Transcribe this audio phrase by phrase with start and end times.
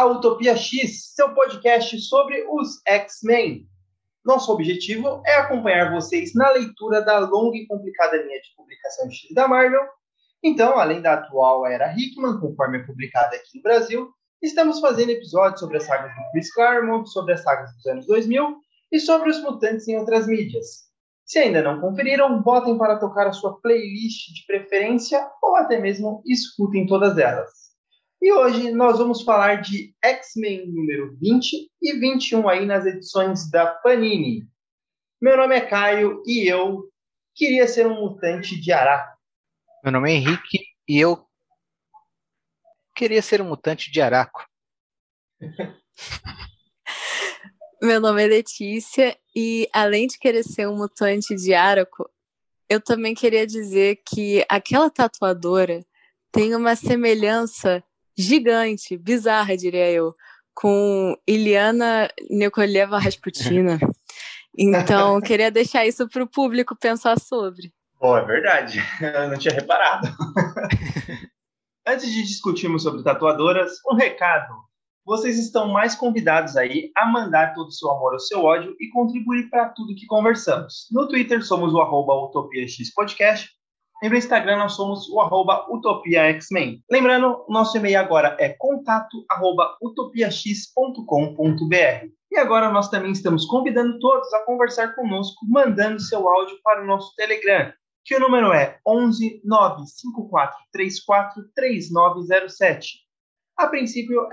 [0.00, 3.68] À Utopia X, seu podcast sobre os X-Men.
[4.24, 9.34] Nosso objetivo é acompanhar vocês na leitura da longa e complicada linha de publicação X
[9.34, 9.82] da Marvel.
[10.42, 14.08] Então, além da atual era Hickman, conforme é publicada aqui no Brasil,
[14.40, 18.56] estamos fazendo episódios sobre as sagas do Chris Claremont, sobre as sagas dos anos 2000
[18.90, 20.88] e sobre os mutantes em outras mídias.
[21.26, 26.22] Se ainda não conferiram, botem para tocar a sua playlist de preferência ou até mesmo
[26.24, 27.59] escutem todas elas.
[28.22, 33.66] E hoje nós vamos falar de X-Men número 20 e 21 aí nas edições da
[33.66, 34.46] Panini.
[35.18, 36.92] Meu nome é Caio e eu
[37.34, 39.16] queria ser um mutante de Araco.
[39.82, 41.26] Meu nome é Henrique e eu
[42.94, 44.46] queria ser um mutante de Araco.
[47.80, 52.06] Meu nome é Letícia e além de querer ser um mutante de Araco,
[52.68, 55.82] eu também queria dizer que aquela tatuadora
[56.30, 57.82] tem uma semelhança
[58.16, 60.14] gigante, bizarra, diria eu,
[60.54, 63.78] com Iliana Nikoleva Rasputina.
[64.58, 67.72] Então, queria deixar isso para o público pensar sobre.
[68.00, 68.80] Oh, é verdade.
[69.00, 70.08] Eu não tinha reparado.
[71.86, 74.52] Antes de discutirmos sobre tatuadoras, um recado.
[75.04, 78.88] Vocês estão mais convidados aí a mandar todo o seu amor ou seu ódio e
[78.90, 80.86] contribuir para tudo que conversamos.
[80.90, 83.48] No Twitter somos o arroba UtopiaX Podcast
[84.02, 86.82] e no Instagram nós somos o arroba utopiaxmen.
[86.90, 92.08] Lembrando, nosso e-mail agora é contato arroba utopiax.com.br.
[92.32, 96.86] E agora nós também estamos convidando todos a conversar conosco, mandando seu áudio para o
[96.86, 97.72] nosso Telegram,
[98.04, 103.10] que o número é 11 95434 3907.
[103.60, 104.26] A princípio,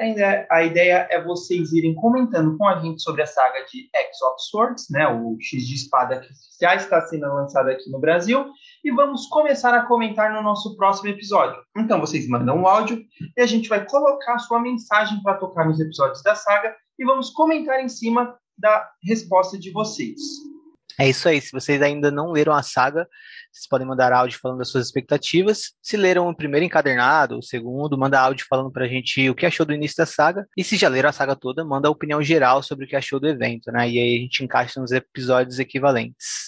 [0.49, 4.35] a ideia é vocês irem comentando com a gente sobre a saga de X of
[4.49, 6.29] Swords, né, o X de espada que
[6.61, 8.45] já está sendo lançado aqui no Brasil,
[8.87, 11.61] e vamos começar a comentar no nosso próximo episódio.
[11.77, 13.03] Então, vocês mandam um áudio
[13.35, 17.29] e a gente vai colocar sua mensagem para tocar nos episódios da saga e vamos
[17.29, 20.21] comentar em cima da resposta de vocês.
[20.97, 21.41] É isso aí.
[21.41, 23.05] Se vocês ainda não leram a saga,
[23.51, 25.73] vocês podem mandar áudio falando das suas expectativas.
[25.81, 29.65] Se leram o primeiro encadernado, o segundo, manda áudio falando pra gente o que achou
[29.65, 30.47] do início da saga.
[30.55, 33.19] E se já leram a saga toda, manda a opinião geral sobre o que achou
[33.19, 33.89] do evento, né?
[33.89, 36.46] E aí a gente encaixa nos episódios equivalentes.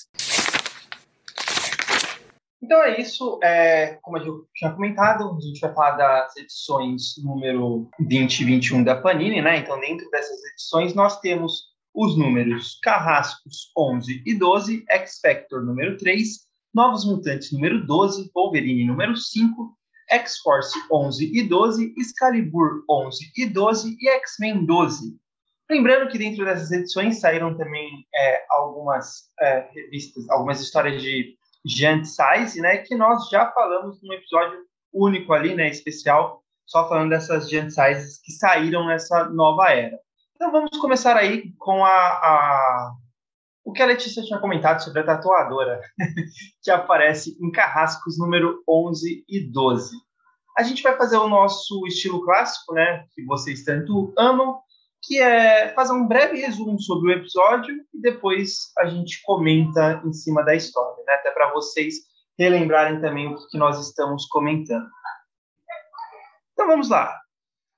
[2.62, 3.40] Então é isso.
[3.42, 8.84] É, como eu tinha comentado, a gente vai falar das edições número 20 e 21
[8.84, 9.58] da Panini, né?
[9.58, 16.48] Então, dentro dessas edições, nós temos os números Carrascos 11 e 12, X-Factor número 3,
[16.74, 19.78] Novos Mutantes número 12, Wolverine número 5,
[20.10, 25.18] X-Force 11 e 12, Excalibur 11 e 12 e X-Men 12.
[25.70, 31.38] Lembrando que dentro dessas edições saíram também é, algumas é, revistas, algumas histórias de
[31.70, 34.60] Giant Size, né, que nós já falamos num episódio
[34.94, 39.98] único ali, né, especial, só falando dessas Giant Sizes que saíram nessa nova era.
[40.36, 42.92] Então vamos começar aí com a, a
[43.64, 45.80] o que a Letícia tinha comentado sobre a tatuadora,
[46.64, 49.96] que aparece em Carrascos número 11 e 12.
[50.58, 54.60] A gente vai fazer o nosso estilo clássico, né, que vocês tanto amam,
[55.02, 60.14] que é fazer um breve resumo sobre o episódio e depois a gente comenta em
[60.14, 61.96] cima da história, né, até para vocês
[62.38, 64.88] relembrarem também o que nós estamos comentando.
[66.54, 67.18] Então vamos lá.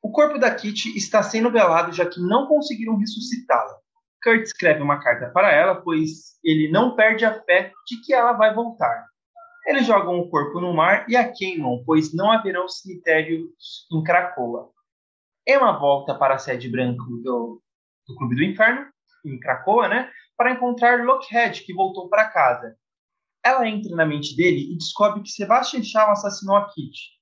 [0.02, 3.80] O corpo da Kitty está sendo velado já que não conseguiram ressuscitá-la.
[4.24, 8.34] Kurt escreve uma carta para ela, pois ele não perde a fé de que ela
[8.34, 9.08] vai voltar.
[9.66, 13.50] Eles jogam o corpo no mar e a queimam, pois não haverão cemitérios
[13.92, 14.70] em Cracoa.
[15.48, 17.62] Emma volta para a sede branca do,
[18.08, 18.88] do Clube do Inferno,
[19.26, 22.76] em Cracoa, né, para encontrar Lockheed, que voltou para casa.
[23.44, 27.20] Ela entra na mente dele e descobre que Sebastian Shaw assassinou a Kitty.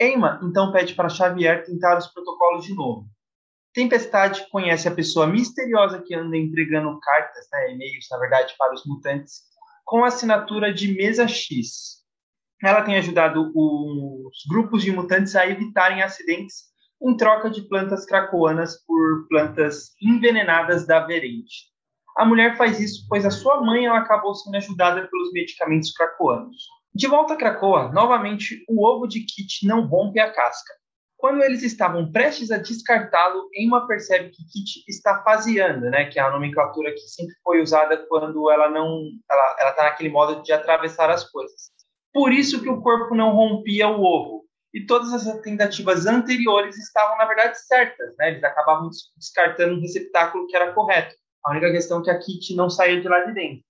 [0.00, 3.06] Emma então pede para Xavier tentar os protocolos de novo.
[3.74, 8.84] Tempestade conhece a pessoa misteriosa que anda entregando cartas, né, e-mails, na verdade, para os
[8.86, 9.42] mutantes,
[9.84, 11.98] com a assinatura de Mesa X.
[12.62, 16.68] Ela tem ajudado os grupos de mutantes a evitarem acidentes
[17.02, 21.66] em troca de plantas cracoanas por plantas envenenadas da Verente.
[22.16, 26.56] A mulher faz isso pois a sua mãe ela acabou sendo ajudada pelos medicamentos cracoanos.
[26.94, 30.74] De volta a Krakoa, novamente o ovo de Kit não rompe a casca.
[31.16, 36.22] Quando eles estavam prestes a descartá-lo, Emma percebe que Kit está faseando, né, que é
[36.22, 39.00] a nomenclatura que sempre foi usada quando ela não,
[39.60, 41.72] ela está naquele modo de atravessar as coisas.
[42.12, 44.37] Por isso que o corpo não rompia o ovo.
[44.74, 48.30] E todas as tentativas anteriores estavam na verdade certas, né?
[48.30, 51.14] Eles acabavam descartando um receptáculo que era correto.
[51.44, 53.64] A única questão é que a Kit não saía de lá de dentro.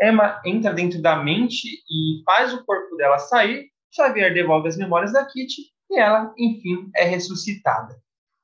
[0.00, 3.70] Emma entra dentro da mente e faz o corpo dela sair.
[3.94, 7.96] Xavier devolve as memórias da Kitty e ela, enfim, é ressuscitada.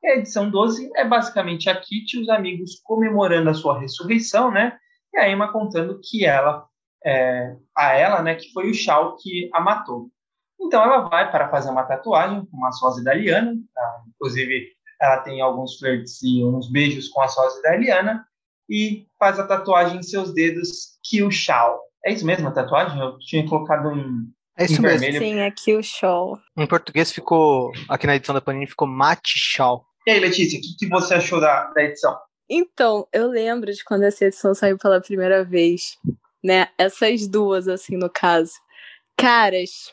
[0.02, 4.50] E a edição 12 é basicamente a Kitty e os amigos comemorando a sua ressurreição,
[4.50, 4.78] né?
[5.12, 6.64] E a Emma contando que ela,
[7.04, 10.08] é, a ela, né, que foi o Shao que a matou.
[10.70, 14.02] Então ela vai para fazer uma tatuagem com uma sósia da Liana, tá?
[14.14, 14.68] inclusive
[15.00, 18.24] ela tem alguns flirts e uns beijos com a sósia da Liana,
[18.68, 21.80] e faz a tatuagem em seus dedos Kill Shao.
[22.06, 23.00] É isso mesmo a tatuagem?
[23.00, 25.00] Eu tinha colocado em, É isso em mesmo.
[25.00, 25.18] vermelho.
[25.18, 26.38] Sim, aqui o show.
[26.56, 29.84] Em português ficou, aqui na edição da Panini ficou Mate Shaw.
[30.06, 32.16] E aí, Letícia, o que, que você achou da, da edição?
[32.48, 35.98] Então, eu lembro de quando essa edição saiu pela primeira vez,
[36.44, 36.68] né?
[36.78, 38.52] Essas duas, assim, no caso.
[39.16, 39.92] Caras,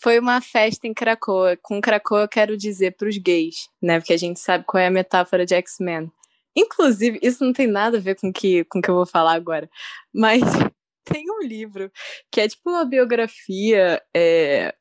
[0.00, 1.58] foi uma festa em Cracoa.
[1.62, 3.98] Com Cracoa eu quero dizer pros gays, né?
[3.98, 6.10] Porque a gente sabe qual é a metáfora de X-Men.
[6.56, 9.34] Inclusive, isso não tem nada a ver com que, com o que eu vou falar
[9.34, 9.70] agora,
[10.12, 10.40] mas
[11.04, 11.90] tem um livro
[12.32, 14.74] que é tipo uma biografia é,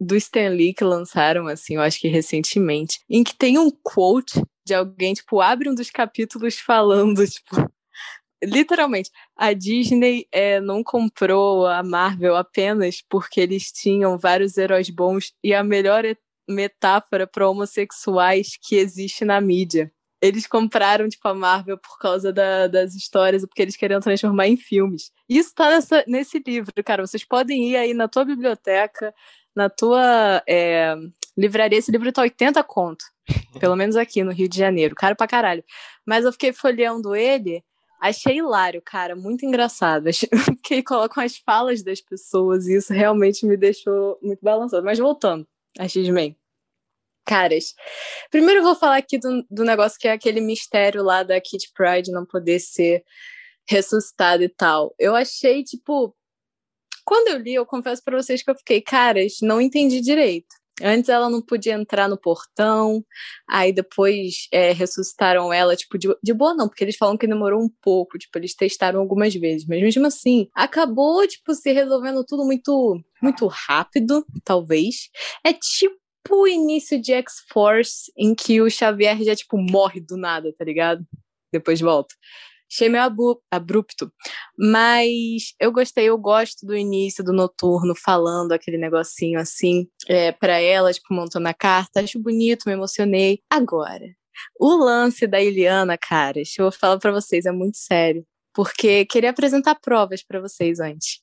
[0.00, 4.40] do Stan Lee que lançaram, assim, eu acho que recentemente, em que tem um quote
[4.64, 7.56] de alguém, tipo, abre um dos capítulos falando, tipo,
[8.42, 15.32] literalmente, a Disney é, não comprou a Marvel apenas porque eles tinham vários heróis bons
[15.42, 16.04] e a melhor
[16.48, 19.90] metáfora para homossexuais que existe na mídia.
[20.22, 24.56] Eles compraram, tipo, a Marvel por causa da- das histórias porque eles queriam transformar em
[24.56, 25.10] filmes.
[25.28, 27.06] Isso tá nessa- nesse livro, cara.
[27.06, 29.14] Vocês podem ir aí na tua biblioteca,
[29.54, 30.94] na tua é,
[31.36, 31.78] livraria.
[31.78, 33.04] Esse livro tá 80 conto.
[33.60, 34.94] Pelo menos aqui no Rio de Janeiro.
[34.94, 35.64] Caro pra caralho.
[36.06, 37.62] Mas eu fiquei folheando ele,
[38.00, 39.16] achei hilário, cara.
[39.16, 40.08] Muito engraçado.
[40.12, 44.84] Fiquei colocam as falas das pessoas e isso realmente me deixou muito balançado.
[44.84, 45.46] Mas voltando
[45.78, 46.36] a X-Men.
[47.24, 47.74] Caras,
[48.30, 51.72] primeiro eu vou falar aqui do, do negócio que é aquele mistério lá da Kitty
[51.74, 53.04] Pride não poder ser
[53.68, 54.94] ressuscitada e tal.
[54.98, 56.14] Eu achei, tipo.
[57.04, 60.54] Quando eu li, eu confesso pra vocês que eu fiquei, caras, não entendi direito.
[60.82, 63.02] Antes ela não podia entrar no portão,
[63.48, 67.62] aí depois é, ressuscitaram ela, tipo, de, de boa não, porque eles falam que demorou
[67.62, 72.44] um pouco, tipo, eles testaram algumas vezes, mas mesmo assim, acabou, tipo, se resolvendo tudo
[72.44, 75.08] muito, muito rápido, talvez.
[75.44, 75.96] É tipo
[76.30, 81.06] o início de X-Force, em que o Xavier já, tipo, morre do nada, tá ligado?
[81.52, 82.14] Depois volta.
[82.70, 83.04] Achei meio
[83.50, 84.12] abrupto.
[84.58, 90.60] Mas eu gostei, eu gosto do início do noturno, falando aquele negocinho assim, é, para
[90.60, 92.00] ela, tipo, montando a carta.
[92.00, 93.40] Acho bonito, me emocionei.
[93.50, 94.06] Agora,
[94.58, 98.26] o lance da Iliana, cara, eu falar pra vocês, é muito sério.
[98.54, 101.20] Porque queria apresentar provas pra vocês antes.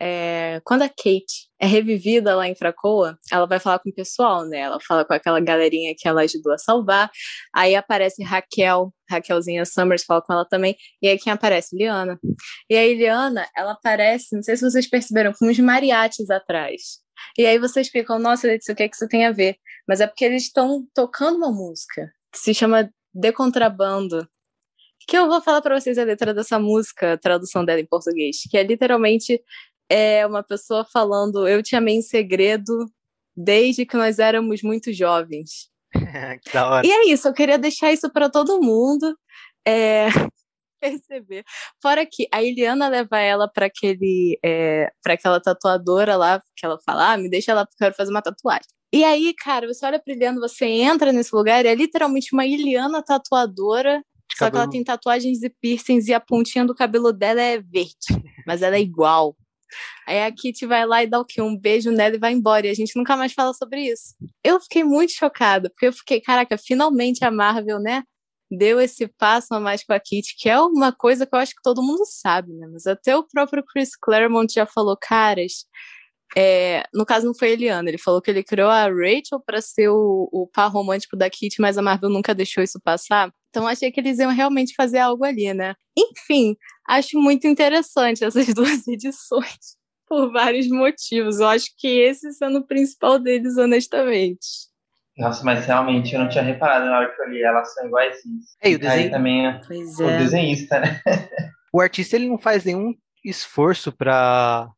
[0.00, 4.44] É, quando a Kate é revivida lá em Fracoa, ela vai falar com o pessoal,
[4.44, 4.58] né?
[4.58, 7.10] Ela fala com aquela galerinha que ela ajudou a salvar.
[7.54, 10.76] Aí aparece Raquel, Raquelzinha Summers fala com ela também.
[11.02, 11.76] E aí quem aparece?
[11.76, 12.18] Liana.
[12.70, 17.00] E a Liana, ela aparece, não sei se vocês perceberam, com uns mariachis atrás.
[17.36, 19.56] E aí vocês ficam, nossa, Letícia, o que, é que isso tem a ver?
[19.86, 24.28] Mas é porque eles estão tocando uma música que se chama De Contrabando.
[25.06, 28.42] Que eu vou falar para vocês a letra dessa música, a tradução dela em português,
[28.50, 29.42] que é literalmente
[29.88, 32.90] é uma pessoa falando: Eu te amei em segredo
[33.36, 35.70] desde que nós éramos muito jovens.
[36.42, 36.86] que da hora.
[36.86, 39.16] E é isso, eu queria deixar isso para todo mundo
[39.66, 40.06] é,
[40.80, 41.44] perceber.
[41.80, 46.78] Fora que a Eliana leva ela para aquele, é, para aquela tatuadora lá, que ela
[46.84, 48.68] fala: ah, me deixa lá porque eu quero fazer uma tatuagem.
[48.92, 52.46] E aí, cara, você olha pra Eliana, você entra nesse lugar e é literalmente uma
[52.46, 54.02] Eliana tatuadora.
[54.36, 58.06] Só que ela tem tatuagens e piercings e a pontinha do cabelo dela é verde,
[58.46, 59.36] mas ela é igual.
[60.06, 61.40] Aí a Kitty vai lá e dá o quê?
[61.42, 62.66] Um beijo nela e vai embora.
[62.66, 64.14] E a gente nunca mais fala sobre isso.
[64.42, 68.02] Eu fiquei muito chocada, porque eu fiquei, caraca, finalmente a Marvel, né?
[68.50, 71.54] Deu esse passo a mais com a Kitty, que é uma coisa que eu acho
[71.54, 72.66] que todo mundo sabe, né?
[72.72, 75.66] Mas até o próprio Chris Claremont já falou, caras.
[76.36, 79.60] É, no caso, não foi a Eliana, ele falou que ele criou a Rachel para
[79.60, 83.32] ser o, o par romântico da Kitty, mas a Marvel nunca deixou isso passar.
[83.50, 85.74] Então achei que eles iam realmente fazer algo ali, né?
[85.96, 86.56] Enfim,
[86.86, 91.40] acho muito interessante essas duas edições, por vários motivos.
[91.40, 94.68] Eu acho que esse sendo o principal deles, honestamente.
[95.16, 98.44] Nossa, mas realmente eu não tinha reparado na hora que eu li, elas são iguaizinhas.
[98.62, 101.02] É, e o Aí desenho, também é Pois o desenhista, né?
[101.72, 102.94] o artista ele não faz nenhum
[103.24, 104.68] esforço pra.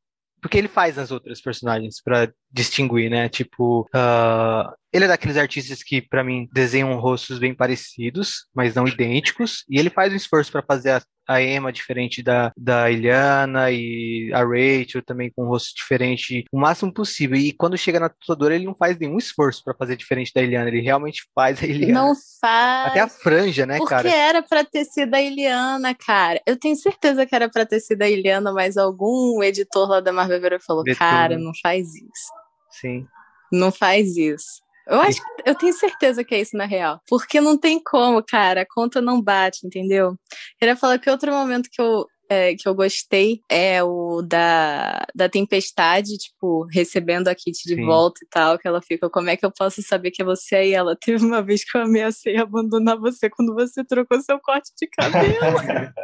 [0.40, 3.28] Porque ele faz as outras personagens pra distinguir, né?
[3.28, 8.86] Tipo, ah, ele é daqueles artistas que, pra mim, desenham rostos bem parecidos, mas não
[8.86, 9.64] idênticos.
[9.68, 14.32] E ele faz um esforço pra fazer a, a Emma diferente da, da Iliana e
[14.34, 17.36] a Rachel também com um rosto diferente, o máximo possível.
[17.36, 20.68] E quando chega na tatuadora, ele não faz nenhum esforço pra fazer diferente da Iliana.
[20.68, 21.92] Ele realmente faz a Iliana.
[21.92, 22.90] Não faz.
[22.90, 24.10] Até a franja, né, Porque cara?
[24.10, 26.40] era pra ter sido a Iliana, cara.
[26.44, 30.12] Eu tenho certeza que era pra ter sido a Iliana, mas algum editor lá da
[30.12, 31.44] Marvel falou: Cara, né?
[31.44, 32.32] não faz isso.
[32.70, 33.06] Sim.
[33.52, 34.62] Não faz isso.
[34.90, 37.00] Eu acho eu tenho certeza que é isso na real.
[37.08, 38.62] Porque não tem como, cara.
[38.62, 40.16] A conta não bate, entendeu?
[40.58, 45.28] Queria falar que outro momento que eu, é, que eu gostei é o da, da
[45.28, 47.86] tempestade, tipo, recebendo a Kit de Sim.
[47.86, 50.56] volta e tal, que ela fica, como é que eu posso saber que é você
[50.56, 50.74] aí?
[50.74, 54.88] Ela teve uma vez que eu ameacei abandonar você quando você trocou seu corte de
[54.88, 55.38] cabelo.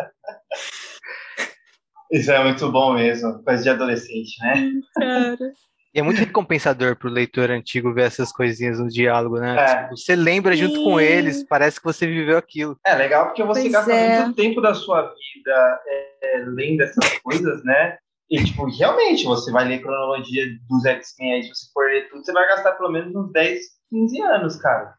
[2.12, 4.71] Isso é muito bom mesmo, coisa de adolescente, né?
[4.95, 5.52] Cara.
[5.97, 9.57] E é muito recompensador para o leitor antigo ver essas coisinhas no diálogo, né?
[9.59, 9.83] É.
[9.85, 10.65] Tipo, você lembra Sim.
[10.65, 12.79] junto com eles, parece que você viveu aquilo.
[12.85, 14.25] É legal porque você pois gasta é.
[14.25, 15.81] muito tempo da sua vida
[16.23, 17.97] é, lendo essas coisas, né?
[18.31, 22.23] E, tipo, realmente, você vai ler cronologia dos X-Men aí, se você for ler tudo,
[22.23, 24.93] você vai gastar pelo menos uns 10, 15 anos, cara.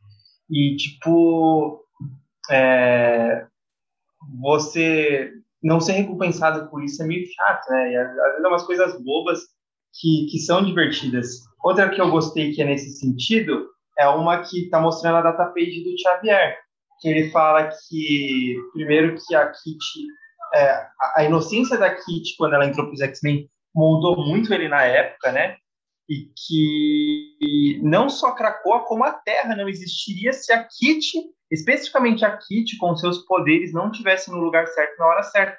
[0.50, 1.86] E, tipo,
[2.50, 3.46] é,
[4.42, 7.92] você não ser recompensado por isso é meio chato, né?
[7.92, 9.57] E às vezes é umas coisas bobas
[10.00, 11.28] que, que são divertidas.
[11.64, 15.46] Outra que eu gostei que é nesse sentido é uma que está mostrando a data
[15.48, 16.58] page do Xavier,
[17.00, 20.08] que ele fala que, primeiro, que a Kitty,
[20.56, 24.84] é, a inocência da Kitty quando ela entrou para os X-Men moldou muito ele na
[24.84, 25.58] época, né?
[26.10, 31.20] E que não só Krakoa, como a Terra não existiria se a Kitty,
[31.52, 35.58] especificamente a Kitty, com seus poderes, não tivesse no lugar certo na hora certa.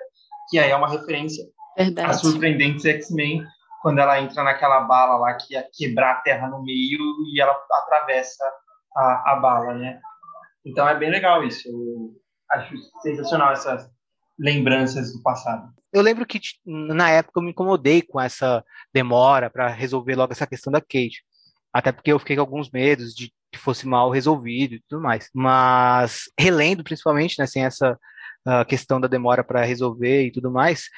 [0.48, 1.44] Que aí é uma referência
[1.76, 2.10] Verdade.
[2.10, 3.44] a surpreendentes X-Men
[3.80, 7.00] quando ela entra naquela bala lá que ia quebrar a terra no meio
[7.32, 8.44] e ela atravessa
[8.94, 10.00] a, a bala, né?
[10.64, 11.68] Então é bem legal isso.
[11.68, 12.14] Eu
[12.50, 13.88] acho sensacional essas
[14.38, 15.72] lembranças do passado.
[15.92, 20.46] Eu lembro que na época eu me incomodei com essa demora para resolver logo essa
[20.46, 21.24] questão da Kate.
[21.72, 25.30] Até porque eu fiquei com alguns medos de que fosse mal resolvido e tudo mais.
[25.34, 27.98] Mas relendo, principalmente, né, sem essa
[28.48, 30.88] uh, questão da demora para resolver e tudo mais,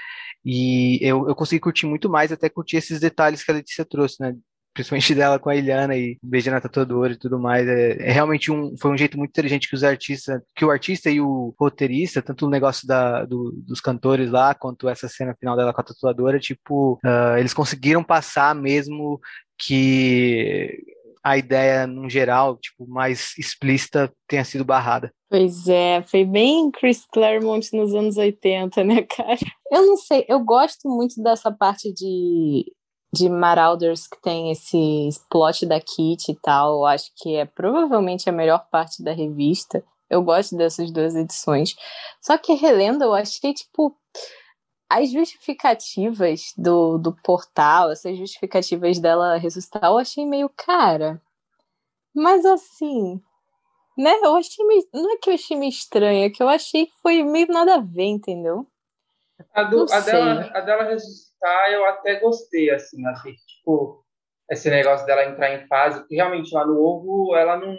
[0.44, 4.16] e eu, eu consegui curtir muito mais, até curtir esses detalhes que a Letícia trouxe,
[4.20, 4.34] né?
[4.72, 7.68] Principalmente dela com a Eliana e beijando a tatuadora e tudo mais.
[7.68, 11.10] É, é, realmente um, foi um jeito muito inteligente que os artistas, que o artista
[11.10, 15.56] e o roteirista, tanto o negócio da, do, dos cantores lá, quanto essa cena final
[15.56, 19.20] dela com a tatuadora, tipo, uh, eles conseguiram passar mesmo
[19.58, 20.82] que
[21.22, 25.12] a ideia, no geral, tipo, mais explícita tenha sido barrada.
[25.30, 29.38] Pois é, foi bem Chris Claremont nos anos 80, né, cara?
[29.70, 32.66] Eu não sei, eu gosto muito dessa parte de,
[33.14, 36.80] de Marauders que tem esse plot da Kit e tal.
[36.80, 39.84] Eu acho que é provavelmente a melhor parte da revista.
[40.10, 41.76] Eu gosto dessas duas edições.
[42.20, 43.96] Só que relendo, eu achei, tipo,
[44.90, 51.22] as justificativas do, do portal, essas justificativas dela ressuscitar, eu achei meio cara.
[52.12, 53.22] Mas assim,
[53.96, 54.12] né?
[54.22, 54.82] Eu achei meio.
[54.92, 57.74] Não é que eu achei meio estranho, é que eu achei que foi meio nada
[57.74, 58.66] a ver, entendeu?
[59.54, 64.04] A, do, a dela, a dela ressuscitar eu até gostei, assim, achei que, tipo,
[64.50, 67.76] esse negócio dela entrar em fase, porque realmente lá no ovo ela não.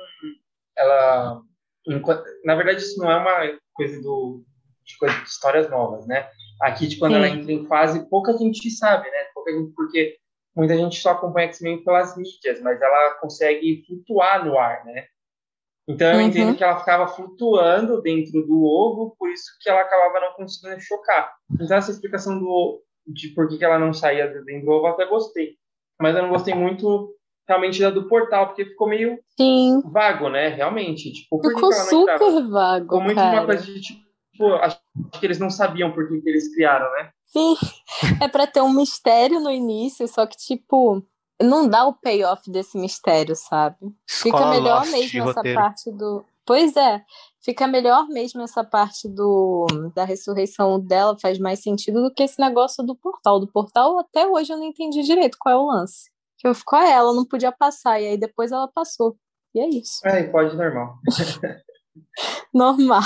[0.78, 1.42] Ela.
[2.46, 4.44] Na verdade, isso não é uma coisa do,
[4.84, 6.30] de, coisa de histórias novas, né?
[6.62, 7.18] Aqui, de quando Sim.
[7.18, 9.24] ela entra em fase, pouca gente sabe, né?
[9.34, 10.18] Pouca gente, porque
[10.56, 15.08] muita gente só acompanha X-Men pelas mídias, mas ela consegue flutuar no ar, né?
[15.88, 16.22] Então eu uhum.
[16.22, 20.80] entendo que ela ficava flutuando dentro do ovo, por isso que ela acabava não conseguindo
[20.80, 21.34] chocar.
[21.60, 25.06] Então essa explicação do de por que, ela não saía dentro do ovo eu até
[25.06, 25.56] gostei.
[26.00, 27.16] Mas eu não gostei muito
[27.48, 29.82] realmente da do portal, porque ficou meio Sim.
[29.92, 30.50] vago, né?
[30.50, 31.12] Realmente.
[31.12, 32.48] Tipo, por ficou que ela super entrava?
[32.48, 32.84] vago.
[32.84, 33.38] Ficou muito cara.
[33.40, 34.12] uma coisa de tipo
[34.42, 34.80] tipo, acho
[35.20, 37.12] que eles não sabiam por que, que eles criaram, né?
[37.24, 37.56] Sim,
[38.22, 41.06] é para ter um mistério no início, só que, tipo,
[41.44, 43.78] não dá o payoff desse mistério, sabe?
[44.08, 45.60] Fica melhor mesmo essa roteiro.
[45.60, 46.26] parte do.
[46.46, 47.04] Pois é,
[47.40, 52.40] fica melhor mesmo essa parte do da ressurreição dela, faz mais sentido do que esse
[52.40, 53.40] negócio do portal.
[53.40, 56.10] Do portal, até hoje eu não entendi direito qual é o lance.
[56.38, 59.16] Que eu fico, ah, ela não podia passar, e aí depois ela passou.
[59.54, 60.06] E é isso.
[60.06, 60.96] É, pode normal.
[62.54, 63.04] normal.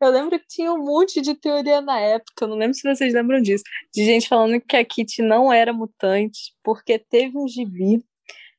[0.00, 3.40] Eu lembro que tinha um monte de teoria na época, não lembro se vocês lembram
[3.40, 8.04] disso, de gente falando que a Kitty não era mutante, porque teve um gibi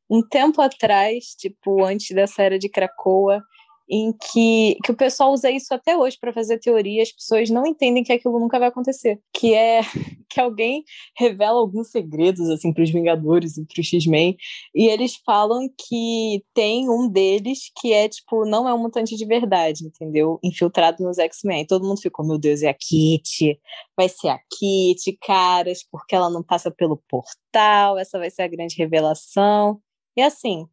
[0.09, 3.41] um tempo atrás, tipo, antes dessa era de Krakoa,
[3.89, 7.65] em que, que o pessoal usa isso até hoje para fazer teoria, as pessoas não
[7.65, 9.81] entendem que aquilo nunca vai acontecer, que é
[10.29, 10.83] que alguém
[11.17, 14.35] revela alguns segredos assim para os Vingadores e para os X-Men,
[14.73, 19.25] e eles falam que tem um deles que é tipo não é um mutante de
[19.25, 20.39] verdade, entendeu?
[20.43, 21.65] Infiltrado nos X-Men.
[21.65, 23.59] Todo mundo ficou, meu Deus, é a Kitty,
[23.95, 28.47] vai ser a Kitty, caras, porque ela não passa pelo portal, essa vai ser a
[28.47, 29.79] grande revelação.
[30.17, 30.67] E assim,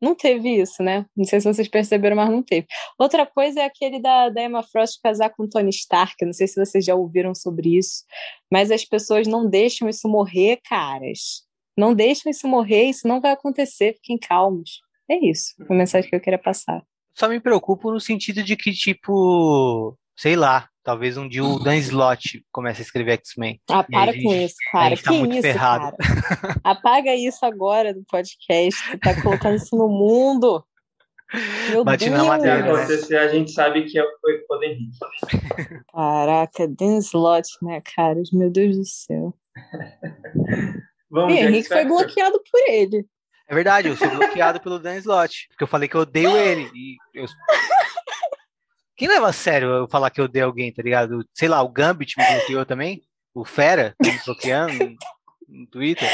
[0.00, 1.06] não teve isso, né?
[1.16, 2.66] Não sei se vocês perceberam, mas não teve.
[2.98, 6.24] Outra coisa é aquele da, da Emma Frost casar com Tony Stark.
[6.24, 8.04] Não sei se vocês já ouviram sobre isso,
[8.50, 11.44] mas as pessoas não deixam isso morrer, caras.
[11.76, 14.80] Não deixam isso morrer, isso não vai acontecer, fiquem calmos.
[15.10, 16.82] É isso, a mensagem que eu queria passar.
[17.14, 21.76] Só me preocupo no sentido de que, tipo, sei lá, talvez um dia o Dan
[21.76, 23.60] Slott comece a escrever X-Men.
[23.70, 24.96] Ah, para com gente, isso, cara.
[24.96, 25.96] Tá que isso, ferrado.
[25.96, 26.60] cara?
[26.62, 28.90] Apaga isso agora do podcast.
[28.90, 30.64] Tu tá colocando isso no mundo.
[31.70, 32.16] Meu Bate Deus.
[32.16, 32.86] na madeira.
[32.86, 34.98] Se a gente sabe que foi o Henrique.
[35.92, 38.20] Caraca, Dan Slott, né, cara?
[38.32, 39.34] Meu Deus do céu.
[41.10, 43.06] Vamos, e Henrique foi bloqueado por ele.
[43.48, 45.48] É verdade, eu sou bloqueado pelo Dan Slott.
[45.48, 46.70] Porque eu falei que eu odeio ele.
[46.74, 47.26] E eu...
[48.96, 51.26] Quem leva a sério eu falar que eu odeio alguém, tá ligado?
[51.32, 53.02] Sei lá, o Gambit me bloqueou também.
[53.34, 54.96] O Fera tá me bloqueando
[55.48, 56.08] no Twitter.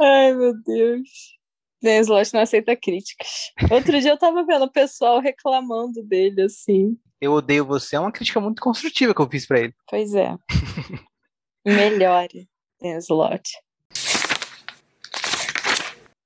[0.00, 1.08] Ai, meu Deus.
[1.82, 3.50] Dan Slott não aceita críticas.
[3.70, 6.96] Outro dia eu tava vendo o pessoal reclamando dele, assim.
[7.20, 9.74] Eu odeio você é uma crítica muito construtiva que eu fiz para ele.
[9.90, 10.34] Pois é.
[11.66, 12.48] Melhore,
[12.80, 13.52] Dan Slott.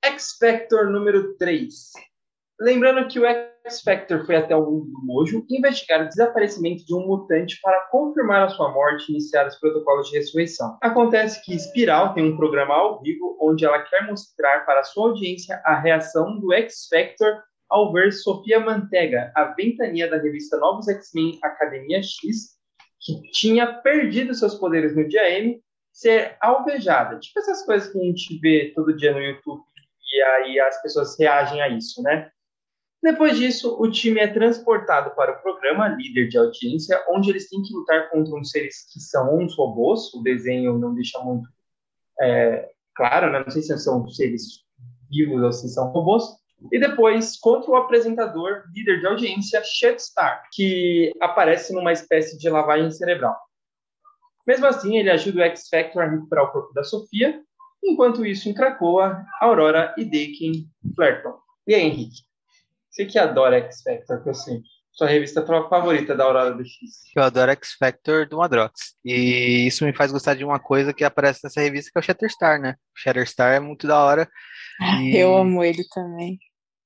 [0.04, 1.92] X Factor número 3.
[2.58, 6.94] Lembrando que o X Factor foi até o mundo do Mojo investigar o desaparecimento de
[6.94, 10.78] um mutante para confirmar a sua morte e iniciar os protocolos de ressurreição.
[10.80, 15.60] Acontece que Spiral tem um programa ao vivo onde ela quer mostrar para sua audiência
[15.66, 21.38] a reação do X Factor ao ver Sofia Mantega, a ventania da revista Novos X-Men
[21.42, 22.56] Academia X,
[23.00, 25.60] que tinha perdido seus poderes no dia M,
[25.92, 27.18] ser alvejada.
[27.18, 29.62] Tipo essas coisas que a gente vê todo dia no YouTube
[30.12, 32.30] e aí as pessoas reagem a isso, né?
[33.02, 37.62] Depois disso, o time é transportado para o programa líder de audiência, onde eles têm
[37.62, 40.12] que lutar contra uns seres que são uns robôs.
[40.14, 41.48] O desenho não deixa muito
[42.20, 43.40] é, claro, né?
[43.44, 44.64] não sei se são seres
[45.10, 46.24] vivos ou se são robôs.
[46.72, 49.62] E depois contra o apresentador, líder de audiência,
[49.98, 53.36] Star, que aparece numa espécie de lavagem cerebral.
[54.46, 57.40] Mesmo assim, ele ajuda o X-Factor a recuperar o corpo da Sofia
[57.86, 61.38] Enquanto isso, em Cracoa, Aurora e Deakin flertam.
[61.66, 62.25] E aí, Henrique?
[62.96, 64.62] Você que adora X Factor, que eu sei.
[64.90, 67.02] Sua revista favorita da Aurora do X.
[67.14, 68.94] Eu adoro X Factor do Madrox.
[69.04, 72.02] E isso me faz gostar de uma coisa que aparece nessa revista, que é o
[72.02, 72.74] Shatterstar, né?
[72.96, 74.26] O Shatterstar é muito da hora.
[75.02, 75.16] E...
[75.16, 76.38] Eu amo ele também.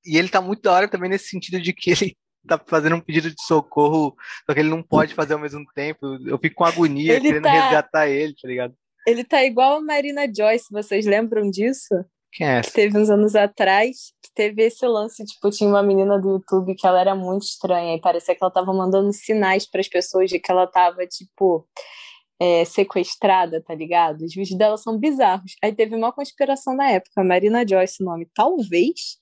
[0.05, 3.01] E ele tá muito da hora também nesse sentido de que ele tá fazendo um
[3.01, 6.17] pedido de socorro, só que ele não pode fazer ao mesmo tempo.
[6.25, 7.51] Eu fico com agonia ele querendo tá...
[7.51, 8.73] resgatar ele, tá ligado?
[9.05, 11.93] Ele tá igual a Marina Joyce, vocês lembram disso?
[12.31, 16.19] Quem é Que teve uns anos atrás, que teve esse lance, tipo, tinha uma menina
[16.19, 19.81] do YouTube que ela era muito estranha, e parecia que ela tava mandando sinais para
[19.81, 21.67] as pessoas de que ela tava, tipo,
[22.39, 24.23] é, sequestrada, tá ligado?
[24.23, 25.55] Os vídeos dela são bizarros.
[25.63, 28.27] Aí teve uma conspiração na época, Marina Joyce, o nome.
[28.33, 29.17] Talvez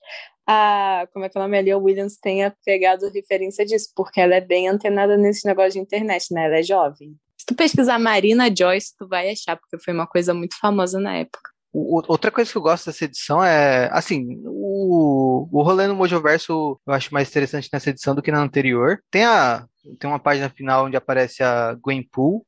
[0.46, 4.20] a, como é que é o nome ali, a Williams tenha pegado referência disso, porque
[4.20, 6.46] ela é bem antenada nesse negócio de internet, né?
[6.46, 7.14] Ela é jovem.
[7.36, 11.16] Se tu pesquisar Marina Joyce, tu vai achar, porque foi uma coisa muito famosa na
[11.16, 11.50] época.
[11.72, 16.92] Outra coisa que eu gosto dessa edição é, assim, o, o rolê no Mojoverso eu
[16.92, 19.00] acho mais interessante nessa edição do que na anterior.
[19.08, 19.64] Tem, a,
[19.98, 22.44] tem uma página final onde aparece a Gwenpool,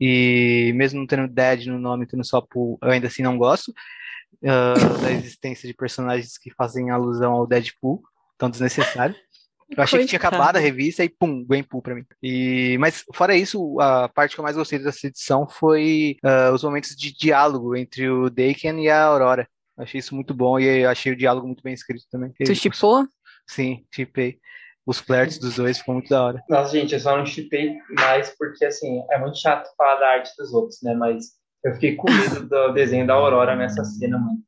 [0.00, 3.68] e mesmo não tendo Dead no nome, tendo só Pool, eu ainda assim não gosto
[3.68, 8.02] uh, da existência de personagens que fazem alusão ao Deadpool,
[8.36, 9.14] tão desnecessário.
[9.70, 10.02] Eu achei Coitado.
[10.02, 12.04] que tinha acabado a revista e pum, Gwenpool pra mim.
[12.22, 16.62] E, mas fora isso, a parte que eu mais gostei dessa edição foi uh, os
[16.62, 19.48] momentos de diálogo entre o Daken e a Aurora.
[19.76, 22.32] Achei isso muito bom e achei o diálogo muito bem escrito também.
[22.44, 23.06] Tu chipou?
[23.46, 24.38] Sim, chipei.
[24.86, 26.42] Os flertes dos dois ficou muito da hora.
[26.48, 30.30] Nossa, gente, eu só não chipei mais porque, assim, é muito chato falar da arte
[30.38, 30.94] dos outros, né?
[30.94, 31.24] Mas
[31.64, 34.38] eu fiquei com medo do desenho da Aurora nessa cena, mano.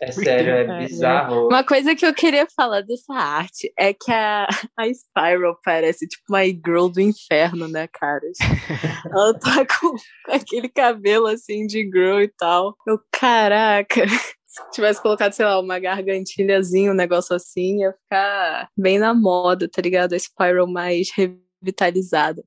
[0.00, 1.48] É sério, é bizarro.
[1.48, 4.46] Uma coisa que eu queria falar dessa arte é que a,
[4.76, 8.22] a Spiral parece tipo uma girl do inferno, né, cara?
[9.10, 12.76] Ela tá com, com aquele cabelo assim de girl e tal.
[12.86, 14.06] Eu, caraca
[14.52, 19.66] se tivesse colocado, sei lá, uma gargantilhazinha, um negócio assim, ia ficar bem na moda,
[19.66, 20.12] tá ligado?
[20.12, 22.44] A Spiral mais revitalizada.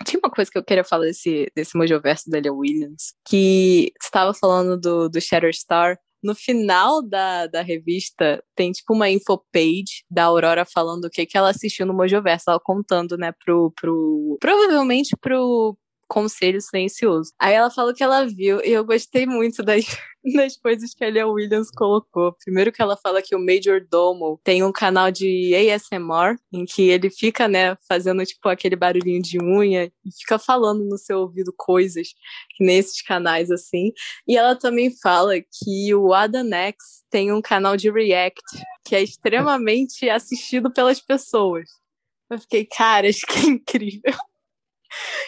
[0.04, 4.32] Tinha uma coisa que eu queria falar desse, desse Mojoverso da Lia Williams, que estava
[4.34, 5.98] falando do, do Shatterstar.
[6.22, 11.36] No final da, da revista, tem tipo uma infopage da Aurora falando o que, que
[11.36, 14.36] ela assistiu no Mojoverso, ela contando, né, pro, pro.
[14.38, 15.78] Provavelmente pro,
[16.10, 17.32] Conselho Silencioso.
[17.38, 19.84] Aí ela falou que ela viu, e eu gostei muito das,
[20.34, 22.36] das coisas que a Lia Williams colocou.
[22.44, 26.88] Primeiro que ela fala que o Major Domo tem um canal de ASMR, em que
[26.88, 31.54] ele fica, né, fazendo, tipo, aquele barulhinho de unha e fica falando no seu ouvido
[31.56, 32.08] coisas,
[32.58, 33.92] nesses canais, assim.
[34.26, 38.42] E ela também fala que o Adanex tem um canal de React,
[38.84, 41.68] que é extremamente assistido pelas pessoas.
[42.28, 44.29] Eu fiquei, cara, acho que é incrível.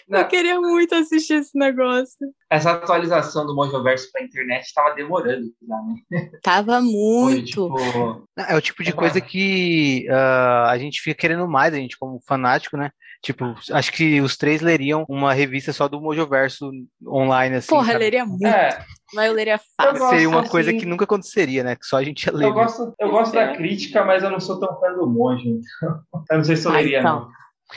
[0.09, 0.21] Não.
[0.21, 2.17] Eu queria muito assistir esse negócio.
[2.51, 6.31] Essa atualização do Mojoverso pra internet estava demorando já, né?
[6.43, 7.69] Tava muito.
[7.69, 8.29] Foi, tipo...
[8.37, 11.99] É o tipo de é coisa que uh, a gente fica querendo mais, a gente
[11.99, 12.91] como fanático, né?
[13.23, 16.73] Tipo, acho que os três leriam uma revista só do Mojoverso
[17.07, 17.69] online, assim.
[17.69, 18.45] Porra, leria muito.
[18.45, 18.85] É.
[19.15, 20.09] Mas eu leria fácil.
[20.09, 20.81] Seria uma coisa assim...
[20.81, 21.77] que nunca aconteceria, né?
[21.77, 22.47] Que só a gente ia ler.
[22.47, 25.61] Eu gosto, eu gosto da crítica, mas eu não sou tão fã do Mojo.
[25.77, 26.03] Então.
[26.33, 27.21] Eu não sei se eu leria, ah, então.
[27.21, 27.29] não.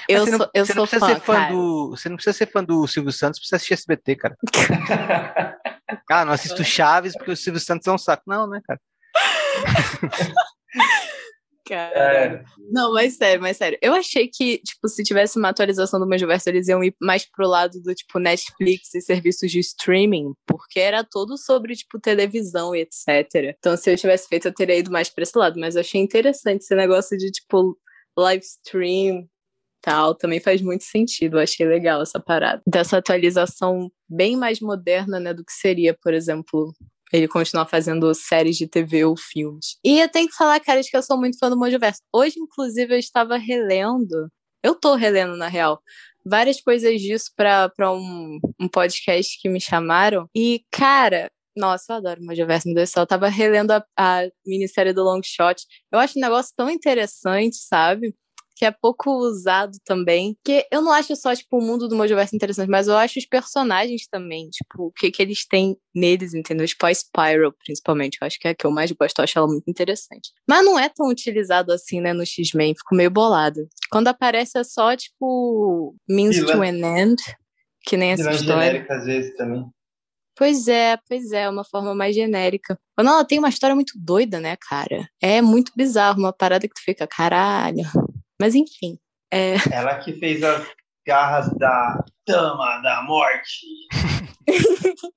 [0.07, 1.89] Eu não, sou, eu sou fã, ser fã do.
[1.91, 4.37] Você não precisa ser fã do Silvio Santos, precisa assistir SBT, cara.
[6.11, 8.23] ah, não assisto Chaves porque o Silvio Santos é um saco.
[8.27, 8.79] Não, né, cara?
[11.67, 11.97] Cara.
[11.97, 12.43] É.
[12.71, 13.77] Não, mas sério, mas sério.
[13.81, 17.47] Eu achei que, tipo, se tivesse uma atualização do Manjoverso, eles iam ir mais pro
[17.47, 22.81] lado do, tipo, Netflix e serviços de streaming, porque era todo sobre, tipo, televisão e
[22.81, 23.55] etc.
[23.57, 25.59] Então, se eu tivesse feito, eu teria ido mais pra esse lado.
[25.59, 27.75] Mas eu achei interessante esse negócio de, tipo,
[28.15, 29.27] live stream,
[29.85, 31.37] tal, também faz muito sentido.
[31.37, 32.59] Eu achei legal essa parada.
[32.67, 36.73] Dessa atualização bem mais moderna, né, do que seria, por exemplo,
[37.13, 39.77] ele continuar fazendo séries de TV ou filmes.
[39.85, 42.01] E eu tenho que falar, cara, que eu sou muito fã do Mojoverso.
[42.11, 44.27] Hoje, inclusive, eu estava relendo,
[44.63, 45.79] eu tô relendo, na real,
[46.25, 50.27] várias coisas disso para um, um podcast que me chamaram.
[50.35, 53.03] E, cara, nossa, eu adoro o Mojoverso, meu Deus do céu.
[53.03, 55.63] Eu tava relendo a, a minissérie do Long Shot.
[55.91, 58.15] Eu acho um negócio tão interessante, sabe?
[58.55, 60.37] Que é pouco usado também.
[60.43, 63.25] Que eu não acho só, tipo, o mundo do Mojoverso interessante, mas eu acho os
[63.25, 66.65] personagens também, tipo, o que, que eles têm neles, entendeu?
[66.65, 68.17] Tipo, a Spiral, principalmente.
[68.21, 70.31] Eu acho que é a que eu mais gosto, eu acho ela muito interessante.
[70.47, 73.67] Mas não é tão utilizado assim, né, no X-Men, fico meio bolado.
[73.91, 77.21] Quando aparece é só, tipo, means to an end,
[77.81, 78.65] que nem essa história.
[78.65, 79.65] genérica às vezes também.
[80.37, 82.77] Pois é, pois é, uma forma mais genérica.
[82.93, 85.07] Quando ela tem uma história muito doida, né, cara?
[85.21, 87.85] É muito bizarro, uma parada que tu fica, caralho,
[88.39, 88.97] mas enfim.
[89.31, 89.55] É...
[89.71, 90.67] Ela que fez as
[91.05, 93.65] garras da Dama da Morte.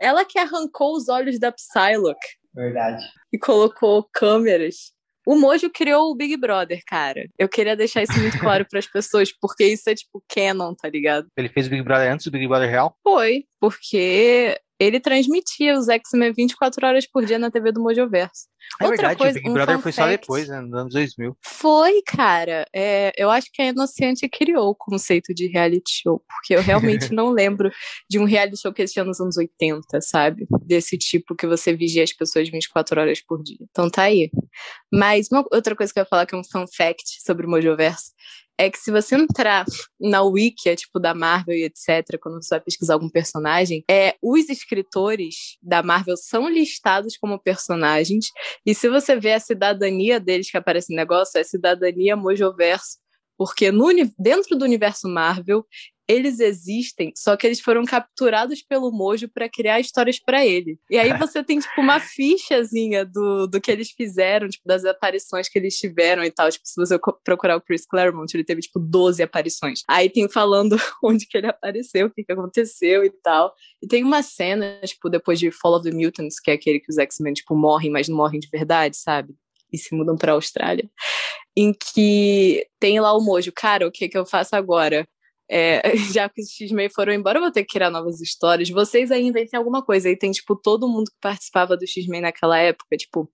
[0.00, 2.26] Ela que arrancou os olhos da Psylocke.
[2.54, 3.04] Verdade.
[3.32, 4.92] E colocou câmeras.
[5.26, 7.28] O Mojo criou o Big Brother, cara.
[7.38, 10.88] Eu queria deixar isso muito claro para as pessoas, porque isso é tipo canon, tá
[10.88, 11.28] ligado?
[11.36, 12.96] Ele fez o Big Brother antes do Big Brother real?
[13.02, 18.48] Foi, porque ele transmitia os X-Men 24 horas por dia na TV do Mojoverso.
[18.80, 21.36] É Outra verdade, coisa, o Big Brother foi fact, só depois, né, nos anos 2000.
[21.42, 22.66] Foi, cara.
[22.74, 27.12] É, eu acho que a Inocente criou o conceito de reality show, porque eu realmente
[27.12, 27.70] não lembro
[28.08, 30.46] de um reality show que existia nos anos 80, sabe?
[30.62, 33.58] Desse tipo que você vigia as pessoas 24 horas por dia.
[33.70, 34.30] Então tá aí.
[34.90, 37.50] Mas uma outra coisa que eu ia falar que é um fun fact sobre o
[37.50, 38.12] Mojoverso
[38.60, 39.64] é que se você entrar
[39.98, 44.50] na wiki, tipo, da Marvel e etc., quando você vai pesquisar algum personagem, é, os
[44.50, 48.26] escritores da Marvel são listados como personagens,
[48.66, 52.98] e se você vê a cidadania deles que aparece no negócio, é cidadania Mojoverso,
[53.38, 55.64] porque no, dentro do universo Marvel,
[56.10, 60.76] eles existem, só que eles foram capturados pelo Mojo para criar histórias para ele.
[60.90, 65.48] E aí você tem, tipo, uma fichazinha do, do que eles fizeram, tipo, das aparições
[65.48, 66.50] que eles tiveram e tal.
[66.50, 69.82] Tipo, se você procurar o Chris Claremont, ele teve, tipo, 12 aparições.
[69.88, 73.54] Aí tem falando onde que ele apareceu, o que, que aconteceu e tal.
[73.80, 76.90] E tem uma cena, tipo, depois de Fall of the Mutants, que é aquele que
[76.90, 79.32] os X-Men, tipo, morrem, mas não morrem de verdade, sabe?
[79.72, 80.90] E se mudam pra Austrália.
[81.56, 85.06] Em que tem lá o Mojo, cara, o que que eu faço agora?
[85.50, 85.82] É,
[86.14, 88.70] já que os X-Men foram embora, eu vou ter que criar novas histórias.
[88.70, 90.08] Vocês aí inventem alguma coisa.
[90.08, 93.28] Aí tem, tipo, todo mundo que participava do X-Men naquela época, tipo,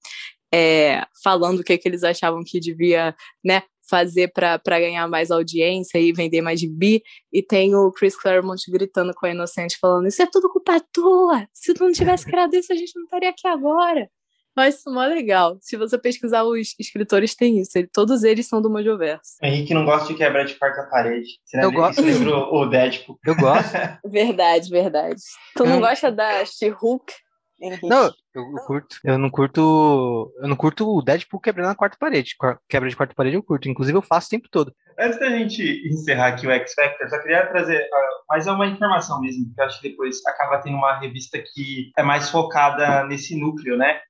[0.53, 5.99] é, falando o que, que eles achavam que devia, né, fazer para ganhar mais audiência
[5.99, 7.03] e vender mais de bi.
[7.33, 11.47] E tem o Chris Claremont gritando com a Inocente, falando: Isso é tudo culpa tua!
[11.53, 14.09] Se tu não tivesse criado isso, a gente não estaria aqui agora.
[14.57, 15.59] Mas isso é legal.
[15.61, 17.73] Se você pesquisar os escritores, tem isso.
[17.93, 19.37] todos eles são do Mojoverso.
[19.43, 21.29] Henrique não gosta de quebrar de quarta parede.
[21.45, 22.03] Você eu gosto.
[22.03, 23.19] Você o Deadpool.
[23.27, 23.73] Eu gosto.
[24.09, 25.21] verdade, verdade.
[25.55, 27.13] Tu não gosta da She-Hulk?
[27.83, 28.97] Não, eu curto.
[29.03, 30.33] Eu não curto.
[30.39, 32.35] Eu não curto o Deadpool quebrando a quarta parede.
[32.69, 33.69] Quebra de quarta parede eu curto.
[33.69, 34.75] Inclusive eu faço o tempo todo.
[34.99, 39.21] Antes da gente encerrar aqui o X Factor, só queria trazer uh, mais uma informação
[39.21, 43.39] mesmo, porque eu acho que depois acaba tendo uma revista que é mais focada nesse
[43.39, 44.01] núcleo, né?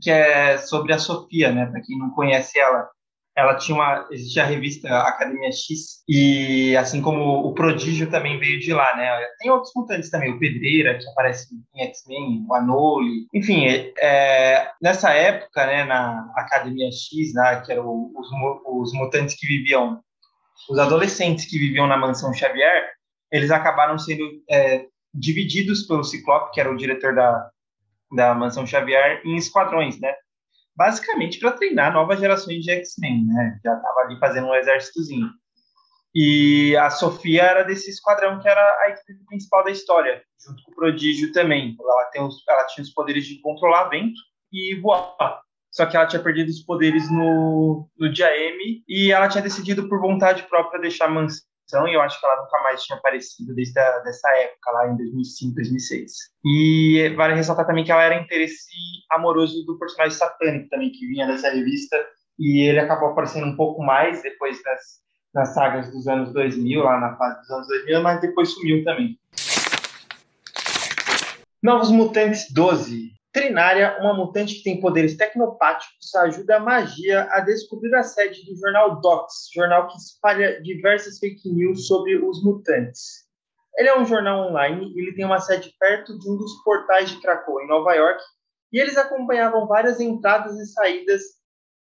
[0.00, 1.66] Que é sobre a Sofia, né?
[1.66, 2.88] Para quem não conhece ela,
[3.36, 8.60] ela tinha uma existia a revista Academia X e assim como o Prodígio também veio
[8.60, 9.10] de lá, né?
[9.38, 13.66] Tem outros mutantes também, o Pedreira que aparece em X-Men, o Anole, enfim,
[13.98, 15.84] é, nessa época, né?
[15.84, 17.60] Na Academia X, né?
[17.64, 18.28] Que eram os,
[18.66, 20.00] os mutantes que viviam,
[20.70, 22.92] os adolescentes que viviam na mansão Xavier,
[23.32, 27.50] eles acabaram sendo é, divididos pelo Ciclope, que era o diretor da
[28.14, 30.14] da Mansão Xavier em esquadrões, né?
[30.76, 33.58] Basicamente para treinar novas gerações de X-Men, né?
[33.64, 35.28] Já estava ali fazendo um exércitozinho.
[36.14, 40.72] E a Sofia era desse esquadrão que era a equipe principal da história, junto com
[40.72, 41.76] o Prodígio também.
[41.78, 44.20] Ela, tem os, ela tinha os poderes de controlar vento
[44.52, 45.40] e voar.
[45.72, 49.88] Só que ela tinha perdido os poderes no, no dia M e ela tinha decidido
[49.88, 53.54] por vontade própria deixar a mansão e eu acho que ela nunca mais tinha aparecido
[53.54, 56.12] desde a, dessa época, lá em 2005, 2006.
[56.44, 58.68] E vale ressaltar também que ela era interesse
[59.10, 61.96] amoroso do personagem satânico também, que vinha dessa revista
[62.38, 64.80] e ele acabou aparecendo um pouco mais depois das,
[65.34, 69.18] nas sagas dos anos 2000, lá na fase dos anos 2000, mas depois sumiu também.
[71.62, 73.12] Novos Mutantes 12.
[73.34, 78.56] Trinária, uma mutante que tem poderes tecnopáticos, ajuda a magia a descobrir a sede do
[78.56, 83.24] jornal Docs, jornal que espalha diversas fake news sobre os mutantes.
[83.76, 87.20] Ele é um jornal online ele tem uma sede perto de um dos portais de
[87.20, 88.22] Krakow, em Nova York,
[88.72, 91.22] e eles acompanhavam várias entradas e saídas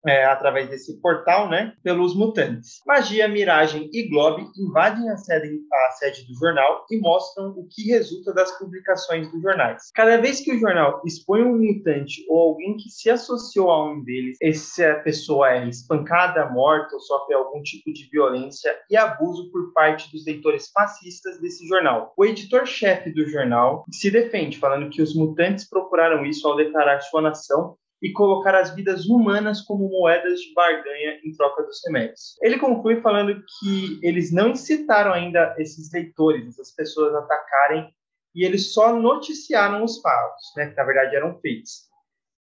[0.05, 2.81] é, através desse portal, né, pelos mutantes.
[2.85, 7.89] Magia, Miragem e Globe invadem a sede, a sede do jornal e mostram o que
[7.89, 9.89] resulta das publicações dos jornais.
[9.93, 14.03] Cada vez que o jornal expõe um mutante ou alguém que se associou a um
[14.03, 19.71] deles, essa pessoa é espancada, morta ou sofre algum tipo de violência e abuso por
[19.73, 22.13] parte dos leitores fascistas desse jornal.
[22.17, 27.21] O editor-chefe do jornal se defende, falando que os mutantes procuraram isso ao declarar sua
[27.21, 32.37] nação e colocar as vidas humanas como moedas de barganha em troca dos remédios.
[32.41, 37.89] Ele conclui falando que eles não incitaram ainda esses leitores, essas pessoas a atacarem,
[38.35, 41.87] e eles só noticiaram os fatos, né, que na verdade eram feitos.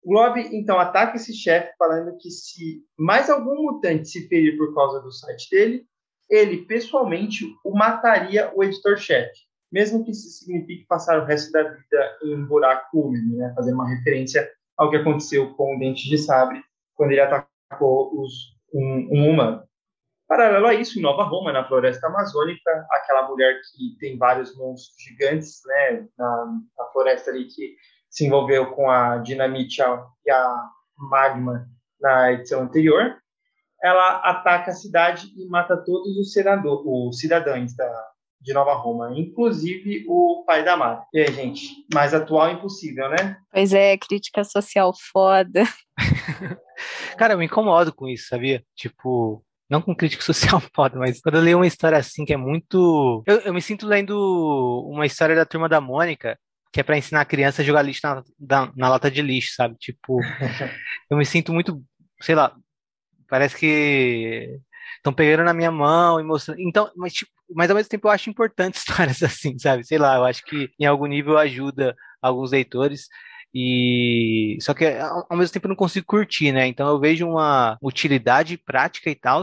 [0.05, 5.01] Globe então ataca esse chefe falando que se mais algum mutante se ferir por causa
[5.01, 5.87] do site dele,
[6.29, 12.19] ele pessoalmente o mataria o editor-chefe, mesmo que isso signifique passar o resto da vida
[12.25, 16.19] em um buraco úmido, né, fazer uma referência ao que aconteceu com o Dente de
[16.19, 16.63] Sabre
[16.95, 18.33] quando ele atacou os,
[18.73, 19.63] um, um humano.
[20.29, 24.95] Paralelo a isso, em Nova Roma, na floresta amazônica, aquela mulher que tem vários monstros
[24.99, 26.47] gigantes né, na,
[26.79, 27.75] na floresta ali que
[28.09, 29.83] se envolveu com a dinamite
[30.25, 31.69] e a magma
[32.01, 33.17] na edição anterior,
[33.83, 38.12] ela ataca a cidade e mata todos os, senador, os cidadãos da,
[38.43, 41.01] de Nova Roma, inclusive o pai da Mari.
[41.15, 43.37] E aí, gente, mais atual é impossível, né?
[43.53, 45.63] Pois é, crítica social foda.
[47.17, 48.65] Cara, eu me incomodo com isso, sabia?
[48.75, 52.37] Tipo, não com crítica social foda, mas quando eu leio uma história assim que é
[52.37, 53.23] muito.
[53.27, 56.39] Eu, eu me sinto lendo uma história da turma da Mônica,
[56.73, 59.55] que é para ensinar a criança a jogar lixo na, na, na lata de lixo,
[59.55, 59.77] sabe?
[59.79, 60.19] Tipo,
[61.09, 61.83] eu me sinto muito,
[62.21, 62.55] sei lá,
[63.29, 64.61] parece que
[64.97, 66.61] estão pegando na minha mão e mostrando.
[66.61, 69.85] Então, mas, tipo, mas ao mesmo tempo eu acho importante histórias assim, sabe?
[69.85, 73.09] Sei lá, eu acho que em algum nível ajuda alguns leitores.
[73.55, 76.67] E só que ao mesmo tempo eu não consigo curtir, né?
[76.67, 79.43] Então eu vejo uma utilidade prática e tal.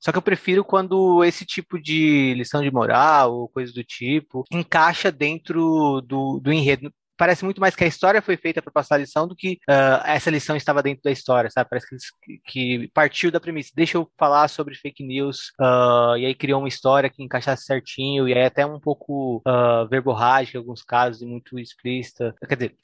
[0.00, 4.44] Só que eu prefiro quando esse tipo de lição de moral ou coisa do tipo
[4.50, 8.96] encaixa dentro do, do enredo parece muito mais que a história foi feita para passar
[8.96, 11.70] a lição do que uh, essa lição estava dentro da história, sabe?
[11.70, 11.86] Parece
[12.22, 13.70] que, que partiu da premissa.
[13.74, 18.28] Deixa eu falar sobre fake news, uh, e aí criou uma história que encaixasse certinho,
[18.28, 22.76] e aí até um pouco uh, verborrágica em alguns casos, e muito explícita, quer dizer,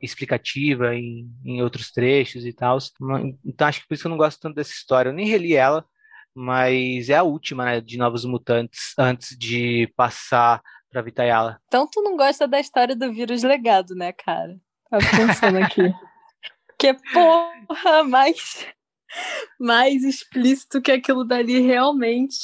[0.00, 2.78] explicativa em, em outros trechos e tal.
[3.44, 5.08] Então acho que por isso que eu não gosto tanto dessa história.
[5.08, 5.84] Eu nem reli ela,
[6.34, 11.58] mas é a última, né, de Novos Mutantes, antes de passar pra Vitayala.
[11.66, 14.56] Então tu não gosta da história do vírus legado, né, cara?
[14.90, 15.92] Tá pensando aqui.
[16.78, 18.66] que porra, mais,
[19.58, 22.36] mais explícito que aquilo dali realmente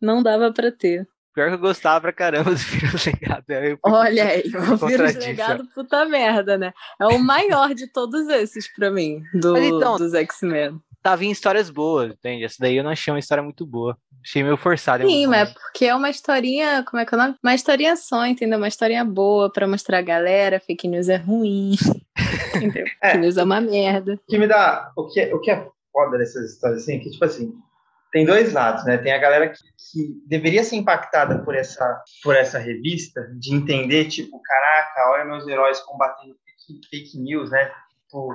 [0.00, 1.06] não dava para ter.
[1.34, 3.44] Pior que eu gostava pra caramba do vírus legado.
[3.82, 6.72] Olha aí, o vírus legado, puta merda, né?
[7.00, 11.68] É o maior de todos esses pra mim, do, então, dos X-Men tava em histórias
[11.68, 12.44] boas, entende?
[12.44, 13.98] Essa daí eu não achei uma história muito boa.
[14.22, 15.04] Achei meio forçada.
[15.04, 17.36] Sim, mas é porque é uma historinha, como é que é o nome?
[17.42, 18.58] Uma historinha só, entendeu?
[18.58, 21.74] Uma historinha boa pra mostrar a galera, fake news é ruim,
[22.54, 22.86] entendeu?
[23.02, 24.14] É, fake news é uma merda.
[24.14, 26.98] O que me dá, o que, é, o que é foda dessas histórias assim, é
[27.00, 27.52] que tipo assim,
[28.12, 28.96] tem dois lados, né?
[28.98, 34.04] Tem a galera que, que, deveria ser impactada por essa, por essa revista, de entender,
[34.04, 37.72] tipo, caraca, olha meus heróis combatendo fake, fake news, né?
[38.04, 38.34] Tipo,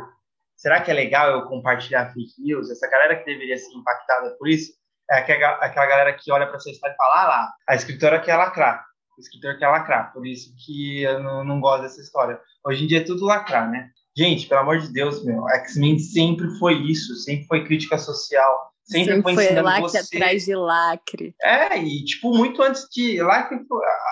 [0.56, 2.70] será que é legal eu compartilhar fake news?
[2.70, 4.74] Essa galera que deveria ser impactada por isso
[5.10, 8.20] é aquela, aquela galera que olha para essa história e fala, ah lá, a escritora
[8.20, 8.86] quer lacrar,
[9.18, 12.40] o escritor quer lacrar, por isso que eu não, não gosto dessa história.
[12.66, 13.90] Hoje em dia é tudo lacrar, né?
[14.18, 19.14] Gente, pelo amor de Deus, meu, X-Men sempre foi isso, sempre foi crítica social, sempre,
[19.14, 20.18] sempre foi ensinando lacre você...
[20.18, 21.36] atrás de lacre.
[21.42, 23.60] É, e tipo, muito antes de lacre,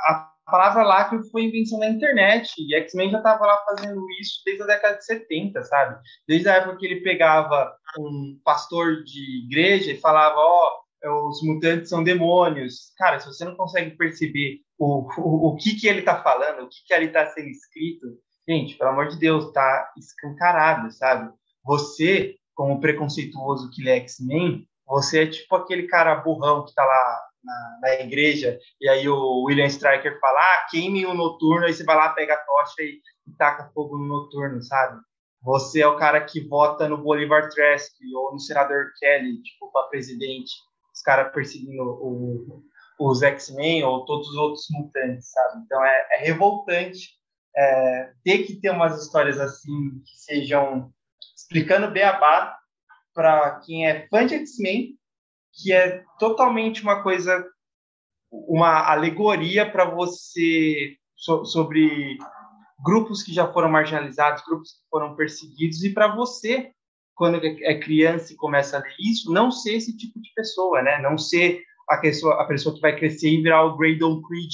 [0.07, 2.53] a palavra lacre foi invenção da internet.
[2.59, 5.99] E X-Men já estava lá fazendo isso desde a década de 70, sabe?
[6.27, 11.41] Desde a época que ele pegava um pastor de igreja e falava: Ó, oh, os
[11.43, 12.93] mutantes são demônios.
[12.97, 16.69] Cara, se você não consegue perceber o, o, o que, que ele está falando, o
[16.69, 18.07] que, que ali está sendo escrito,
[18.47, 21.31] gente, pelo amor de Deus, tá escancarado, sabe?
[21.63, 27.21] Você, como preconceituoso que é X-Men, você é tipo aquele cara burrão que está lá
[27.43, 31.83] na, na, igreja, e aí o William Stryker fala, ah, queime o noturno, aí você
[31.83, 34.99] vai lá, pega a tocha e, e taca fogo no noturno, sabe?
[35.41, 39.87] Você é o cara que vota no Bolivar Trask ou no senador Kelly, tipo, para
[39.89, 40.51] presidente,
[41.05, 42.63] caras perseguindo o,
[42.99, 45.63] os X-Men ou todos os outros mutantes, sabe?
[45.63, 47.09] Então é, é revoltante
[47.55, 50.91] é, ter que ter umas histórias assim que sejam
[51.35, 52.57] explicando beabá
[53.13, 54.97] para quem é fã de X-Men,
[55.53, 57.45] que é totalmente uma coisa,
[58.29, 62.17] uma alegoria para você so, sobre
[62.83, 66.73] grupos que já foram marginalizados, grupos que foram perseguidos, e para você,
[67.15, 71.01] quando é criança e começa a ler isso, não ser esse tipo de pessoa, né?
[71.01, 74.51] Não ser a pessoa, a pessoa que vai crescer e virar o Graydon Creed,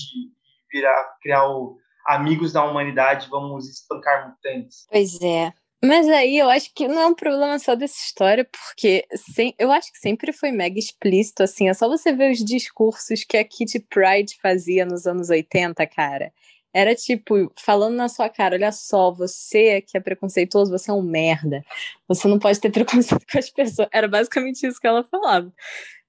[0.71, 4.85] virar, criar o Amigos da Humanidade, vamos espancar mutantes.
[4.89, 5.53] Pois é.
[5.83, 9.71] Mas aí eu acho que não é um problema só dessa história, porque sem, eu
[9.71, 13.43] acho que sempre foi mega explícito, assim, é só você ver os discursos que a
[13.43, 16.31] Kitty Pride fazia nos anos 80, cara.
[16.73, 21.01] Era tipo, falando na sua cara, olha só, você que é preconceituoso, você é um
[21.01, 21.63] merda.
[22.07, 23.89] Você não pode ter preconceito com as pessoas.
[23.91, 25.51] Era basicamente isso que ela falava.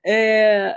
[0.05, 0.77] É,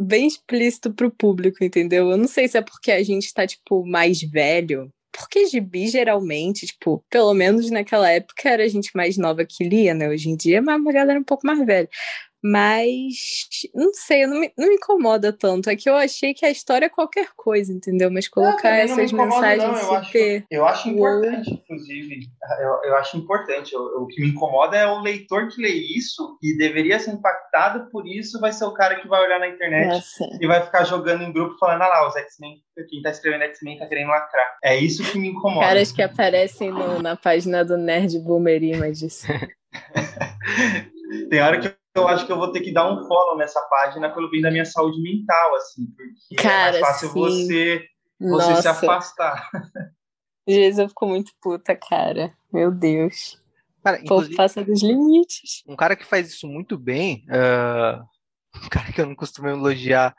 [0.00, 2.10] bem explícito pro público, entendeu?
[2.10, 4.92] Eu não sei se é porque a gente tá, tipo, mais velho.
[5.12, 9.94] Porque gibi, geralmente, tipo, pelo menos naquela época era a gente mais nova que lia,
[9.94, 10.08] né?
[10.08, 11.88] Hoje em dia é uma galera um pouco mais velha.
[12.48, 13.16] Mas
[13.74, 15.68] não sei, não me, não me incomoda tanto.
[15.68, 18.08] É que eu achei que a história é qualquer coisa, entendeu?
[18.08, 19.88] Mas colocar não, essas mensagens não.
[19.88, 22.20] Eu, acho, eu acho importante, inclusive.
[22.60, 23.76] Eu, eu acho importante.
[23.76, 27.90] O, o que me incomoda é o leitor que lê isso e deveria ser impactado
[27.90, 30.38] por isso, vai ser o cara que vai olhar na internet Nossa.
[30.40, 33.78] e vai ficar jogando em grupo falando: ah lá, os X-Men, quem tá escrevendo X-Men
[33.78, 34.56] tá querendo lacrar.
[34.62, 35.66] É isso que me incomoda.
[35.66, 39.26] Caras que aparecem no, na página do Nerd Boomer Images.
[41.28, 44.12] Tem hora que eu acho que eu vou ter que dar um follow nessa página
[44.12, 47.14] pelo bem da minha saúde mental, assim, porque Cara, é mais fácil sim.
[47.14, 47.86] você,
[48.20, 49.50] você se afastar.
[50.46, 52.32] Jesus ficou muito puta, cara.
[52.52, 53.42] Meu Deus.
[53.82, 55.62] Cara, o povo passa dos limites.
[55.66, 58.02] Um cara que faz isso muito bem, uh,
[58.64, 60.14] um cara que eu não costumo elogiar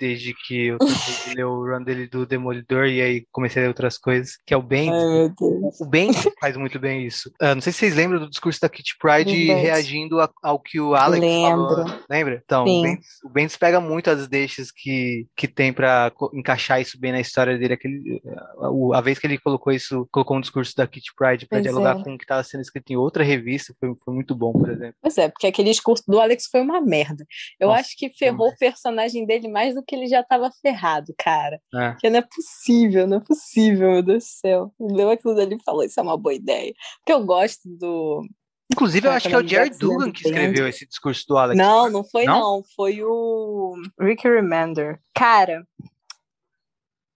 [0.00, 3.68] desde que eu a ler o run dele do Demolidor e aí comecei a ler
[3.68, 4.90] outras coisas, que é o Ben.
[4.90, 6.10] o Ben
[6.40, 7.28] faz muito bem isso.
[7.40, 10.80] Uh, não sei se vocês lembram do discurso da Kitty Pride reagindo a, ao que
[10.80, 11.68] o Alex Lembro.
[11.68, 12.00] falou.
[12.08, 12.42] Lembra?
[12.42, 17.12] Então, o Ben, o pega muito as deixas que, que tem para encaixar isso bem
[17.12, 17.74] na história dele.
[17.74, 18.22] Aquele,
[18.58, 21.98] a, a, vez que ele colocou isso, colocou um discurso da Kitty Pride para dialogar
[22.00, 22.02] é.
[22.02, 24.94] com o que estava sendo escrito em outra revista, foi, foi muito bom, por exemplo.
[25.02, 27.26] Pois é, porque aquele discurso do Alex foi uma merda.
[27.58, 31.14] Eu Nossa, acho que ferrou o personagem dele mais do que ele já tava ferrado,
[31.18, 31.60] cara.
[31.74, 31.96] É.
[31.98, 34.74] Que não é possível, não é possível, meu Deus do céu.
[34.78, 36.74] Leu aquilo dali e falou: Isso é uma boa ideia.
[36.98, 38.26] Porque eu gosto do.
[38.72, 41.58] Inclusive, eu acho que é o Jerry Dugan que escreveu esse discurso do Alex.
[41.58, 42.38] Não, não foi, não.
[42.38, 42.64] não.
[42.76, 45.00] Foi o Rick Remender.
[45.12, 45.66] Cara,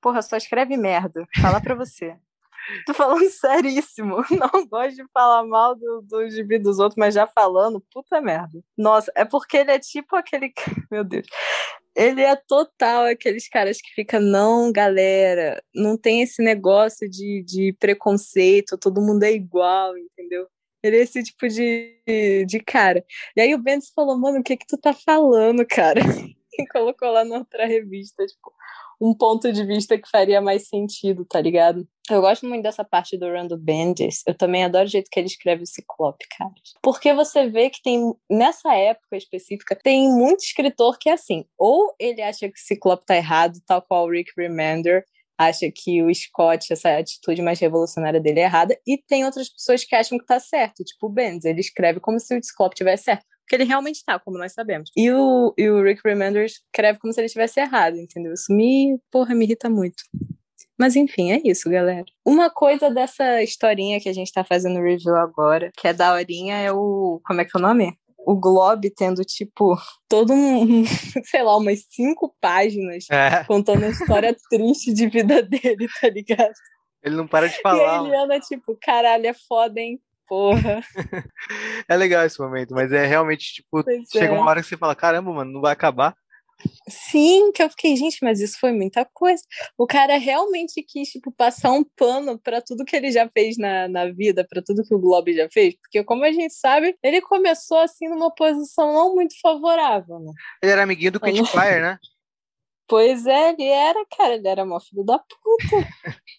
[0.03, 1.25] porra, só escreve merda.
[1.41, 2.17] Fala pra você.
[2.87, 4.17] Tô falando seríssimo.
[4.31, 8.63] Não gosto de falar mal do, do gibi dos outros, mas já falando, puta merda.
[8.77, 10.53] Nossa, é porque ele é tipo aquele.
[10.91, 11.27] Meu Deus.
[11.95, 17.73] Ele é total aqueles caras que fica, não, galera, não tem esse negócio de, de
[17.79, 20.47] preconceito, todo mundo é igual, entendeu?
[20.83, 21.97] Ele é esse tipo de,
[22.47, 23.05] de cara.
[23.37, 26.01] E aí o Bendis falou, mano, o que que tu tá falando, cara?
[26.57, 28.53] E colocou lá na outra revista, tipo,
[29.01, 31.85] um ponto de vista que faria mais sentido, tá ligado?
[32.11, 34.23] Eu gosto muito dessa parte do Randall Bendis.
[34.27, 36.51] Eu também adoro o jeito que ele escreve o Ciclope, cara.
[36.83, 41.95] Porque você vê que tem, nessa época específica, tem muito escritor que é assim, ou
[41.99, 45.05] ele acha que o Ciclope tá errado, tal qual o Rick Remender,
[45.39, 49.83] acha que o Scott, essa atitude mais revolucionária dele é errada, e tem outras pessoas
[49.83, 53.05] que acham que tá certo, tipo o Bendis, ele escreve como se o Ciclope tivesse
[53.05, 53.25] certo.
[53.41, 54.91] Porque ele realmente tá, como nós sabemos.
[54.97, 58.33] E o, e o Rick Remender escreve como se ele tivesse errado, entendeu?
[58.33, 60.03] Isso me, porra, me irrita muito.
[60.79, 62.05] Mas enfim, é isso, galera.
[62.25, 66.73] Uma coisa dessa historinha que a gente tá fazendo review agora, que é daorinha, é
[66.73, 67.21] o.
[67.25, 67.97] Como é que é o nome?
[68.27, 69.77] o Globe tendo, tipo,
[70.09, 70.85] todo um,
[71.25, 73.45] sei lá, umas cinco páginas é.
[73.45, 76.55] contando a história triste de vida dele, tá ligado?
[77.03, 77.83] Ele não para de falar.
[77.83, 80.01] E aí ele anda, tipo, caralho, é foda, hein?
[80.27, 80.81] Porra.
[81.87, 84.39] é legal esse momento, mas é realmente, tipo, pois chega é.
[84.39, 86.17] uma hora que você fala, caramba, mano, não vai acabar.
[86.89, 89.43] Sim, que eu fiquei, gente, mas isso foi muita coisa.
[89.77, 93.89] O cara realmente quis, tipo, passar um pano para tudo que ele já fez na,
[93.89, 97.21] na vida, para tudo que o Globo já fez, porque, como a gente sabe, ele
[97.21, 100.33] começou assim numa posição não muito favorável, né?
[100.63, 101.99] Ele era amiguinho do Kate Fire, né?
[102.87, 105.89] Pois é, ele era, cara, ele era mó filho da puta.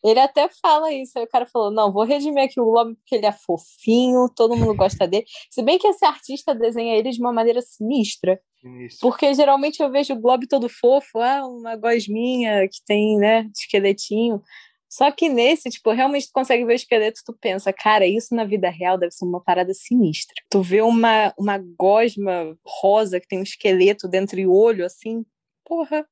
[0.03, 1.17] ele até fala isso.
[1.17, 4.55] Aí o cara falou: não, vou redimir aqui o Globo porque ele é fofinho, todo
[4.55, 5.25] mundo gosta dele.
[5.49, 8.39] Se bem que esse artista desenha ele de uma maneira sinistra.
[8.61, 9.09] Sinistro.
[9.09, 14.41] Porque geralmente eu vejo o Globo todo fofo, ah, uma gosminha que tem, né, esqueletinho.
[14.87, 18.45] Só que nesse, tipo, realmente tu consegue ver o esqueleto, tu pensa, cara, isso na
[18.45, 20.35] vida real deve ser uma parada sinistra.
[20.49, 25.25] Tu vê uma, uma gosma rosa que tem um esqueleto dentro do olho, assim,
[25.65, 26.07] porra,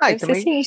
[0.00, 0.62] ah, Deve e também.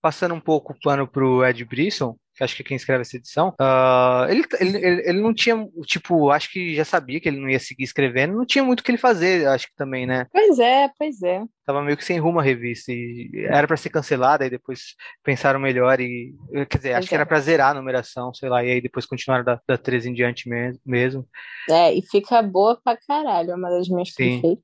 [0.00, 3.16] Passando um pouco o pano pro Ed Brisson, que acho que é quem escreve essa
[3.16, 7.48] edição, uh, ele, ele, ele não tinha, tipo, acho que já sabia que ele não
[7.48, 10.26] ia seguir escrevendo, não tinha muito o que ele fazer, acho que também, né?
[10.30, 11.42] Pois é, pois é.
[11.64, 14.94] Tava meio que sem rumo a revista, e era para ser cancelada, e depois
[15.24, 16.34] pensaram melhor, e
[16.68, 17.08] quer dizer, pois acho é.
[17.08, 20.10] que era pra zerar a numeração, sei lá, e aí depois continuaram da, da 13
[20.10, 20.48] em diante
[20.84, 21.26] mesmo.
[21.70, 24.40] É, e fica boa pra caralho, é uma das minhas Sim.
[24.40, 24.62] prefeitas.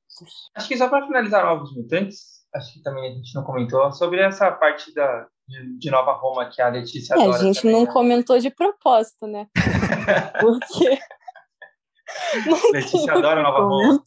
[0.54, 4.20] Acho que só pra finalizar Novos Mutantes, acho que também a gente não comentou, sobre
[4.20, 7.84] essa parte da, de, de Nova Roma que a Letícia é, A gente também, não
[7.84, 7.92] né?
[7.92, 9.46] comentou de propósito, né?
[10.40, 10.98] Porque.
[12.72, 14.04] Letícia adora Nova Roma.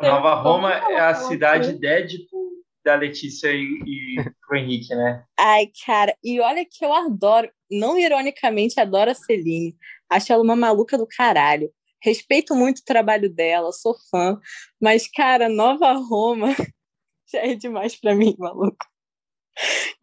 [0.00, 2.52] Nova Roma é a cidade Dédipo
[2.84, 4.16] da Letícia e, e
[4.46, 5.24] pro Henrique, né?
[5.38, 9.74] Ai, cara, e olha que eu adoro, não ironicamente, adoro a Celine.
[10.10, 11.70] Acho ela uma maluca do caralho.
[12.02, 14.38] Respeito muito o trabalho dela, sou fã.
[14.80, 16.48] Mas, cara, Nova Roma
[17.32, 18.86] já é demais pra mim, maluco.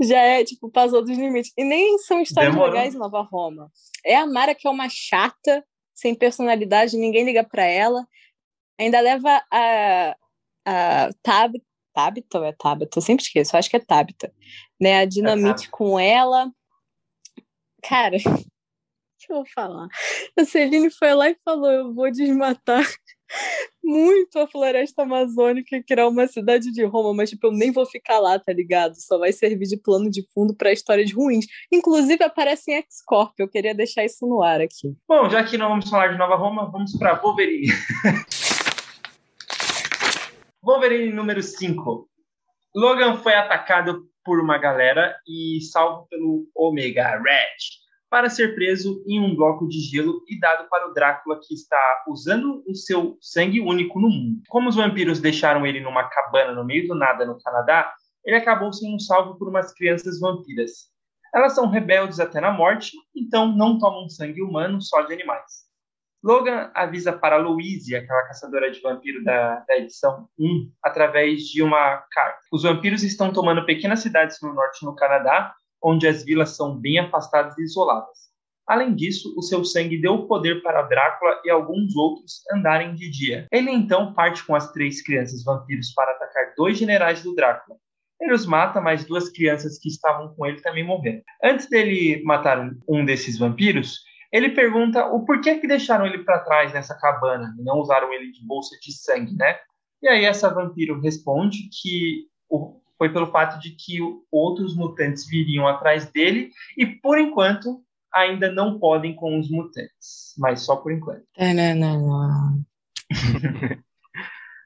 [0.01, 1.51] Já é, tipo, passou dos limites.
[1.57, 2.73] E nem são histórias Demorou.
[2.73, 3.71] legais em Nova Roma.
[4.05, 8.07] É a Mara que é uma chata, sem personalidade, ninguém liga pra ela.
[8.79, 10.15] Ainda leva a,
[10.65, 11.55] a Tab,
[11.93, 12.97] Tabita ou é Tabita?
[12.97, 14.33] Eu sempre esqueço, eu acho que é Tabita.
[14.79, 14.99] Né?
[14.99, 16.49] A Dinamite é com ela.
[17.83, 19.87] Cara, o que eu vou falar?
[20.37, 22.85] A Celine foi lá e falou: Eu vou desmatar
[23.83, 27.85] muito a floresta amazônica e criar uma cidade de Roma, mas tipo, eu nem vou
[27.85, 28.93] ficar lá, tá ligado?
[28.95, 31.45] Só vai servir de plano de fundo para histórias ruins.
[31.71, 34.95] Inclusive aparece em X-Corp, eu queria deixar isso no ar aqui.
[35.07, 37.67] Bom, já que não vamos falar de Nova Roma, vamos para Wolverine.
[40.61, 42.07] Wolverine número 5.
[42.75, 47.78] Logan foi atacado por uma galera e salvo pelo Omega Red
[48.09, 52.03] para ser preso em um bloco de gelo e dado para o Drácula que está
[52.07, 54.41] usando o seu sangue único no mundo.
[54.49, 57.93] Como os vampiros deixaram ele numa cabana no meio do nada no Canadá,
[58.25, 60.89] ele acabou sendo salvo por umas crianças vampiras.
[61.33, 65.69] Elas são rebeldes até na morte, então não tomam sangue humano, só de animais.
[66.23, 72.03] Logan avisa para Louise, aquela caçadora de vampiro da, da edição 1, através de uma
[72.11, 72.39] carta.
[72.51, 75.53] Os vampiros estão tomando pequenas cidades no norte no Canadá
[75.83, 78.29] onde as vilas são bem afastadas e isoladas.
[78.67, 83.47] Além disso, o seu sangue deu poder para Drácula e alguns outros andarem de dia.
[83.51, 87.77] Ele então parte com as três crianças vampiros para atacar dois generais do Drácula.
[88.21, 91.21] Ele os mata, mas duas crianças que estavam com ele também morreram.
[91.43, 94.01] Antes dele matar um desses vampiros,
[94.31, 98.31] ele pergunta o porquê que deixaram ele para trás nessa cabana e não usaram ele
[98.31, 99.57] de bolsa de sangue, né?
[100.01, 105.65] E aí essa vampiro responde que o, foi pelo fato de que outros mutantes viriam
[105.65, 107.81] atrás dele e, por enquanto,
[108.13, 110.35] ainda não podem com os mutantes.
[110.37, 111.23] Mas só por enquanto.
[111.37, 112.65] É, não, não, não.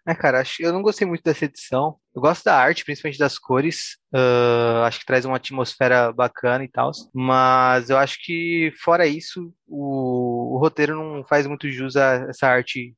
[0.06, 1.96] É, cara, eu não gostei muito dessa edição.
[2.14, 3.98] Eu gosto da arte, principalmente das cores.
[4.14, 6.92] Uh, acho que traz uma atmosfera bacana e tal.
[7.14, 12.48] Mas eu acho que, fora isso, o, o roteiro não faz muito jus a essa
[12.48, 12.94] arte,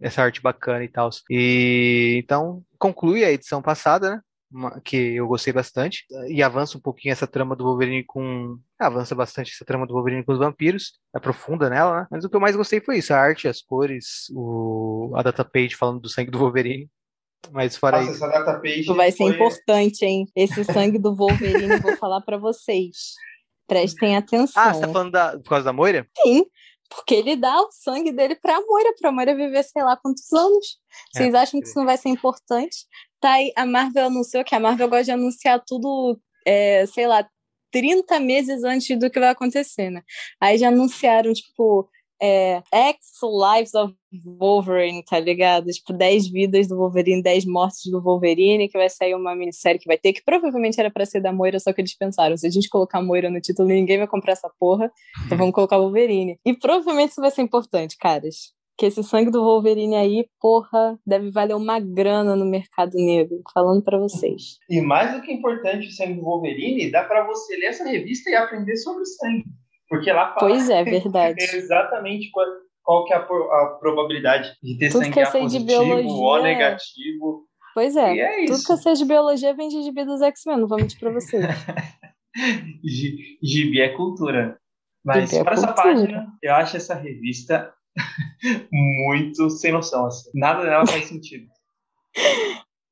[0.00, 1.10] essa arte bacana e tal.
[1.30, 4.20] E então conclui a edição passada, né?
[4.84, 8.58] Que eu gostei bastante, e avança um pouquinho essa trama do Wolverine com.
[8.78, 12.06] Avança bastante essa trama do Wolverine com os vampiros, aprofunda nela, né?
[12.10, 15.12] Mas o que eu mais gostei foi isso: a arte, as cores, o...
[15.14, 16.88] a data page falando do sangue do Wolverine.
[17.50, 18.24] Mas fora Nossa, isso.
[18.24, 20.26] Essa data page isso vai ser importante, hein?
[20.34, 23.14] Esse sangue do Wolverine, vou falar para vocês.
[23.66, 24.62] Prestem atenção.
[24.62, 25.38] Ah, você tá falando da...
[25.38, 26.06] por causa da Moira?
[26.22, 26.44] Sim,
[26.94, 30.78] porque ele dá o sangue dele pra Moira, pra Moira viver sei lá quantos anos.
[31.12, 32.86] Vocês é, acham que isso não vai ser importante?
[33.20, 37.26] Tá aí, a Marvel anunciou que a Marvel gosta de anunciar tudo, é, sei lá,
[37.70, 40.02] 30 meses antes do que vai acontecer, né?
[40.40, 41.88] Aí já anunciaram, tipo,
[42.22, 43.92] é, X Lives of
[44.38, 45.66] Wolverine, tá ligado?
[45.66, 49.88] Tipo, 10 vidas do Wolverine, 10 mortes do Wolverine, que vai sair uma minissérie que
[49.88, 52.50] vai ter, que provavelmente era pra ser da Moira, só que eles pensaram, se a
[52.50, 54.88] gente colocar Moira no título, ninguém vai comprar essa porra,
[55.26, 56.38] então vamos colocar Wolverine.
[56.44, 58.52] E provavelmente isso vai ser importante, caras.
[58.78, 63.82] que esse sangue do Wolverine aí, porra, deve valer uma grana no mercado negro, falando
[63.82, 64.58] para vocês.
[64.70, 68.30] E mais do que importante o sangue do Wolverine, dá para você ler essa revista
[68.30, 69.44] e aprender sobre o sangue.
[69.92, 71.36] Porque lá fala pois é, verdade.
[71.38, 72.46] exatamente qual,
[72.82, 76.10] qual que é a, a, probabilidade de ter Tudo sangue A positivo biologia...
[76.10, 77.46] ou negativo.
[77.74, 80.66] Pois é, é tudo que eu sei de biologia vem de gibi dos X-Men, não
[80.66, 81.44] vou mentir pra vocês.
[83.42, 84.58] gibi é cultura.
[85.04, 87.70] Mas é para essa página, eu acho essa revista
[88.72, 90.06] muito sem noção.
[90.06, 90.30] Assim.
[90.32, 91.46] Nada dela faz sentido.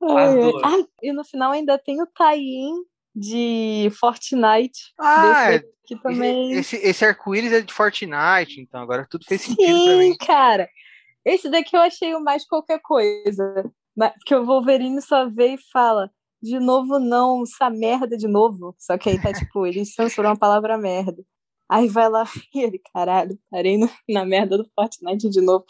[0.02, 0.62] As duas.
[0.64, 2.74] Ah, e no final ainda tem o tie-in
[3.14, 4.92] de Fortnite.
[4.98, 5.62] Ah, é.
[5.84, 6.52] que também...
[6.52, 10.16] esse, esse arco-íris é de Fortnite, então agora tudo fez sentido Sim, pra mim.
[10.16, 10.68] cara.
[11.24, 13.70] Esse daqui eu achei o mais qualquer coisa.
[13.94, 16.10] Porque o Wolverine só vê e fala
[16.42, 18.74] de novo não, essa merda de novo.
[18.78, 21.22] Só que aí tá tipo, ele censurou uma palavra merda.
[21.68, 25.64] Aí vai lá e ele, caralho, parei no, na merda do Fortnite de novo.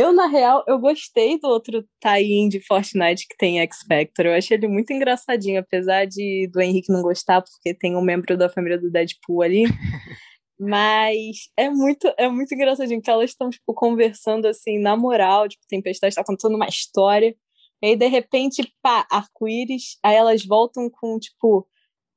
[0.00, 4.24] Eu, na real, eu gostei do outro tie-in de Fortnite que tem X Factor.
[4.24, 8.34] Eu achei ele muito engraçadinho, apesar de do Henrique não gostar, porque tem um membro
[8.34, 9.64] da família do Deadpool ali.
[10.58, 15.62] Mas é muito, é muito engraçadinho que elas estão, tipo, conversando assim, na moral, tipo,
[15.68, 17.36] Tempestade está contando uma história.
[17.82, 21.68] E aí, de repente, pá, arco-íris, aí elas voltam com, tipo,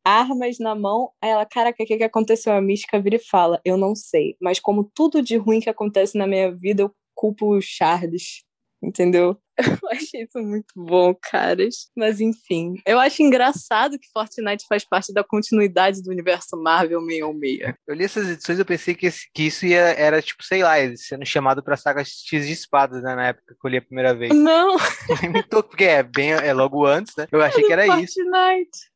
[0.06, 1.12] armas na mão.
[1.22, 2.54] Aí ela, caraca, o que, que aconteceu?
[2.54, 6.18] A mística vira e fala: Eu não sei, mas como tudo de ruim que acontece
[6.18, 8.44] na minha vida, eu culpo o Charles.
[8.82, 9.38] Entendeu?
[9.84, 11.88] Eu achei isso muito bom, caras.
[11.96, 17.76] Mas enfim, eu acho engraçado que Fortnite faz parte da continuidade do universo Marvel 616.
[17.88, 20.74] Eu li essas edições e pensei que, esse, que isso ia, era tipo, sei lá,
[20.96, 24.16] sendo chamado pra saga X de espadas, né, na época que eu li a primeira
[24.16, 24.34] vez.
[24.36, 24.76] Não!
[25.70, 27.28] Porque é bem é logo antes, né?
[27.32, 28.12] Eu achei que era Fortnite.
[28.12, 28.20] isso.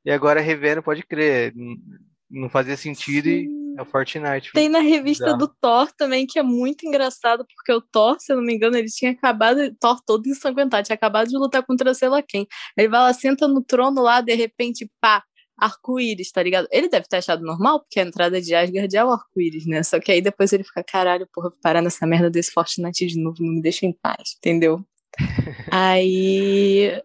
[0.03, 1.53] E agora revendo, pode crer
[2.29, 3.45] não fazia sentido Sim.
[3.45, 4.51] e é o Fortnite.
[4.53, 8.37] Tem na revista do Thor também, que é muito engraçado, porque o Thor, se eu
[8.37, 12.09] não me engano, ele tinha acabado, Thor todo ensanguentado, tinha acabado de lutar contra sei
[12.09, 12.47] lá quem.
[12.75, 15.23] Ele vai lá, senta no trono lá, de repente, pá,
[15.57, 16.67] arco-íris, tá ligado?
[16.71, 19.83] Ele deve ter achado normal, porque a entrada de Asgard é o arco-íris, né?
[19.83, 23.19] Só que aí depois ele fica, caralho, porra, vou parar nessa merda desse Fortnite de
[23.19, 24.83] novo, não me deixa em paz, entendeu?
[25.71, 27.01] aí.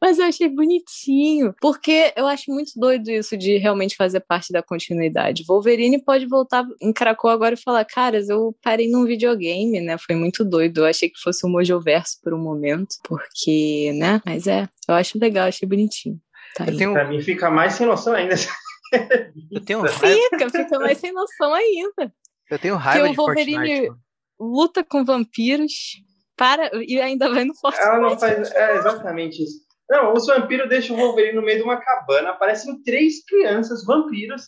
[0.00, 4.62] Mas eu achei bonitinho, porque eu acho muito doido isso de realmente fazer parte da
[4.62, 5.44] continuidade.
[5.46, 9.98] Wolverine pode voltar em Krakow agora e falar: Caras, eu parei num videogame, né?
[9.98, 10.78] Foi muito doido.
[10.78, 14.22] Eu achei que fosse um Mojoverso por um momento, porque, né?
[14.24, 16.18] Mas é, eu acho legal, achei bonitinho.
[16.54, 16.92] Tá eu tenho...
[16.92, 18.34] Pra mim fica mais sem noção ainda.
[19.52, 22.12] eu tenho Fica, fica mais sem noção ainda.
[22.50, 23.92] Eu tenho raiva que de o Wolverine Fortnite,
[24.40, 26.02] luta com vampiros
[26.36, 27.86] para e ainda vai no Fortnite.
[27.86, 28.50] Ela não faz.
[28.52, 29.69] É exatamente isso.
[29.90, 32.30] Não, os vampiros deixam o Wolverine no meio de uma cabana.
[32.30, 34.42] Aparecem três crianças vampiros.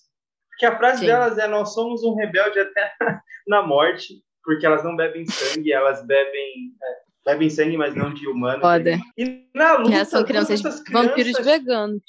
[0.57, 1.07] Que a frase Sim.
[1.07, 2.93] delas é: Nós somos um rebelde até
[3.49, 4.22] na morte.
[4.45, 6.72] Porque elas não bebem sangue, elas bebem.
[6.80, 8.61] É, bebem sangue, mas não de humanos.
[8.61, 8.99] Foda.
[9.18, 10.05] E na luta.
[10.05, 12.03] São crianças, crianças vampiros veganos.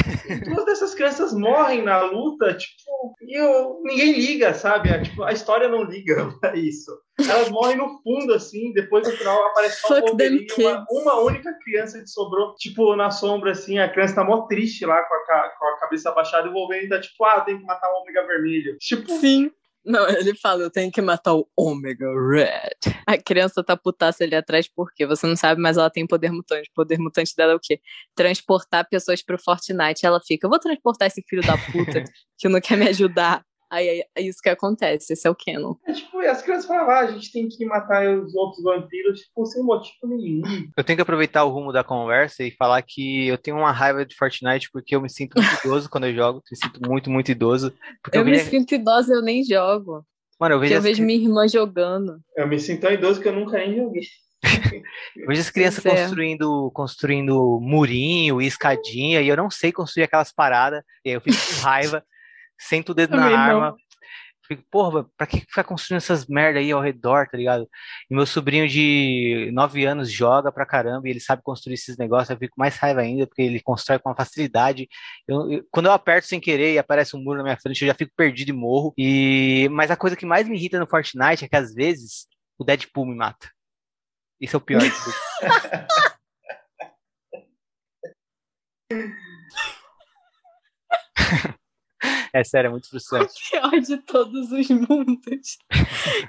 [0.44, 4.90] Duas dessas crianças morrem na luta, tipo, e eu, ninguém liga, sabe?
[4.90, 6.90] A, tipo, a história não liga pra isso.
[7.18, 12.06] Elas morrem no fundo, assim, depois no final aparece só uma, uma única criança que
[12.06, 15.78] sobrou, tipo, na sombra, assim, a criança tá mó triste lá com a, com a
[15.80, 18.76] cabeça abaixada e o Wolverine tá tipo, ah, tem que matar o Ômega Vermelho.
[18.78, 19.50] Tipo, Sim.
[19.84, 22.92] Não, ele fala, eu tenho que matar o Omega Red.
[23.06, 26.68] A criança tá putaça ali atrás porque você não sabe, mas ela tem poder mutante.
[26.70, 27.80] O poder mutante dela é o quê?
[28.14, 30.04] Transportar pessoas pro Fortnite.
[30.04, 32.04] Ela fica, eu vou transportar esse filho da puta
[32.38, 33.42] que não quer me ajudar.
[33.70, 35.74] Aí é isso que acontece, esse é o canon.
[35.86, 39.20] É tipo, e as crianças falam, ah, a gente tem que matar os outros vampiros,
[39.20, 40.42] tipo, sem motivo nenhum.
[40.76, 44.04] Eu tenho que aproveitar o rumo da conversa e falar que eu tenho uma raiva
[44.04, 46.42] de Fortnite porque eu me sinto muito idoso quando eu jogo.
[46.50, 47.72] Me sinto muito, muito idoso.
[48.12, 50.04] eu, eu me sinto idosa, eu nem jogo.
[50.40, 52.18] Mano, eu vejo, eu vejo minha irmã jogando.
[52.36, 54.02] Eu me sinto tão idoso que eu nunca nem joguei.
[55.26, 55.90] Vejo as crianças é.
[55.90, 61.20] construindo, construindo murinho e escadinha, e eu não sei construir aquelas paradas, e aí eu
[61.20, 62.02] fico com raiva
[62.60, 63.76] senta o dedo Também na arma.
[64.46, 67.68] Fico, porra, pra que ficar construindo essas merda aí ao redor, tá ligado?
[68.10, 72.30] E meu sobrinho de 9 anos joga pra caramba e ele sabe construir esses negócios,
[72.30, 74.88] eu fico mais raiva ainda, porque ele constrói com uma facilidade.
[75.28, 77.86] Eu, eu, quando eu aperto sem querer e aparece um muro na minha frente, eu
[77.86, 78.92] já fico perdido e morro.
[78.98, 82.26] E, mas a coisa que mais me irrita no Fortnite é que às vezes
[82.58, 83.48] o Deadpool me mata.
[84.40, 85.14] Isso é o pior de tudo.
[92.32, 93.32] É sério, é muito frustrante.
[93.32, 95.58] O pior de todos os mundos.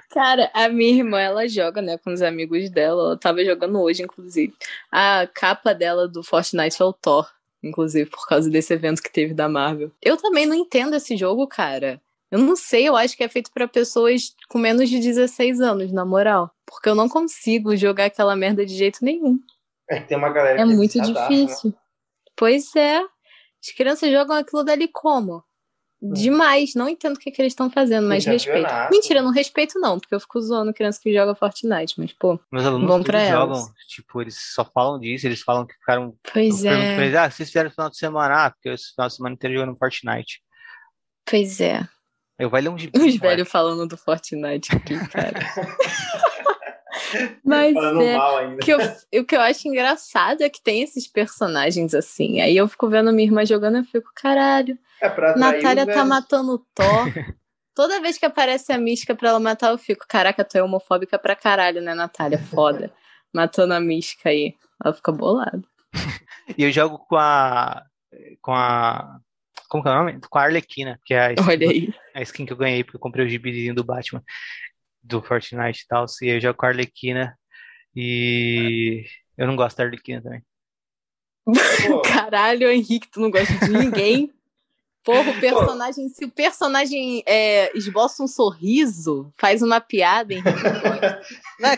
[0.10, 3.04] Cara, a minha irmã, ela joga, né, com os amigos dela.
[3.04, 4.54] Ela tava jogando hoje, inclusive.
[4.91, 7.30] A capa dela do Fortnite é o Thor,
[7.64, 9.91] inclusive, por causa desse evento que teve da Marvel.
[10.02, 12.02] Eu também não entendo esse jogo, cara.
[12.32, 15.91] Eu não sei, eu acho que é feito para pessoas com menos de 16 anos,
[15.91, 16.49] na moral.
[16.66, 19.38] Porque eu não consigo jogar aquela merda de jeito nenhum.
[19.89, 21.74] É que tem uma galera É que muito se adapta, difícil.
[22.36, 22.99] Pois é.
[22.99, 25.43] As crianças jogam aquilo dali como?
[26.02, 26.74] Demais.
[26.74, 28.70] Não entendo o que, que eles estão fazendo, mas Tem respeito.
[28.89, 32.66] Mentira, não respeito não, porque eu fico zoando criança que joga Fortnite, mas pô, Meus
[32.66, 33.60] alunos Bom pra elas.
[33.60, 36.16] jogam, tipo, eles só falam disso, eles falam que ficaram.
[36.34, 37.04] pois é.
[37.04, 38.45] eles, ah, vocês fizeram no final de semana?
[38.45, 40.41] Ah, porque eu esse final de semana inteiro jogando Fortnite.
[41.24, 41.88] Pois é.
[42.39, 42.97] Eu vai ler um gibi.
[42.97, 45.39] Os velhos falando do Fortnite aqui, cara.
[47.43, 48.18] mas é.
[48.18, 48.80] O que, eu,
[49.22, 52.41] o que eu acho engraçado é que tem esses personagens assim.
[52.41, 56.59] Aí eu fico vendo minha irmã jogando e fico, caralho, É Natália tá matando o
[56.74, 56.86] Thor.
[57.74, 61.18] Toda vez que aparece a mística pra ela matar, eu fico, caraca, tu é homofóbica
[61.18, 62.38] pra caralho, né, Natália?
[62.38, 62.91] Foda.
[63.34, 64.55] Matando a mística aí.
[64.84, 65.62] Ela fica bolada.
[66.57, 67.82] E eu jogo com a.
[68.41, 69.20] Com a.
[69.70, 70.20] Como que é o nome?
[70.30, 71.93] Com a Arlequina, que é a skin, Olha aí.
[72.14, 74.22] a skin que eu ganhei, porque eu comprei o gibizinho do Batman,
[75.04, 76.06] do Fortnite e tal.
[76.22, 77.38] E eu jogo com a Arlequina.
[77.95, 79.06] E
[79.38, 80.43] eu não gosto da Arlequina também.
[81.45, 84.32] Pô, Caralho, Henrique, tu não gosta de ninguém.
[85.04, 90.62] Porra, o personagem, se o personagem é, esboça um sorriso, faz uma piada, Henrique não.
[91.60, 91.78] Não, é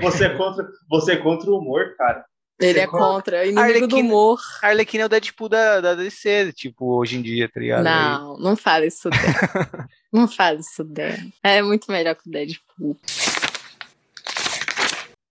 [0.00, 2.24] você, é contra, você é contra o humor, cara.
[2.60, 4.40] Ele é contra, é inimigo do Arlequina- humor.
[4.62, 7.82] a Arlequina é o Deadpool da, da DC, tipo, hoje em dia, tá ligado?
[7.82, 9.88] Não, não fala isso dela.
[10.12, 11.18] não fala isso dela.
[11.42, 12.96] É muito melhor que o Deadpool.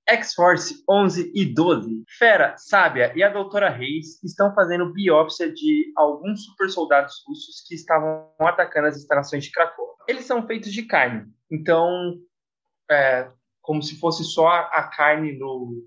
[0.10, 2.04] X-Force 11 e 12.
[2.18, 7.76] Fera, Sábia e a Doutora Reis estão fazendo biópsia de alguns super soldados russos que
[7.76, 9.96] estavam atacando as instalações de Krakow.
[10.10, 12.18] Eles são feitos de carne, então
[12.90, 13.30] é
[13.62, 15.82] como se fosse só a, a carne no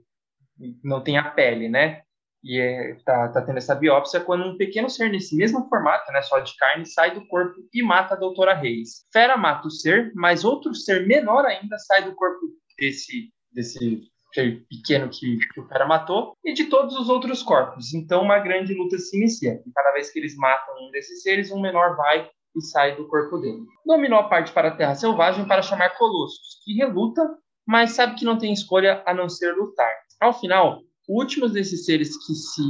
[0.82, 2.02] não tem a pele, né?
[2.42, 6.40] E é, tá, tendo essa biópsia quando um pequeno ser nesse mesmo formato, né, só
[6.40, 9.06] de carne, sai do corpo e mata a Doutora Reis.
[9.10, 12.40] Fera mata o ser, mas outro ser menor ainda sai do corpo
[12.78, 17.94] desse desse ser pequeno que, que o cara matou, e de todos os outros corpos.
[17.94, 19.62] Então, uma grande luta se inicia.
[19.64, 23.08] E cada vez que eles matam um desses seres, um menor vai e sai do
[23.08, 23.64] corpo dele.
[23.86, 27.22] Dominou parte para a Terra Selvagem para chamar Colossus, que reluta,
[27.66, 29.92] mas sabe que não tem escolha a não ser lutar.
[30.24, 32.62] Ao final, o último desses seres que se,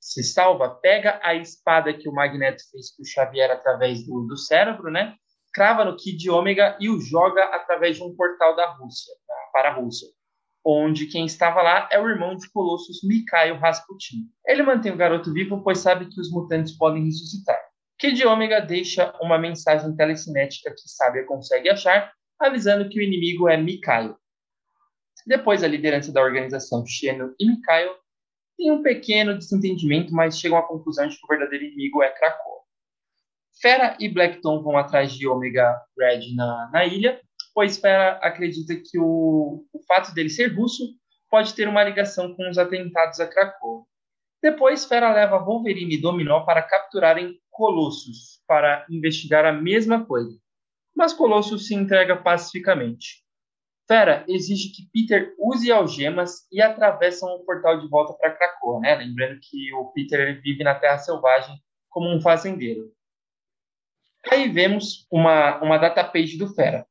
[0.00, 4.38] se salva pega a espada que o Magneto fez para o Xavier através do, do
[4.38, 5.14] cérebro, né?
[5.52, 9.34] crava no Kid Ômega e o joga através de um portal da Rússia, tá?
[9.52, 10.08] para a Rússia
[10.64, 14.30] onde quem estava lá é o irmão de Colossus, Mikhail Rasputin.
[14.46, 17.58] Ele mantém o garoto vivo, pois sabe que os mutantes podem ressuscitar.
[17.98, 23.56] Kid Ômega deixa uma mensagem telecinética que Sábia consegue achar, avisando que o inimigo é
[23.56, 24.16] Mikhail.
[25.26, 27.94] Depois, a liderança da organização, Xeno e Mikhail,
[28.56, 32.62] tem um pequeno desentendimento, mas chegam à conclusão de que o verdadeiro inimigo é Krakow.
[33.60, 37.20] Fera e Blackton vão atrás de Omega Red na, na ilha,
[37.54, 40.94] pois Fera acredita que o, o fato dele ser russo
[41.30, 43.86] pode ter uma ligação com os atentados a Krakow.
[44.42, 50.36] Depois, Fera leva Wolverine e Dominó para capturarem Colossus, para investigar a mesma coisa.
[50.94, 53.22] Mas Colossus se entrega pacificamente.
[53.86, 58.94] Fera exige que Peter use algemas e atravessam o portal de volta para Krakow, né?
[58.96, 61.56] Lembrando que o Peter vive na Terra Selvagem
[61.88, 62.92] como um fazendeiro.
[64.30, 66.86] Aí vemos uma, uma data page do Fera.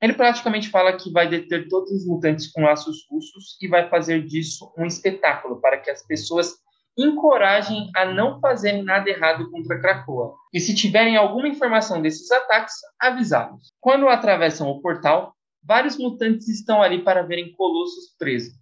[0.00, 4.24] Ele praticamente fala que vai deter todos os mutantes com laços russos e vai fazer
[4.24, 6.56] disso um espetáculo para que as pessoas
[6.96, 10.34] encorajem a não fazerem nada errado contra Krakoa.
[10.52, 13.72] E se tiverem alguma informação desses ataques, avisá-los.
[13.78, 18.52] Quando atravessam o portal, vários mutantes estão ali para verem Colossus preso.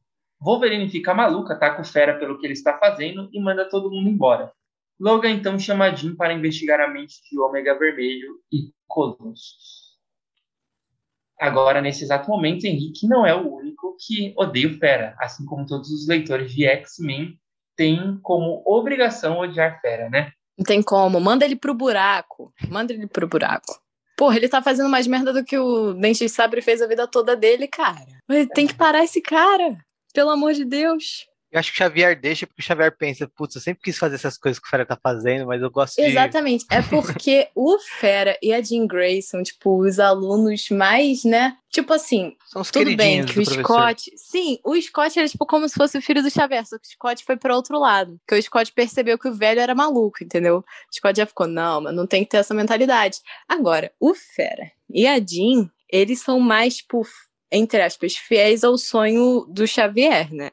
[0.41, 4.09] Wolverine fica maluca, ataca o Fera pelo que ele está fazendo e manda todo mundo
[4.09, 4.53] embora.
[5.01, 9.89] Logan então chama Jean para investigar a mente de Ômega Vermelho e Colossus.
[11.41, 15.67] Agora, nesse exato momento, Henrique não é o único que odeia o Fera, assim como
[15.67, 17.39] todos os leitores de X-Men
[17.77, 20.33] têm como obrigação odiar Fera, né?
[20.59, 21.21] Não tem como.
[21.21, 22.53] Manda ele pro buraco.
[22.69, 23.81] Manda ele pro buraco.
[24.19, 27.07] Porra, ele tá fazendo mais merda do que o Dente de Sabre fez a vida
[27.07, 28.05] toda dele, cara.
[28.53, 29.79] Tem que parar esse cara.
[30.13, 31.25] Pelo amor de Deus.
[31.51, 34.17] Eu acho que o Xavier deixa porque o Xavier pensa, putz, eu sempre quis fazer
[34.17, 36.03] essas coisas que o Fera tá fazendo, mas eu gosto de.
[36.03, 36.67] Exatamente.
[36.71, 41.57] É porque o Fera e a Jean Grey são, tipo, os alunos mais, né?
[41.71, 43.63] Tipo assim, São os tudo bem que o professor.
[43.63, 44.13] Scott.
[44.17, 46.91] Sim, o Scott era, tipo, como se fosse o filho do Xavier, só que o
[46.91, 48.19] Scott foi para outro lado.
[48.27, 50.59] Porque o Scott percebeu que o velho era maluco, entendeu?
[50.59, 53.21] O Scott já ficou, não, mas não tem que ter essa mentalidade.
[53.49, 57.07] Agora, o Fera e a Jean, eles são mais, tipo,
[57.51, 60.51] entre aspas, fiéis ao sonho do Xavier, né?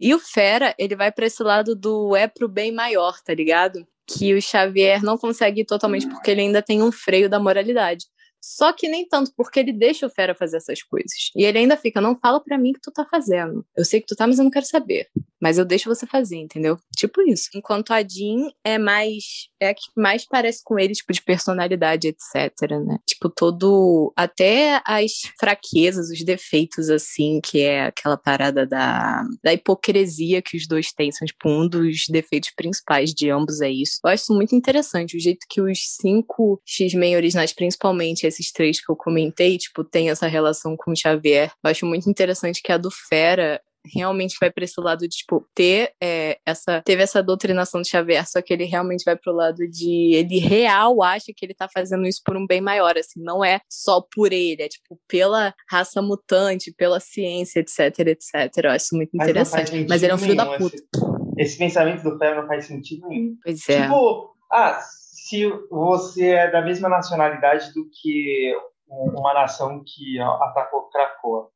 [0.00, 3.86] E o Fera, ele vai para esse lado do é pro bem maior, tá ligado?
[4.06, 8.06] que o Xavier não consegue totalmente porque ele ainda tem um freio da moralidade.
[8.40, 11.30] Só que nem tanto, porque ele deixa o Fera fazer essas coisas.
[11.36, 13.64] E ele ainda fica, não fala para mim que tu tá fazendo.
[13.76, 15.06] Eu sei que tu tá, mas eu não quero saber.
[15.42, 16.78] Mas eu deixo você fazer, entendeu?
[16.96, 17.48] Tipo isso.
[17.52, 19.48] Enquanto a Jean é mais.
[19.60, 22.98] É a que mais parece com ele, tipo, de personalidade, etc, né?
[23.04, 24.12] Tipo, todo.
[24.16, 30.68] Até as fraquezas, os defeitos, assim, que é aquela parada da, da hipocrisia que os
[30.68, 31.10] dois têm.
[31.10, 33.98] São, tipo, um dos defeitos principais de ambos é isso.
[34.04, 35.16] Eu acho muito interessante.
[35.16, 40.08] O jeito que os cinco X-Men originais, principalmente esses três que eu comentei, tipo, tem
[40.08, 41.50] essa relação com o Xavier.
[41.64, 45.46] Eu acho muito interessante que a do Fera realmente vai para esse lado de, tipo,
[45.54, 46.82] ter é, essa.
[46.82, 50.14] Teve essa doutrinação de Xavier, só que ele realmente vai pro lado de.
[50.14, 53.60] Ele real acha que ele tá fazendo isso por um bem maior, assim, não é
[53.68, 58.64] só por ele, é tipo pela raça mutante, pela ciência, etc, etc.
[58.64, 59.86] Eu acho muito Mas interessante.
[59.88, 60.76] Mas, ele é um filho da puta.
[60.76, 60.86] Esse,
[61.38, 63.36] esse pensamento do Fera não faz sentido nenhum.
[63.42, 63.82] Pois é.
[63.82, 68.54] Tipo, ah, se você é da mesma nacionalidade do que
[68.88, 71.48] uma nação que atacou Krakoa,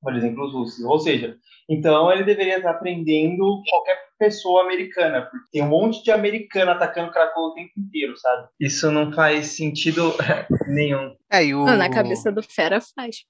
[0.00, 0.84] por exemplo, os russos.
[0.84, 1.36] Ou seja,
[1.68, 7.12] então ele deveria estar aprendendo qualquer pessoa americana, porque tem um monte de americano atacando
[7.12, 8.48] Krakow o tempo inteiro, sabe?
[8.60, 10.14] Isso não faz sentido
[10.68, 11.14] nenhum.
[11.30, 11.64] É, o...
[11.64, 13.24] Não, na cabeça do Fera faz.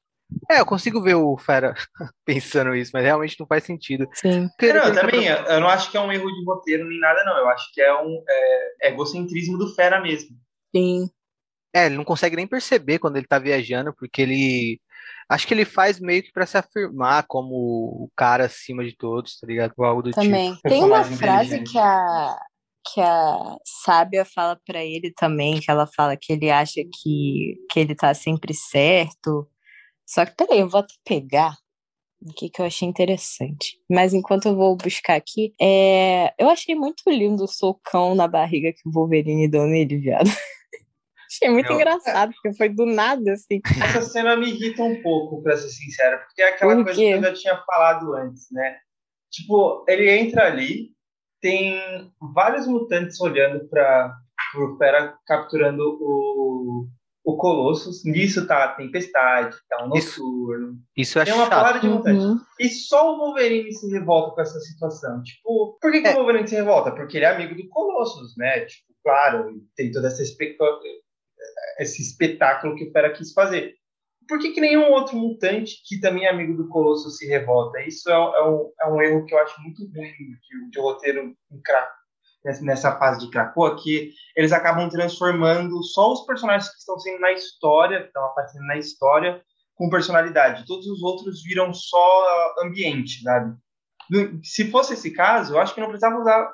[0.50, 1.74] É, eu consigo ver o Fera
[2.24, 4.08] pensando isso, mas realmente não faz sentido.
[4.14, 4.48] Sim.
[4.60, 7.36] Não, eu também, eu não acho que é um erro de roteiro nem nada, não.
[7.36, 10.30] Eu acho que é um é, egocentrismo do Fera mesmo.
[10.74, 11.08] Sim.
[11.74, 14.80] É, ele não consegue nem perceber quando ele tá viajando, porque ele.
[15.30, 19.38] Acho que ele faz meio que pra se afirmar como o cara acima de todos,
[19.38, 19.72] tá ligado?
[19.76, 20.56] Ou algo do Também.
[20.56, 20.68] tipo.
[20.68, 21.70] Tem uma frase inteligente.
[21.70, 22.36] que a,
[22.92, 27.78] que a sábia fala pra ele também, que ela fala que ele acha que, que
[27.78, 29.48] ele tá sempre certo.
[30.04, 31.54] Só que, peraí, eu vou até pegar
[32.20, 33.78] o que, que eu achei interessante.
[33.88, 36.34] Mas enquanto eu vou buscar aqui, é...
[36.38, 40.28] eu achei muito lindo o socão na barriga que o Wolverine deu nele, viado.
[41.30, 43.60] achei muito Eu- engraçado, porque foi do nada, assim.
[43.84, 47.06] Essa cena me irrita um pouco, pra ser sincero, porque é aquela Por coisa que
[47.10, 48.76] eu já tinha falado antes, né?
[49.30, 50.88] Tipo, ele entra ali,
[51.40, 51.80] tem
[52.34, 54.12] vários mutantes olhando para
[54.56, 56.86] o Fera capturando o,
[57.24, 58.04] o Colossus.
[58.04, 60.20] Nisso tá a Tempestade, tá o Isso.
[60.20, 60.74] Noturno.
[60.96, 61.80] Isso acho Tem uma chato.
[61.80, 62.24] de mutantes.
[62.24, 62.36] Uhum.
[62.58, 65.22] E só o Wolverine se revolta com essa situação.
[65.22, 66.12] Tipo, por que, que É.
[66.12, 66.90] o Wolverine se revolta?
[66.92, 68.60] Porque ele é amigo do Colossus, né?
[68.66, 70.56] Tipo, claro, tem toda essa espe-
[71.78, 73.74] esse espetáculo que o Fera quis fazer.
[74.28, 77.80] Por que, que nenhum outro mutante que também é amigo do Colossus se revolta?
[77.82, 81.34] Isso é, é um, é um erro que eu acho muito ruim de, de roteiro
[82.62, 87.32] nessa- fase de Krakoa, que eles acabam transformando só os personagens que estão sendo na
[87.32, 89.42] história, que estão aparecendo na história,
[89.74, 90.66] com personalidade.
[90.66, 93.56] Todos os outros viram só ambiente, sabe?
[94.42, 96.52] Se fosse esse caso, eu acho que não precisava usar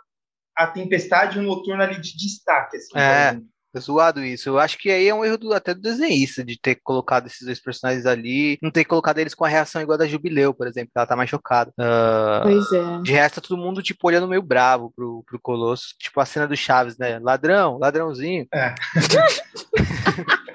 [0.57, 2.77] a tempestade o noturno ali de destaque.
[2.77, 3.39] Assim, É.
[3.77, 4.49] É zoado isso.
[4.49, 7.45] Eu acho que aí é um erro do- até do desenhista de ter colocado esses
[7.45, 10.67] dois personagens ali, não ter colocado eles com a reação igual a da Jubileu, por
[10.67, 11.73] exemplo, que ela tá mais chocada.
[11.79, 13.03] Ah, Pois é.
[13.03, 15.89] de resto, tá todo mundo, tipo, olhando meio bravo pro, pro Colosso.
[15.99, 17.19] Tipo a cena do Chaves, né?
[17.19, 18.47] Ladrão, ladrãozinho.
[18.55, 18.75] É.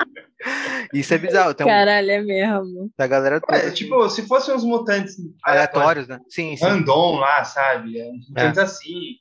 [0.93, 1.53] Isso é bizarro.
[1.53, 2.91] Tem um, Caralho, é mesmo.
[2.97, 3.57] da galera toda.
[3.57, 6.19] É, tipo, se fossem uns mutantes aleatórios, né?
[6.28, 6.65] Sim, sim.
[6.65, 7.99] Random lá, sabe?
[7.99, 9.15] É, Uns mutantes assim, em-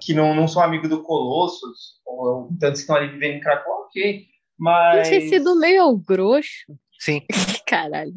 [0.00, 3.84] que não, não são amigos do Colossus, ou mutantes que estão ali vivendo em Krakow,
[3.86, 4.26] ok.
[4.58, 5.08] Mas.
[5.08, 6.48] tinha sido meio grosso.
[6.98, 7.22] Sim.
[7.68, 8.14] Caralho.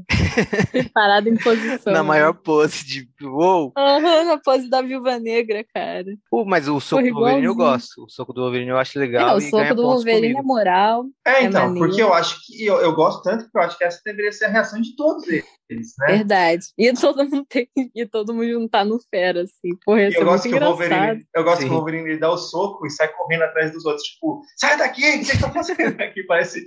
[0.93, 1.91] Parado em posição.
[1.93, 3.07] Na maior pose de.
[3.21, 3.71] Uou!
[3.77, 6.05] Aham, na pose da viúva negra, cara.
[6.29, 8.03] Pô, mas o soco do Wolverine eu gosto.
[8.03, 9.35] O soco do Wolverine eu acho É, legal.
[9.35, 10.47] o e ganha soco do Wolverine é comigo.
[10.47, 11.05] moral.
[11.25, 11.87] É, É então, maneiro.
[11.87, 14.45] porque eu acho que eu, eu gosto tanto que eu acho que essa deveria ser
[14.45, 16.07] a reação de todos eles, né?
[16.17, 16.65] Verdade.
[16.77, 19.75] E todo mundo tem e todo mundo juntar no fera, assim.
[19.85, 20.59] Porra, é eu muito gosto que o.
[20.59, 21.67] Wolverine, eu gosto Sim.
[21.67, 24.77] que o Wolverine ele dá o soco e sai correndo atrás dos outros, tipo, sai
[24.77, 26.23] daqui, o que vocês estão fazendo aqui?
[26.27, 26.65] Parece.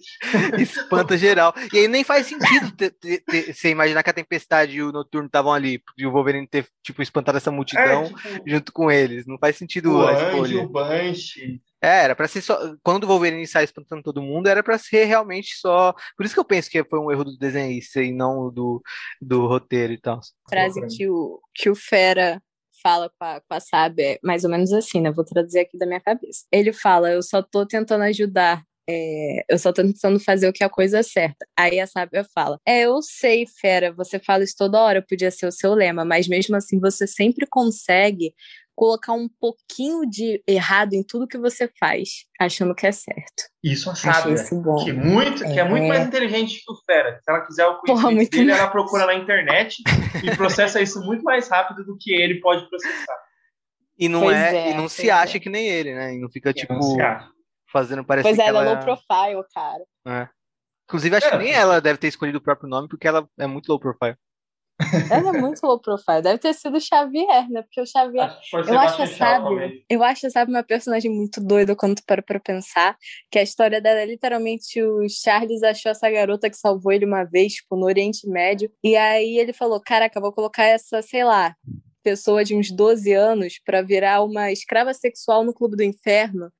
[0.58, 1.54] Espanta geral.
[1.72, 4.92] E aí nem faz sentido ter- ter- ter- você imaginar que a Tempestade e o
[4.92, 8.90] Noturno estavam ali, e o Wolverine ter, tipo, espantado essa multidão É, tipo, junto com
[8.90, 9.26] eles.
[9.26, 10.62] Não faz sentido o a Anjo, escolha.
[10.62, 11.62] o Banshee.
[11.82, 12.58] É, era pra ser só.
[12.82, 15.92] Quando o Wolverine sai espantando todo mundo, era pra ser realmente só.
[16.16, 18.82] Por isso que eu penso que foi um erro do desenhista e não do,
[19.20, 20.20] do roteiro e tal.
[20.48, 22.40] frase que o, que o Fera
[22.82, 25.10] fala com a, com a Sábia é mais ou menos assim, né?
[25.10, 26.44] Vou traduzir aqui da minha cabeça.
[26.50, 28.62] Ele fala: Eu só tô tentando ajudar.
[28.88, 31.46] É, eu só tô tentando fazer o que é a coisa certa.
[31.56, 35.46] Aí a sábia fala: É, eu sei, fera, você fala isso toda hora, podia ser
[35.46, 38.34] o seu lema, mas mesmo assim você sempre consegue
[38.76, 43.44] colocar um pouquinho de errado em tudo que você faz, achando que é certo.
[43.62, 44.34] Isso a sábia.
[44.34, 44.84] isso bom.
[44.84, 45.88] Que, muito, que é muito É.
[45.88, 47.20] mais inteligente que o Fera.
[47.22, 48.58] Se ela quiser o conhecimento dele, mais.
[48.58, 49.76] ela procura na internet
[50.24, 53.16] e processa isso muito mais rápido do que ele pode processar.
[53.96, 55.40] E não, Pois é, é, e não pois se acha é.
[55.40, 56.14] que nem ele, né?
[56.14, 57.28] E não fica, tipo, Não se acha.
[57.74, 59.84] Fazendo parecer Pois que é, ela ela é low profile, cara.
[60.06, 60.28] é.
[60.88, 61.38] Inclusive, acho que É.
[61.38, 64.16] nem ela deve ter escolhido o próprio nome, porque ela é muito low profile.
[65.10, 66.20] Ela é muito low profile.
[66.20, 67.62] Deve ter sido o Xavier, né?
[67.62, 68.24] Porque o Xavier.
[68.24, 69.84] Acho que Eu acho, sabe?
[69.88, 72.96] Eu acho, sabe, uma personagem muito doida quando tu para pra pensar.
[73.30, 77.24] Que a história dela é literalmente o Charles achou essa garota que salvou ele uma
[77.24, 78.70] vez, tipo, no Oriente Médio.
[78.82, 81.54] E aí ele falou: Caraca, vou colocar essa, sei lá,
[82.02, 86.50] pessoa de uns 12 anos pra virar uma escrava sexual no Clube do Inferno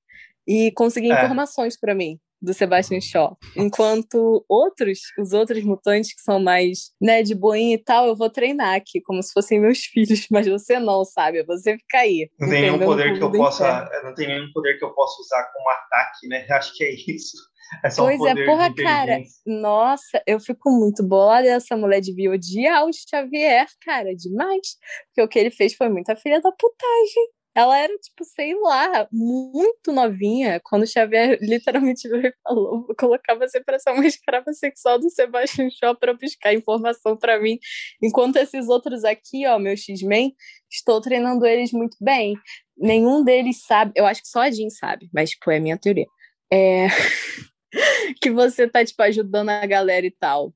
[0.46, 1.24] e conseguir É.
[1.24, 2.18] informações pra mim.
[2.42, 3.38] Do Sebastian Shaw.
[3.56, 8.28] Enquanto outros, os outros mutantes que são mais, né, de boinha e tal, eu vou
[8.28, 11.42] treinar aqui, como se fossem meus filhos, mas você não, sabe?
[11.44, 12.28] Você fica aí.
[12.38, 13.64] Não tem nenhum poder que eu possa.
[13.64, 14.08] Inferno.
[14.08, 16.46] Não tem nenhum poder que eu possa usar como ataque, né?
[16.50, 17.38] Acho que é isso.
[17.82, 19.22] É só Pois um é, poder porra, de cara.
[19.46, 21.48] Nossa, eu fico muito bolada.
[21.48, 24.76] Essa mulher devia odiar o Xavier, cara, demais.
[25.06, 27.28] Porque o que ele fez foi muita filha da putagem.
[27.54, 32.08] Ela era, tipo, sei lá, muito novinha, quando Xavier literalmente
[32.42, 37.16] falou: vou colocar você pra ser uma escrava sexual do Sebastian Shaw pra buscar informação
[37.16, 37.58] pra mim.
[38.02, 40.34] Enquanto esses outros aqui, ó, meu X-Men,
[40.70, 42.34] estou treinando eles muito bem.
[42.76, 45.78] Nenhum deles sabe, eu acho que só a Jean sabe, mas, tipo, é a minha
[45.78, 46.06] teoria.
[46.52, 46.88] É.
[48.22, 50.52] que você tá, tipo, ajudando a galera e tal.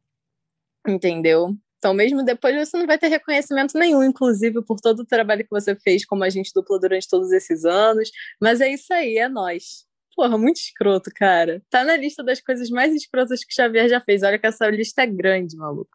[0.87, 1.55] Entendeu?
[1.79, 5.51] Então, mesmo depois, você não vai ter reconhecimento nenhum, inclusive, por todo o trabalho que
[5.51, 8.11] você fez como agente dupla durante todos esses anos.
[8.41, 9.87] Mas é isso aí, é nós.
[10.17, 11.63] Porra, muito escroto, cara.
[11.71, 14.25] Tá na lista das coisas mais escrotas que o Xavier já fez.
[14.25, 15.91] Olha que essa lista é grande, maluco.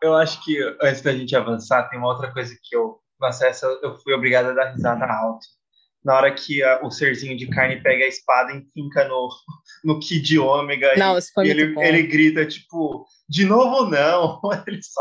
[0.00, 3.00] Eu acho que antes da gente avançar, tem uma outra coisa que eu.
[3.20, 5.44] Nossa, essa eu fui obrigado a dar risada alto.
[6.04, 9.28] Na hora que a- o serzinho de carne pega a espada e finca no,
[9.82, 11.82] no Kid Ômega e- Não, isso foi e muito ele, bom.
[11.82, 14.40] ele grita, tipo, de novo não.
[14.66, 15.00] Ele só.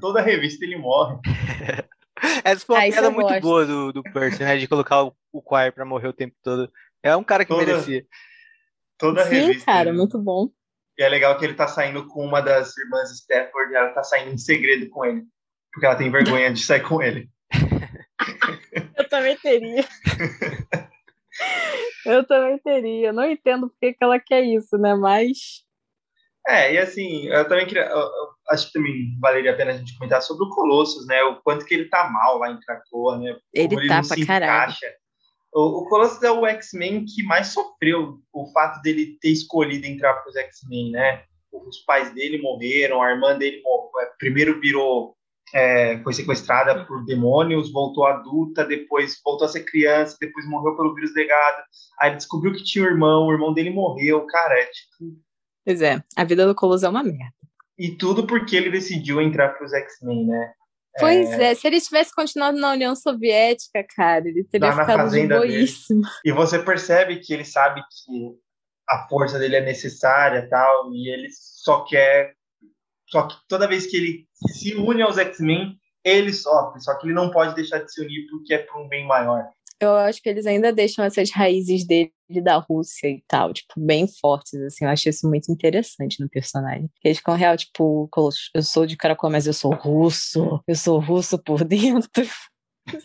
[0.00, 1.18] Toda revista ele morre.
[2.44, 3.40] Essa foi uma Ah, piada muito gosto.
[3.42, 4.56] boa do, do Percy, né?
[4.56, 6.70] De colocar o, o Quire pra morrer o tempo todo.
[7.02, 8.06] É um cara que Toda- merecia.
[8.98, 9.66] Toda Sim, revista.
[9.66, 10.48] cara, ele- muito bom.
[10.98, 14.32] E é legal que ele tá saindo com uma das irmãs Stafford, ela tá saindo
[14.32, 15.24] em segredo com ele.
[15.72, 17.28] Porque ela tem vergonha de sair com ele.
[18.96, 19.84] Eu também teria.
[22.04, 23.08] Eu também teria.
[23.08, 24.94] Eu não entendo porque que ela quer isso, né?
[24.94, 25.64] Mas.
[26.48, 27.86] É, e assim, eu também queria.
[27.86, 31.22] eu- eu acho que também valeria a pena a gente comentar sobre o Colossus, né?
[31.24, 33.36] O quanto que ele tá mal lá em Krakoa, né?
[33.52, 34.74] Ele Como tá não pra caralho.
[35.52, 40.14] O, o Colossus é o X-Men que mais sofreu o fato dele ter escolhido entrar
[40.22, 41.24] pros X-Men, né?
[41.52, 45.16] Os pais dele morreram, a irmã dele morreu, primeiro virou.
[45.54, 50.92] é, foi sequestrada por demônios, voltou adulta, depois voltou a ser criança, depois morreu pelo
[50.94, 51.62] vírus legado.
[52.00, 54.26] Aí ele descobriu que tinha um irmão, o irmão dele morreu.
[54.26, 55.16] Cara, é tipo,
[55.66, 57.34] Pois é, a vida do Colosso é uma merda.
[57.76, 60.52] E tudo porque ele decidiu entrar para os X-Men, né?
[60.98, 61.54] Pois é.
[61.56, 65.52] se ele tivesse continuado na União Soviética, cara, ele teria Lá ficado de fazenda dele.
[65.56, 66.02] boíssimo.
[66.24, 68.36] E você percebe que ele sabe que
[68.88, 72.32] a força dele é necessária tal, e ele só quer.
[73.10, 76.80] Só que toda vez que ele se une aos X-Men, ele sofre.
[76.80, 79.44] Só que ele não pode deixar de se unir porque é para um bem maior.
[79.80, 82.12] Eu acho que eles ainda deixam essas raízes dele
[82.42, 84.84] da Rússia e tal, tipo, bem fortes, assim.
[84.84, 86.90] Eu acho isso muito interessante no personagem.
[87.04, 90.62] Eles ficam real, tipo, Colosso, eu sou de Caracol, mas eu sou russo.
[90.66, 92.26] Eu sou russo por dentro.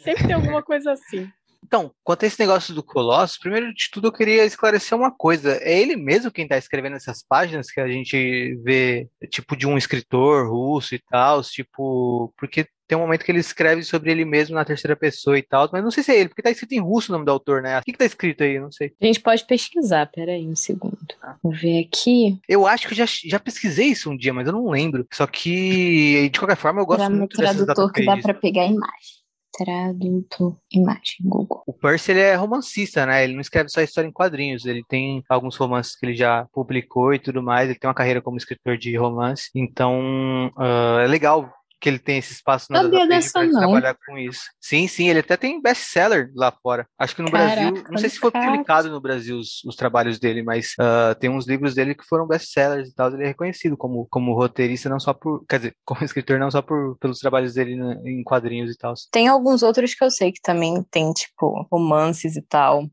[0.04, 1.30] Sempre tem alguma coisa assim.
[1.64, 5.58] Então, quanto a esse negócio do Colossus, primeiro de tudo eu queria esclarecer uma coisa.
[5.62, 9.78] É ele mesmo quem está escrevendo essas páginas que a gente vê, tipo, de um
[9.78, 14.54] escritor russo e tal, tipo, porque tem um momento que ele escreve sobre ele mesmo
[14.54, 16.82] na terceira pessoa e tal, mas não sei se é ele, porque tá escrito em
[16.82, 17.80] russo o nome do autor, né?
[17.80, 18.60] O que, que tá escrito aí?
[18.60, 18.92] Não sei.
[19.02, 20.98] A gente pode pesquisar, peraí um segundo.
[21.42, 22.38] Vou ver aqui.
[22.50, 25.08] Eu acho que eu já, já pesquisei isso um dia, mas eu não lembro.
[25.14, 28.64] Só que, de qualquer forma, eu gosto Tra- muito dessas tradutor que dá pra pegar
[28.64, 29.22] a imagem.
[29.58, 31.64] Tradutor, imagem, Google.
[31.66, 33.24] O Percy ele é romancista, né?
[33.24, 34.66] Ele não escreve só história em quadrinhos.
[34.66, 37.70] Ele tem alguns romances que ele já publicou e tudo mais.
[37.70, 39.50] Ele tem uma carreira como escritor de romance.
[39.56, 41.50] Então, ah, é legal
[41.82, 43.60] que ele tem esse espaço na Sabia dessa pra não.
[43.60, 44.44] trabalhar com isso.
[44.62, 45.10] Sim, sim.
[45.10, 46.88] Ele até tem best-seller lá fora.
[46.98, 50.20] Acho que no Brasil, Caraca, não sei se foi publicado no Brasil os, os trabalhos
[50.20, 53.12] dele, mas ah, tem uns livros dele que foram best-sellers e tal.
[53.12, 56.62] Ele é reconhecido como, como roteirista, não só por, quer dizer, como escritor, não só
[56.62, 58.94] por, pelos trabalhos dele na- em quadrinhos e tal.
[59.12, 62.88] Tem alguns outros que eu sei que também tem, tipo, romances e tal.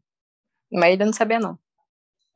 [0.72, 1.58] Mas ele não sabia, não.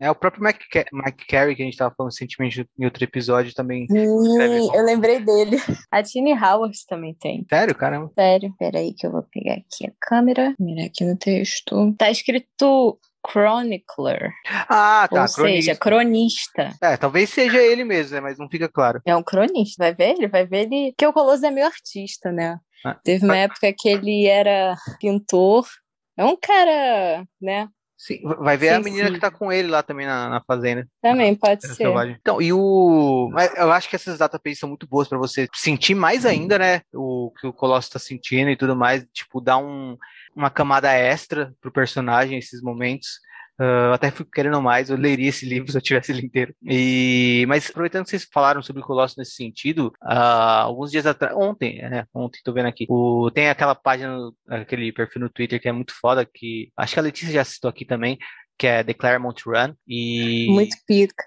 [0.02, 3.54] É o próprio Mike, Mike Carey, que a gente tava falando recentemente em outro episódio,
[3.54, 3.86] também.
[3.86, 4.74] Bom.
[4.74, 5.58] eu lembrei dele.
[5.92, 7.46] A Tini Howard também tem.
[7.48, 8.10] Sério, caramba.
[8.12, 10.56] Sério, peraí que eu vou pegar aqui a câmera.
[10.58, 11.94] Mirar aqui no texto.
[11.96, 14.32] Tá escrito Chronicler.
[14.68, 15.22] Ah, tá.
[15.22, 16.64] ou seja, cronista.
[16.64, 16.78] cronista.
[16.82, 18.20] É, talvez seja ele mesmo, né?
[18.20, 19.00] Mas não fica claro.
[19.06, 20.26] É um cronista, vai ver ele?
[20.26, 20.90] Vai ver ele.
[20.90, 22.58] Porque o Colosso é meio artista, né?
[22.84, 25.64] Ah, Teve uma época que ele era pintor.
[26.16, 27.68] É um cara, né?
[28.02, 29.14] Sim, vai ver sim, a menina sim.
[29.14, 30.88] que tá com ele lá também na, na fazenda.
[31.00, 31.74] Também, pode ser.
[31.76, 32.16] Selvagem.
[32.20, 33.30] Então, e o.
[33.54, 36.80] Eu acho que essas datapages são muito boas para você sentir mais ainda, né?
[36.92, 39.06] O que o Colosso tá sentindo e tudo mais.
[39.12, 39.96] Tipo, dar um,
[40.34, 43.20] uma camada extra pro personagem esses momentos.
[43.62, 46.52] Uh, até fui querendo mais, eu leria esse livro se eu tivesse ele inteiro.
[46.64, 51.32] E, mas aproveitando que vocês falaram sobre o Colosso nesse sentido, uh, alguns dias atrás,
[51.36, 52.04] ontem, né?
[52.12, 55.94] Ontem, tô vendo aqui, o, tem aquela página, aquele perfil no Twitter que é muito
[55.94, 58.18] foda, que acho que a Letícia já citou aqui também,
[58.58, 59.74] que é The Claremont Run.
[59.86, 61.24] E, muito pica.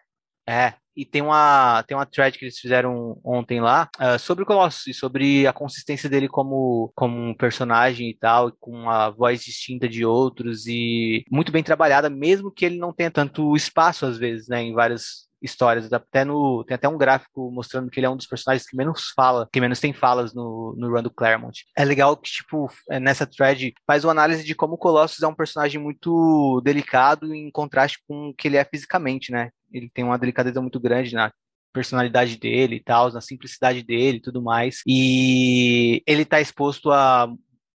[0.47, 4.47] É, e tem uma, tem uma thread que eles fizeram ontem lá uh, sobre o
[4.47, 9.43] Colossus e sobre a consistência dele como, como um personagem e tal, com uma voz
[9.43, 14.17] distinta de outros e muito bem trabalhada, mesmo que ele não tenha tanto espaço às
[14.17, 15.91] vezes, né, em várias histórias.
[15.91, 19.11] Até no, tem até um gráfico mostrando que ele é um dos personagens que menos
[19.15, 21.65] fala, que menos tem falas no, no run do Claremont.
[21.77, 25.27] É legal que, tipo, é, nessa thread faz uma análise de como o Colossus é
[25.27, 29.49] um personagem muito delicado em contraste com o que ele é fisicamente, né?
[29.77, 31.31] Ele tem uma delicadeza muito grande na
[31.73, 34.81] personalidade dele e tal, na simplicidade dele e tudo mais.
[34.87, 37.27] E ele está exposto a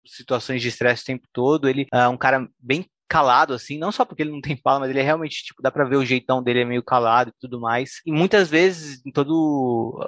[0.05, 1.67] situações de estresse o tempo todo.
[1.67, 4.91] Ele é um cara bem calado, assim, não só porque ele não tem fala, mas
[4.91, 7.59] ele é realmente, tipo, dá pra ver o jeitão dele é meio calado e tudo
[7.59, 8.01] mais.
[8.05, 9.99] E muitas vezes, em todo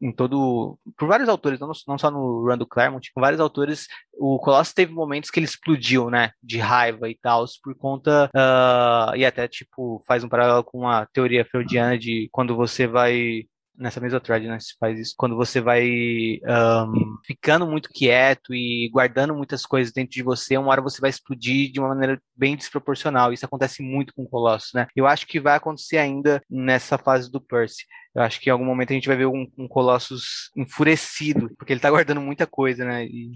[0.00, 0.78] em todo.
[0.96, 3.86] Por vários autores, não, não só no do Claremont, com vários autores,
[4.18, 6.32] o Colossus teve momentos que ele explodiu, né?
[6.42, 8.30] De raiva e tal, por conta.
[8.34, 13.44] Uh, e até, tipo, faz um paralelo com a teoria freudiana de quando você vai
[13.80, 14.60] nessa mesma thread, né?
[14.60, 15.14] Se faz isso.
[15.16, 20.70] Quando você vai um, ficando muito quieto e guardando muitas coisas dentro de você, uma
[20.70, 23.32] hora você vai explodir de uma maneira bem desproporcional.
[23.32, 24.86] Isso acontece muito com o Colossus, né?
[24.94, 27.84] Eu acho que vai acontecer ainda nessa fase do Percy.
[28.14, 31.72] Eu acho que em algum momento a gente vai ver um, um Colossus enfurecido, porque
[31.72, 33.06] ele tá guardando muita coisa, né?
[33.06, 33.30] E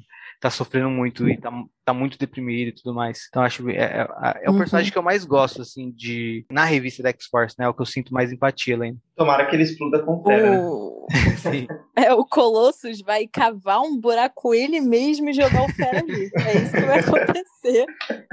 [0.45, 1.51] tá sofrendo muito e tá,
[1.87, 3.27] tá muito deprimido e tudo mais.
[3.31, 4.07] Então acho é, é,
[4.43, 4.59] é o uhum.
[4.59, 7.65] personagem que eu mais gosto, assim, de na revista da X-Force, né?
[7.65, 8.85] É o que eu sinto mais empatia lá.
[9.17, 10.61] Tomara que ele exploda com fera.
[10.61, 11.07] O...
[11.97, 16.31] é, o Colossus vai cavar um buraco ele mesmo e jogar o fera ali.
[16.35, 17.87] É isso que vai acontecer.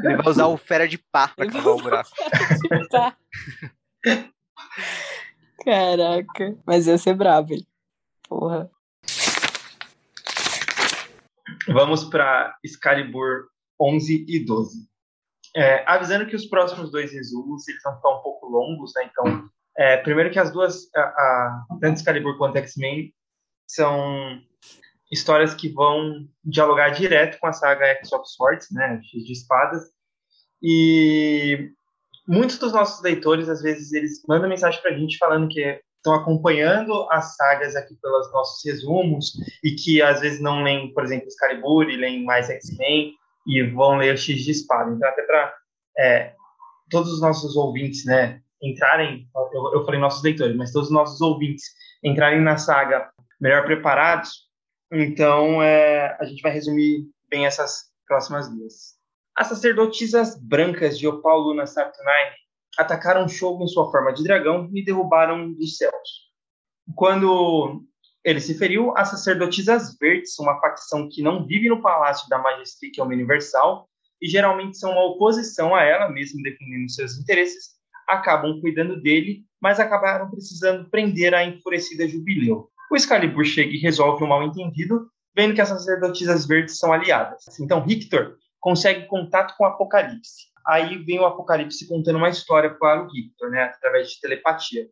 [0.04, 2.10] Ele vai usar o fera de pá pra ele cavar o buraco.
[2.62, 3.16] de pá.
[5.64, 6.58] Caraca.
[6.66, 7.66] Mas ia ser bravo, ele.
[8.28, 8.70] Porra.
[11.68, 13.48] Vamos para Excalibur
[13.80, 14.90] 11 e 12.
[15.56, 19.10] É, avisando que os próximos dois resumos eles vão ficar um pouco longos, né?
[19.12, 23.14] Então, é, primeiro que as duas, a, a, tanto Excalibur quanto X-Men,
[23.68, 24.40] são
[25.12, 28.98] histórias que vão dialogar direto com a saga X of Swords, né?
[28.98, 29.84] De espadas.
[30.62, 31.72] E
[32.28, 36.16] muitos dos nossos leitores, às vezes, eles mandam mensagem para a gente falando que estão
[36.16, 39.34] acompanhando as sagas aqui pelos nossos resumos
[39.64, 43.14] e que às vezes não leem, por exemplo, Excalibur e leem mais X-Men
[43.48, 44.92] e vão ler X de Espada.
[44.92, 45.54] Então, até para
[45.98, 46.34] é,
[46.90, 51.22] todos os nossos ouvintes, né, entrarem, eu, eu falei nossos leitores, mas todos os nossos
[51.22, 51.66] ouvintes
[52.04, 54.50] entrarem na saga melhor preparados,
[54.92, 59.00] então é, a gente vai resumir bem essas próximas duas.
[59.36, 62.41] As sacerdotisas brancas de Opal Luna Saturnine
[62.78, 66.32] atacaram Shogo em sua forma de dragão e derrubaram dos céus.
[66.96, 67.84] Quando
[68.24, 72.98] ele se feriu, as sacerdotisas verdes, uma facção que não vive no palácio da Majestic
[73.00, 73.88] é Universal
[74.22, 77.72] e geralmente são uma oposição a ela, mesmo defendendo seus interesses,
[78.08, 82.70] acabam cuidando dele, mas acabaram precisando prender a enfurecida Jubileu.
[82.92, 87.60] O Excalibur chega e resolve o um mal-entendido, vendo que as sacerdotisas verdes são aliadas.
[87.60, 90.51] Então, Victor consegue contato com Apocalipse.
[90.68, 94.88] Aí vem o Apocalipse contando uma história para o Victor, né, através de telepatia.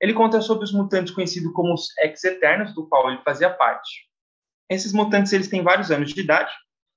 [0.00, 4.08] Ele conta sobre os mutantes conhecidos como os Ex-Eternos, do qual ele fazia parte.
[4.68, 6.52] Esses mutantes eles têm vários anos de idade,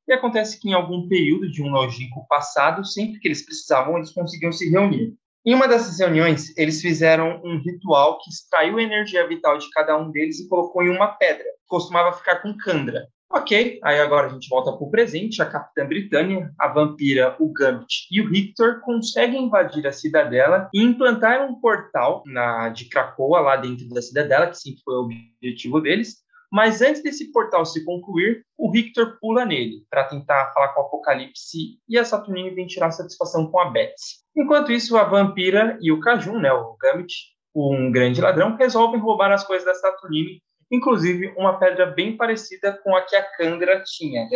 [0.07, 4.11] e acontece que em algum período de um longínquo passado, sempre que eles precisavam, eles
[4.11, 5.15] conseguiam se reunir.
[5.45, 9.95] Em uma dessas reuniões, eles fizeram um ritual que extraiu a energia vital de cada
[9.97, 11.45] um deles e colocou em uma pedra.
[11.67, 13.07] Costumava ficar com candra.
[13.37, 15.41] Ok, aí agora a gente volta para o presente.
[15.41, 20.81] A Capitã Britânia, a vampira, o Gambit e o Victor conseguem invadir a cidadela e
[20.81, 25.81] implantar um portal na, de Krakoa lá dentro da cidadela, que sempre foi o objetivo
[25.81, 26.15] deles.
[26.49, 30.85] Mas antes desse portal se concluir, o Victor pula nele para tentar falar com o
[30.85, 34.19] Apocalipse e a Saturnine vem tirar satisfação com a Betsy.
[34.33, 37.13] Enquanto isso, a vampira e o Cajun, né, o Gambit,
[37.53, 42.95] um grande ladrão, resolvem roubar as coisas da Saturnine inclusive uma pedra bem parecida com
[42.95, 44.27] a que a Candra tinha,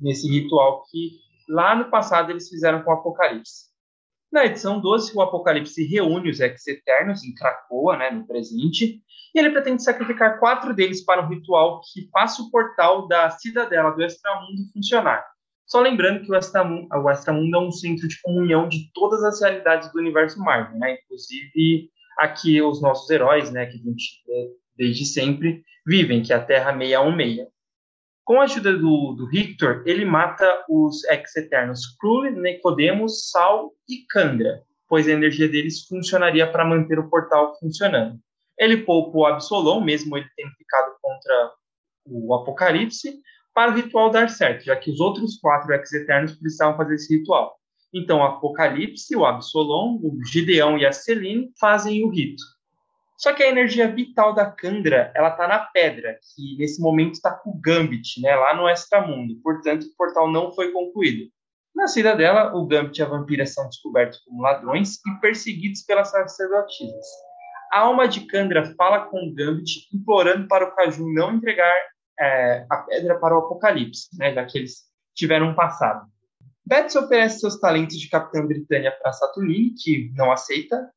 [0.00, 1.18] nesse ritual que
[1.48, 3.68] lá no passado eles fizeram com o Apocalipse.
[4.30, 9.02] Na edição 12, o Apocalipse reúne os Ex-Eternos em Krakoa, né, no presente,
[9.34, 13.90] e ele pretende sacrificar quatro deles para um ritual que faça o portal da Cidadela
[13.90, 15.24] do Extramundo funcionar.
[15.66, 19.40] Só lembrando que o Extramundo, o Extramundo é um centro de comunhão de todas as
[19.40, 20.98] realidades do universo Marvel, né?
[21.02, 24.22] Inclusive aqui os nossos heróis, né, que a gente
[24.78, 27.48] desde sempre vivem, que é a Terra 616.
[28.24, 34.62] Com a ajuda do, do Victor, ele mata os Ex-Eternos Krul, Necodemos, Sal e Kandra,
[34.86, 38.18] pois a energia deles funcionaria para manter o portal funcionando.
[38.58, 41.52] Ele poupa o Absolom, mesmo ele tendo ficado contra
[42.06, 43.18] o Apocalipse,
[43.54, 47.56] para o ritual dar certo, já que os outros quatro ex-eternos precisavam fazer esse ritual.
[47.94, 52.42] Então, o Apocalipse, o Absolom, o Gideão e a Celine fazem o rito.
[53.18, 57.32] Só que a energia vital da Kandra, ela tá na pedra, que nesse momento está
[57.32, 59.34] com o Gambit, né, lá no extramundo.
[59.42, 61.28] Portanto, o portal não foi concluído.
[61.74, 67.06] Na cidadela, o Gambit e a vampira são descobertos como ladrões e perseguidos pelas sacerdotisas.
[67.72, 71.74] A alma de Kandra fala com o Gambit, implorando para o Caju não entregar
[72.20, 76.06] é, a pedra para o Apocalipse, né, já que eles tiveram um passado.
[76.64, 80.88] Betsy oferece seus talentos de Capitã Britânia para Saturnine, que não aceita,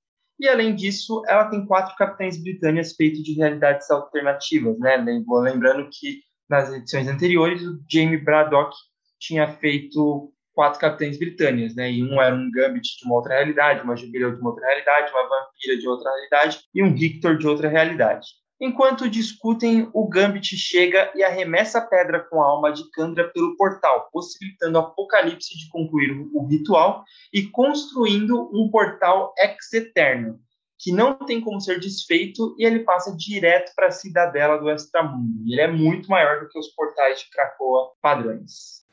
[0.41, 4.97] e além disso, ela tem quatro Capitães Britânias feitos de realidades alternativas, né?
[4.97, 8.75] Lembrando que nas edições anteriores o Jamie Braddock
[9.19, 11.91] tinha feito quatro capitães britânias, né?
[11.91, 15.11] E um era um Gambit de uma outra realidade, uma Jubileu de uma outra realidade,
[15.11, 18.27] uma Vampira de outra realidade e um Victor de outra realidade.
[18.63, 23.57] Enquanto discutem, o Gambit chega e arremessa a pedra com a alma de Kandra pelo
[23.57, 27.03] portal, possibilitando o Apocalipse de concluir o ritual
[27.33, 30.39] e construindo um portal ex-eterno,
[30.77, 35.41] que não tem como ser desfeito e ele passa direto para a cidadela do Extramundo.
[35.47, 38.85] Ele é muito maior do que os portais de Krakoa padrões.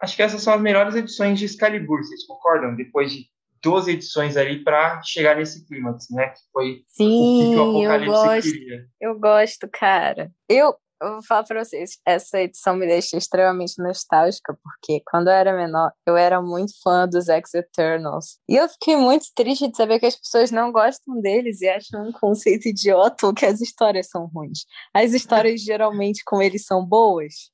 [0.00, 2.74] Acho que essas são as melhores edições de Excalibur, vocês concordam?
[2.74, 3.24] Depois de
[3.62, 6.28] 12 edições ali para chegar nesse clímax, né?
[6.28, 8.86] Que foi Sim, o que o Apocalipse eu gosto, queria.
[9.00, 10.32] Eu gosto, cara.
[10.48, 15.34] Eu, eu vou falar para vocês, essa edição me deixa extremamente nostálgica, porque quando eu
[15.34, 18.38] era menor, eu era muito fã dos Ex-Eternals.
[18.48, 22.08] E eu fiquei muito triste de saber que as pessoas não gostam deles e acham
[22.08, 24.64] um conceito idiota ou que as histórias são ruins.
[24.92, 27.50] As histórias geralmente com eles são boas.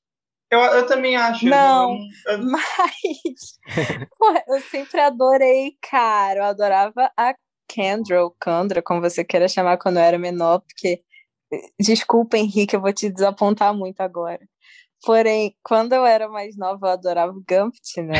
[0.55, 1.45] Eu, eu também acho.
[1.45, 1.97] Não,
[2.27, 2.37] eu...
[2.43, 3.59] mas
[4.17, 6.39] porra, eu sempre adorei, cara.
[6.39, 7.33] Eu adorava a
[7.67, 11.01] Kendra, ou Candra, como você queira chamar quando eu era menor, porque
[11.79, 14.39] desculpa, Henrique, eu vou te desapontar muito agora.
[15.05, 18.15] Porém, quando eu era mais nova, eu adorava o Gambit, né?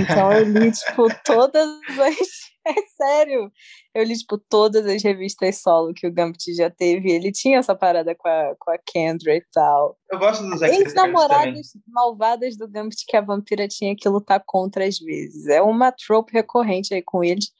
[0.00, 1.68] Então eu li, tipo, todas
[1.98, 2.16] as.
[2.68, 3.50] É sério!
[3.98, 7.10] Eu li, tipo, todas as revistas solo que o Gambit já teve.
[7.10, 9.98] Ele tinha essa parada com a, com a Kendra e tal.
[10.08, 15.00] Eu gosto dos Ex-namoradas malvadas do Gambit que a vampira tinha que lutar contra às
[15.00, 15.48] vezes.
[15.48, 17.50] É uma trope recorrente aí com eles.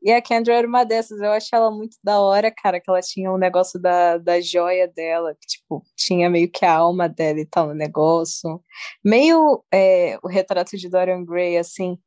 [0.00, 1.20] E a Kendra era uma dessas.
[1.20, 4.86] Eu acho ela muito da hora, cara, que ela tinha um negócio da, da joia
[4.86, 8.62] dela, que, tipo, tinha meio que a alma dela e tal no negócio.
[9.04, 11.98] Meio é, o retrato de Dorian Gray, assim.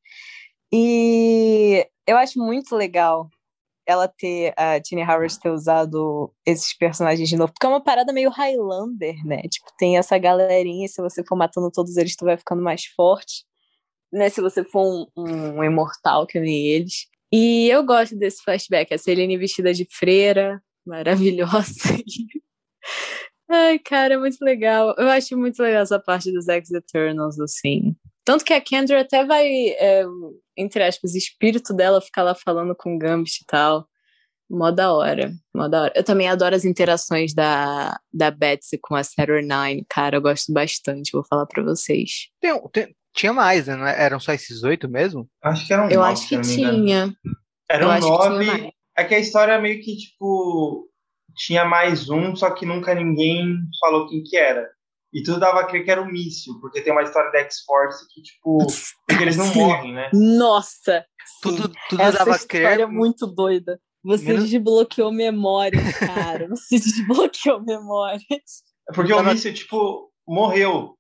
[0.72, 3.30] E eu acho muito legal
[3.86, 8.14] ela ter, a Tini Howard ter usado esses personagens de novo, porque é uma parada
[8.14, 9.42] meio Highlander, né?
[9.44, 13.46] Tipo, tem essa galerinha, se você for matando todos eles, tu vai ficando mais forte,
[14.12, 14.30] né?
[14.30, 17.08] Se você for um, um imortal que nem eles.
[17.32, 21.96] E eu gosto desse flashback, a Celine vestida de freira, maravilhosa.
[23.50, 24.96] Ai, cara, é muito legal.
[24.98, 27.96] Eu acho muito legal essa parte dos Ex-Eternals, assim.
[28.24, 30.04] Tanto que a Kendra até vai, é,
[30.56, 33.88] entre aspas, espírito dela ficar lá falando com o Gambit e tal.
[34.50, 35.94] Mó da hora, mó da hora.
[35.96, 41.12] Eu também adoro as interações da, da Betsy com a Saturnine, cara, eu gosto bastante,
[41.14, 42.28] vou falar pra vocês.
[42.42, 43.96] Tem, tem, tinha mais, né?
[43.98, 45.28] Eram só esses oito mesmo?
[45.42, 47.16] Acho que eram Eu nove, acho que tinha.
[47.70, 48.74] Eram nove.
[48.98, 50.90] É que a história meio que, tipo,
[51.36, 54.70] tinha mais um, só que nunca ninguém falou quem que era.
[55.14, 58.08] E tudo dava a crer que era um míssil, porque tem uma história da X-Force
[58.10, 58.60] que, tipo,
[59.08, 59.60] porque eles não sim.
[59.60, 60.10] morrem, né?
[60.14, 61.06] Nossa!
[61.42, 62.62] Tudo, tudo Essa dava a crer.
[62.64, 63.80] história é muito doida.
[64.04, 64.50] Você Menos...
[64.50, 66.48] desbloqueou memórias, cara.
[66.50, 68.64] Você desbloqueou memórias.
[68.90, 70.98] É porque o míssil, tipo, morreu.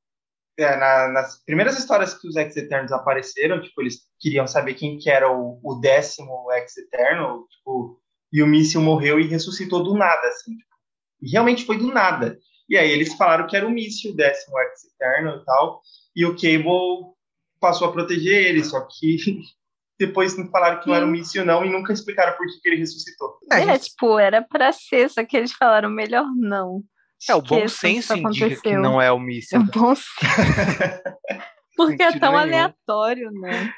[0.59, 5.09] É, na, nas primeiras histórias que os Ex-Eternos apareceram, tipo, eles queriam saber quem que
[5.09, 7.99] era o, o décimo Ex-Eterno, tipo,
[8.31, 10.55] e o míssil morreu e ressuscitou do nada, assim.
[10.55, 10.75] Tipo,
[11.21, 12.37] e realmente foi do nada.
[12.71, 15.81] E aí eles falaram que era o míssil, o décimo Ex Eterno e tal,
[16.15, 17.13] e o Cable
[17.59, 19.17] passou a proteger ele, só que
[19.99, 22.77] depois falaram que não era um míssil não e nunca explicaram por que, que ele
[22.77, 23.37] ressuscitou.
[23.51, 26.81] É, é tipo, era para ser, só que eles falaram melhor não.
[27.29, 29.59] É, o bom senso indica que não é o míssil.
[29.59, 30.09] É o bom senso.
[31.75, 33.73] Porque é tão aleatório, né?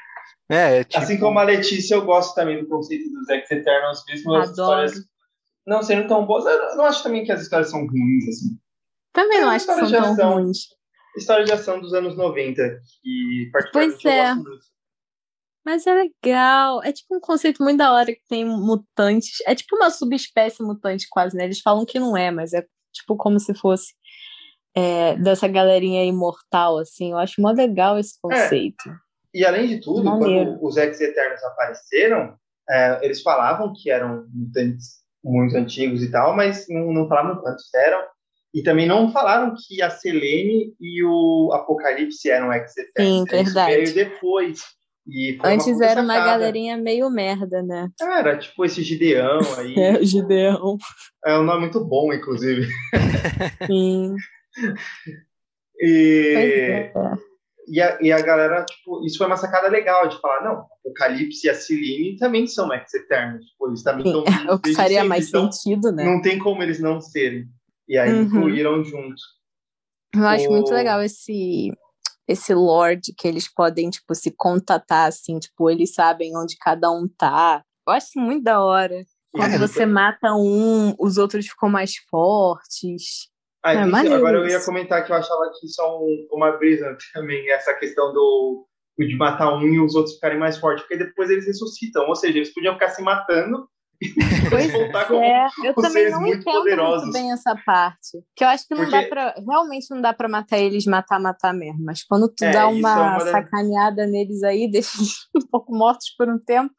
[0.48, 1.02] É, tipo...
[1.02, 4.94] Assim como a Letícia, eu gosto também do conceito dos Ex-Eternos, mesmo as histórias
[5.66, 6.44] não sendo tão boas.
[6.44, 8.58] Eu não acho também que as histórias são ruins, assim.
[9.14, 10.58] Também não acho que são tão ruins.
[11.16, 14.34] história de ação dos anos 90, que particularmente Pois é.
[15.64, 16.82] Mas é legal.
[16.82, 19.38] É tipo um conceito muito da hora que tem mutantes.
[19.46, 21.44] É tipo uma subespécie mutante, quase, né?
[21.44, 23.94] Eles falam que não é, mas é tipo como se fosse
[24.76, 27.12] é, dessa galerinha imortal, assim.
[27.12, 28.84] Eu acho mó legal esse conceito.
[29.32, 30.58] E além de tudo, Maneiro.
[30.58, 32.36] quando os Ex-Eternos apareceram,
[32.68, 37.72] é, eles falavam que eram mutantes muito antigos e tal, mas não, não falavam quantos
[37.74, 38.04] eram.
[38.54, 43.18] E também não falaram que a Selene e o Apocalipse eram Ex-Eternos.
[43.18, 43.82] Sim, verdade.
[43.82, 44.60] Isso veio depois.
[45.06, 46.30] E Antes era uma sacada.
[46.30, 47.88] galerinha meio merda, né?
[48.00, 49.74] Era tipo esse Gideão aí.
[49.76, 50.78] É, o Gideão.
[51.26, 52.68] É um nome muito bom, inclusive.
[53.66, 54.14] Sim.
[55.80, 56.92] E, é.
[57.68, 61.46] e, a, e a galera, tipo, isso foi uma sacada legal de falar, não, Apocalipse
[61.48, 63.44] e a Selene também são ex-eternos.
[63.44, 66.04] Tipo, eles também Sim, estão é o que faria mais sentido, né?
[66.04, 67.46] Não tem como eles não serem.
[67.88, 68.22] E aí Uhum.
[68.22, 69.20] incluíram junto.
[70.14, 71.70] Eu acho muito O- legal esse
[72.26, 77.06] esse lord que eles podem tipo se contatar assim, tipo, eles sabem onde cada um
[77.06, 77.62] tá.
[77.86, 79.04] Eu acho muito da hora.
[79.30, 83.28] Quando É, você mata um, os outros ficam mais fortes.
[83.62, 86.96] Ah, É, agora eu ia comentar que eu achava que isso é um- uma brisa
[87.12, 88.66] também, essa questão do
[88.96, 92.38] de matar um e os outros ficarem mais fortes, porque depois eles ressuscitam, ou seja,
[92.38, 93.68] eles podiam ficar se matando
[94.50, 97.02] Pois voltar como é, eu também não muito entendo poderosos.
[97.04, 98.22] muito bem essa parte.
[98.36, 99.34] Que eu acho que não Porque- dá pra.
[99.48, 101.82] Realmente não dá pra matar eles, matar, matar mesmo.
[101.84, 105.14] Mas quando tu É, dá isso é uma, uma da- sacaneada neles aí, deixa eles
[105.36, 106.72] um pouco mortos por um tempo,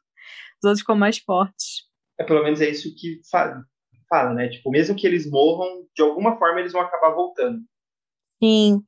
[0.62, 1.84] os outros ficam mais fortes.
[2.18, 3.60] É, pelo menos é isso que fa-
[4.08, 4.48] fala, né?
[4.48, 7.58] Tipo, mesmo que eles morram, de alguma forma eles vão acabar voltando.
[8.42, 8.82] Sim.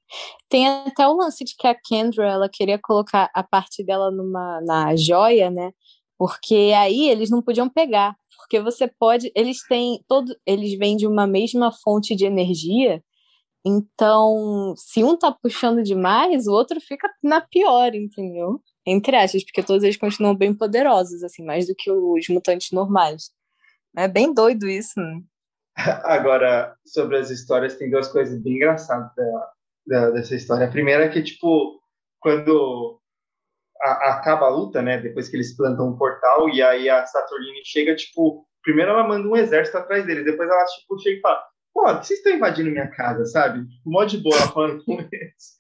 [0.49, 4.61] Tem até o lance de que a Kendra, ela queria colocar a parte dela numa
[4.63, 5.73] na joia, né?
[6.19, 8.15] Porque aí eles não podiam pegar,
[8.49, 13.03] porque você pode, eles têm todo, eles vêm de uma mesma fonte de energia.
[13.65, 18.63] Então, se um tá puxando demais, o outro fica na pior, entendeu?
[18.87, 23.31] Entre aspas, porque todos eles continuam bem poderosos, assim, mais do que os mutantes normais.
[23.95, 25.21] É bem doido isso, né?
[26.05, 29.51] Agora, sobre as histórias, tem duas coisas bem engraçadas da-
[29.87, 30.67] da- dessa história.
[30.67, 31.79] A primeira é que, tipo,
[32.19, 32.98] quando
[33.83, 34.99] a- acaba a luta, né?
[34.99, 39.27] Depois que eles plantam um portal e aí a Saturnine chega, tipo, primeiro ela manda
[39.29, 41.43] um exército atrás deles, depois ela, tipo, chega e fala,
[41.73, 43.65] pô, vocês estão invadindo minha casa, sabe?
[43.87, 45.59] Mó de boa falando com eles.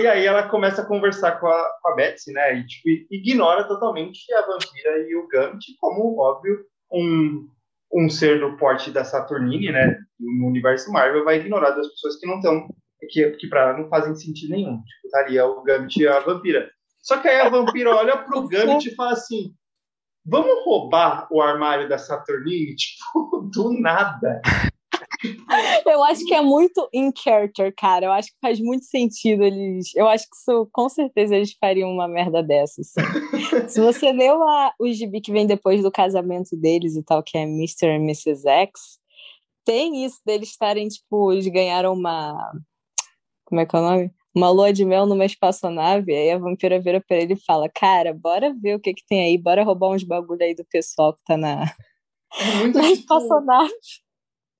[0.00, 2.58] E aí ela começa a conversar com a, com a Betsy, né?
[2.58, 6.58] E, tipo, ignora totalmente a vampira e o Gambit como, óbvio,
[6.92, 7.48] um,
[7.94, 9.96] um ser do porte da Saturnine, né?
[10.20, 12.68] No universo Marvel, vai ignorar das pessoas que não estão,
[13.08, 14.76] que, que pra ela não fazem sentido nenhum.
[14.82, 16.70] Tipo, tá ali é o Gambit e a vampira.
[17.02, 19.52] Só que aí a vampira olha pro Gambit e fala assim:
[20.24, 22.76] vamos roubar o armário da Saturnine?
[22.76, 24.40] Tipo, do nada.
[25.86, 28.06] Eu acho que é muito in character, cara.
[28.06, 29.94] Eu acho que faz muito sentido eles.
[29.94, 32.80] Eu acho que isso, com certeza eles fariam uma merda dessa.
[32.80, 33.00] assim.
[33.68, 37.36] Se você leu a, o gibi que vem depois do casamento deles e tal, que
[37.36, 37.86] é Mr.
[37.86, 38.48] e Mrs.
[38.48, 38.80] X,
[39.64, 42.52] tem isso deles estarem, tipo, eles ganharam uma.
[43.44, 44.12] Como é que é o nome?
[44.34, 46.14] Uma lua de mel numa espaçonave.
[46.14, 49.24] Aí a vampira vira pra ele e fala: Cara, bora ver o que que tem
[49.24, 51.64] aí, bora roubar uns bagulho aí do pessoal que tá na,
[52.40, 53.72] É muito, na tipo, espaçonave.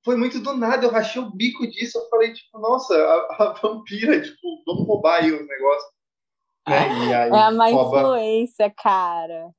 [0.05, 3.53] foi muito do nada, eu rachei o bico disso, eu falei, tipo, nossa, a, a
[3.63, 5.93] vampira, tipo, vamos roubar aí os negócios.
[6.69, 7.09] Né?
[7.09, 9.51] E aí, É a má rouba- influência, cara.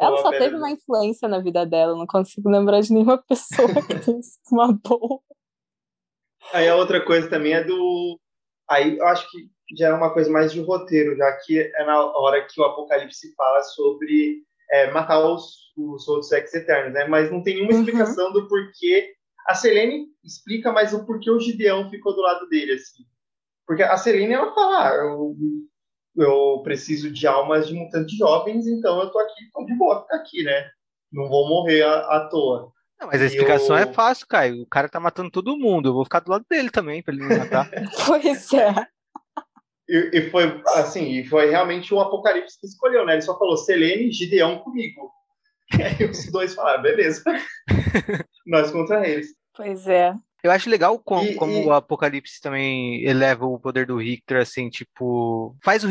[0.00, 3.68] Ela rouba só teve uma influência na vida dela, não consigo lembrar de nenhuma pessoa
[3.68, 5.20] que tenha sido uma boa.
[6.52, 8.18] Aí a outra coisa também é do.
[8.68, 12.00] Aí eu acho que já é uma coisa mais de roteiro, já que é na
[12.16, 17.06] hora que o Apocalipse fala sobre é, matar os, os outros ex-eternos, né?
[17.06, 17.80] Mas não tem nenhuma Uhum.
[17.80, 19.12] explicação do porquê.
[19.46, 23.04] A Selene explica, mas o porquê o Gideão ficou do lado dele, assim.
[23.66, 25.34] Porque a Selene, ela fala, ah, eu,
[26.16, 30.16] eu preciso de almas de mutantes jovens, então eu tô aqui, tô de boa ficar
[30.16, 30.68] aqui, né?
[31.12, 32.72] Não vou morrer à, à toa.
[33.00, 34.62] Não, mas a explicação o- é fácil, Caio.
[34.62, 35.88] O cara tá matando todo mundo.
[35.88, 37.68] Eu vou ficar do lado dele também, pra ele não matar.
[38.06, 38.74] Pois é.
[39.90, 43.14] E, e foi assim, e foi realmente o Apocalipse que escolheu, né?
[43.14, 45.10] Ele só falou Selene e Gideão comigo.
[45.78, 47.22] E aí os dois falaram, beleza.
[48.44, 49.28] Nós contra eles.
[49.54, 50.12] Pois é.
[50.42, 54.40] Eu acho legal como, E- como e- o Apocalipse também eleva o poder do Richter,
[54.40, 55.56] assim, tipo.
[55.64, 55.88] Faz o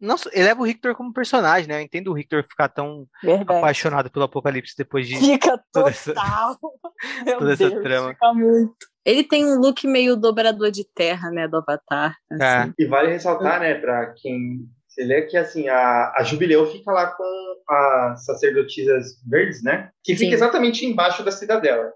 [0.00, 1.76] não só- eleva o Richter como personagem, né?
[1.76, 3.58] Eu entendo o Richter ficar tão Verdade.
[3.58, 5.16] apaixonado pelo Apocalipse depois de.
[5.16, 6.56] Fica toda essa- total.
[7.26, 8.12] Meu toda essa Deus, trama.
[8.12, 8.74] fica muito.
[9.04, 12.14] Ele tem um look meio dobrador de terra, né, do Avatar.
[12.30, 12.74] assim.
[12.78, 17.06] E vale ressaltar, né, pra quem se lê que assim, a, a Jubileu fica lá
[17.06, 17.24] com
[17.70, 19.90] as sacerdotisas verdes, né?
[20.04, 20.34] Que fica Sim.
[20.34, 21.90] exatamente embaixo da cidadela.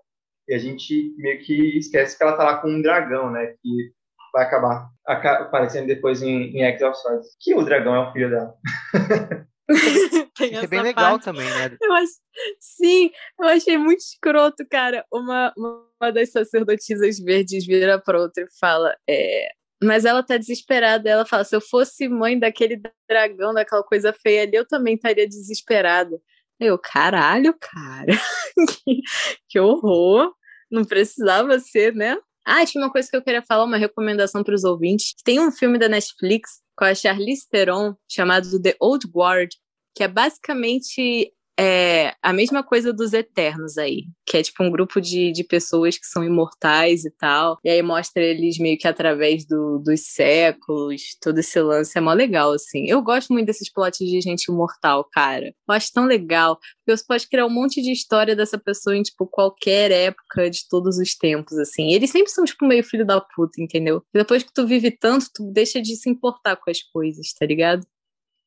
[0.49, 3.55] E a gente meio que esquece que ela tá lá com um dragão, né?
[3.63, 3.93] Que
[4.33, 7.29] vai acabar aparecendo depois em, em X of Swords.
[7.41, 8.55] Que o dragão é o filho dela.
[9.71, 11.25] Isso é bem legal parte.
[11.25, 11.77] também, né?
[11.81, 12.13] Eu acho,
[12.61, 13.11] sim,
[13.41, 15.05] eu achei muito escroto, cara.
[15.13, 19.49] Uma, uma das sacerdotisas verdes vira pra outra e fala: é,
[19.83, 21.09] mas ela tá desesperada.
[21.09, 25.29] Ela fala: se eu fosse mãe daquele dragão, daquela coisa feia ali, eu também estaria
[25.29, 26.21] desesperada.
[26.65, 28.13] Eu, caralho, cara.
[29.49, 30.33] que, horror.
[30.71, 32.17] Não precisava ser, né?
[32.45, 35.15] Ah, tinha uma coisa que eu queria falar, uma recomendação para os ouvintes.
[35.25, 39.51] Tem um filme da Netflix com a Charlize Theron chamado The Old Guard,
[39.95, 45.01] que é basicamente é a mesma coisa dos Eternos aí, que é tipo um grupo
[45.01, 49.45] de, de pessoas que são imortais e tal, e aí mostra eles meio que através
[49.47, 52.89] do, dos séculos, todo esse lance é mó legal, assim.
[52.89, 55.47] Eu gosto muito desses plots de gente imortal, cara.
[55.47, 59.03] Eu acho tão legal, porque você pode criar um monte de história dessa pessoa em,
[59.03, 61.93] tipo, qualquer época de todos os tempos, assim.
[61.93, 64.03] Eles sempre são, tipo, meio filho da puta, entendeu?
[64.15, 67.47] E depois que tu vive tanto, tu deixa de se importar com as coisas, tá
[67.47, 67.87] ligado?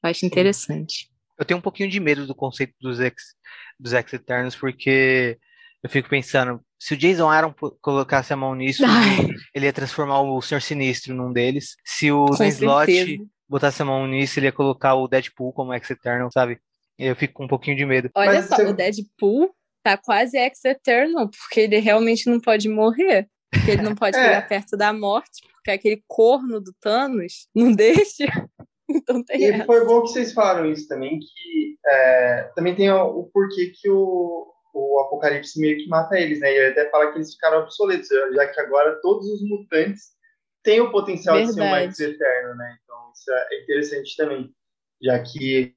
[0.04, 1.15] Eu acho interessante.
[1.38, 3.14] Eu tenho um pouquinho de medo do conceito dos ex,
[3.80, 5.38] dos ex Eternos, porque
[5.84, 9.28] eu fico pensando, se o Jason Aaron colocasse a mão nisso, Ai.
[9.54, 11.76] ele ia transformar o Senhor Sinistro num deles.
[11.86, 15.90] Se o Dan Slott botasse a mão nisso, ele ia colocar o Deadpool como ex
[15.90, 16.60] Eternal, sabe?
[16.98, 18.10] Eu fico com um pouquinho de medo.
[18.16, 18.66] Olha Mas só, você...
[18.66, 19.54] o Deadpool
[19.84, 23.30] tá quase ex Eternal, porque ele realmente não pode morrer.
[23.52, 24.24] Porque ele não pode é.
[24.24, 28.26] chegar perto da morte, porque aquele corno do Thanos não deixa.
[29.06, 29.66] Então tem e essa.
[29.66, 33.90] foi bom que vocês falaram isso também, que é, também tem o, o, porquê que
[33.90, 36.52] o, o Apocalipse meio que mata eles, né?
[36.52, 40.16] E ele até fala que eles ficaram obsoletos, já que agora todos os mutantes
[40.64, 41.56] têm o potencial Verdade.
[41.56, 42.78] de ser um mais eterno, né?
[42.84, 44.52] Então isso é interessante também,
[45.02, 45.74] já que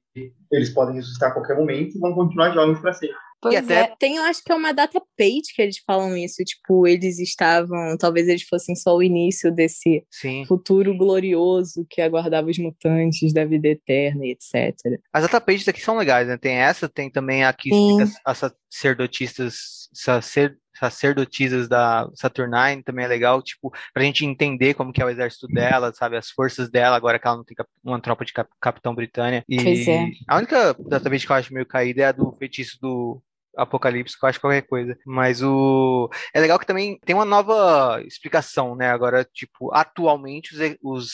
[0.51, 3.17] eles podem ressuscitar a qualquer momento e vão continuar jovens para sempre.
[3.41, 3.81] Pois até...
[3.81, 7.19] é, tem, eu acho que é uma data page que eles falam isso, tipo, eles
[7.19, 10.45] estavam, talvez eles fossem só o início desse Sim.
[10.45, 14.75] futuro glorioso que aguardava os mutantes da vida eterna e etc.
[15.13, 16.37] As data pages aqui são legais, né?
[16.37, 17.69] Tem essa, tem também aqui
[18.01, 24.91] as, as sacerdotistas, sacer, sacerdotisas da Saturnine, também é legal, tipo, pra gente entender como
[24.91, 28.01] que é o exército dela, sabe, as forças dela, agora que ela não tem uma
[28.01, 29.43] tropa de Capitão Britânia.
[29.47, 30.07] E pois é.
[30.27, 33.21] a única database que eu acho meio caída é a do feitiço do
[33.61, 34.97] Apocalipse, que eu acho qualquer coisa.
[35.05, 36.09] Mas o.
[36.33, 38.89] É legal que também tem uma nova explicação, né?
[38.89, 41.07] Agora, tipo, atualmente os, os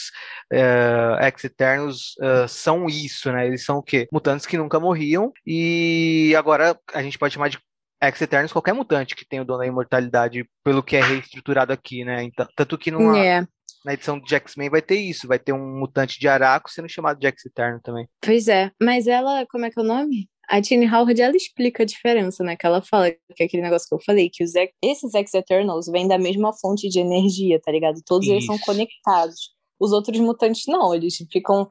[0.52, 3.46] uh, Ex-Eternos uh, são isso, né?
[3.46, 4.08] Eles são o quê?
[4.12, 5.32] Mutantes que nunca morriam.
[5.46, 7.58] E agora a gente pode chamar de
[8.02, 12.22] Ex-Eternos qualquer mutante que tem o dono da imortalidade, pelo que é reestruturado aqui, né?
[12.22, 13.46] Então, tanto que numa, é.
[13.84, 17.18] na edição de X-Men vai ter isso, vai ter um mutante de Araco sendo chamado
[17.18, 18.08] de Ex-Eterno também.
[18.20, 20.28] Pois é, mas ela, como é que é o nome?
[20.48, 22.56] A Tini Howard, ela explica a diferença, né?
[22.56, 24.52] Que ela fala que é aquele negócio que eu falei, que os,
[24.82, 28.00] esses Ex-Eternals vêm da mesma fonte de energia, tá ligado?
[28.06, 28.34] Todos Isso.
[28.34, 29.54] eles são conectados.
[29.78, 31.68] Os outros mutantes não, eles ficam,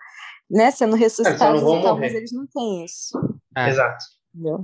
[0.50, 3.18] né, sendo ressuscitados e tal, mas eles não têm isso.
[3.58, 3.70] É.
[3.70, 4.04] Exato.
[4.34, 4.64] Entendeu?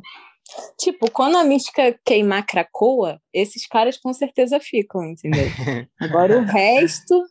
[0.77, 5.45] Tipo, quando a mística queimar Cracoa, esses caras com certeza ficam, entendeu?
[5.99, 7.23] Agora o resto,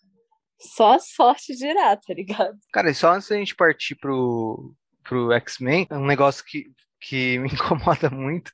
[0.58, 2.58] só sorte dirá, tá ligado?
[2.72, 6.66] Cara, e só antes da gente partir pro, pro X-Men, um negócio que,
[7.00, 8.52] que me incomoda muito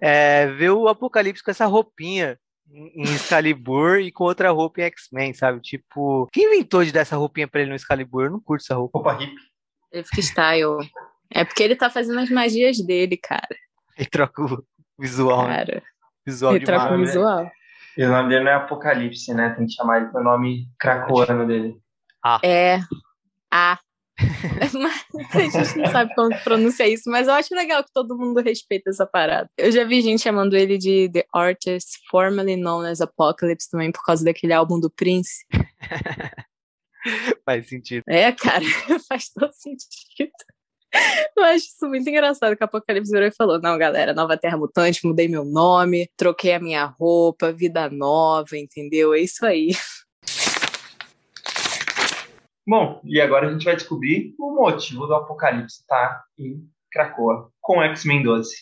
[0.00, 2.38] é ver o Apocalipse com essa roupinha
[2.70, 5.60] em Excalibur e com outra roupa em X-Men, sabe?
[5.60, 8.24] Tipo, quem inventou de dar essa roupinha pra ele no Excalibur?
[8.24, 8.98] Eu não curto essa roupa.
[8.98, 9.36] Roupa hippie.
[9.92, 10.90] Ele fica style.
[11.30, 13.56] É porque ele tá fazendo as magias dele, cara.
[13.96, 14.64] Ele troca o
[14.98, 15.46] visual.
[15.46, 15.56] Né?
[15.56, 15.82] Cara.
[16.26, 17.50] Visual ele troca o visual.
[17.96, 19.50] E o nome dele não é Apocalipse, né?
[19.50, 21.76] Tem que chamar ele pelo nome cracoano dele.
[22.24, 22.40] Ah.
[22.42, 22.80] É.
[23.52, 23.78] Ah.
[25.34, 28.90] a gente não sabe como pronunciar isso, mas eu acho legal que todo mundo respeita
[28.90, 29.48] essa parada.
[29.58, 34.04] Eu já vi gente chamando ele de The Artist, formerly known as Apocalypse, também por
[34.04, 35.44] causa daquele álbum do Prince.
[37.44, 38.04] faz sentido.
[38.08, 38.64] É, cara,
[39.08, 40.32] faz todo sentido.
[41.36, 44.56] Eu acho isso muito engraçado que a Apocalipse virou e falou: Não, galera, Nova Terra
[44.56, 49.12] Mutante, mudei meu nome, troquei a minha roupa, vida nova, entendeu?
[49.12, 49.70] É isso aí.
[52.66, 57.52] Bom, e agora a gente vai descobrir o motivo do apocalipse estar tá em Krakoa
[57.60, 58.54] com X-Men 12.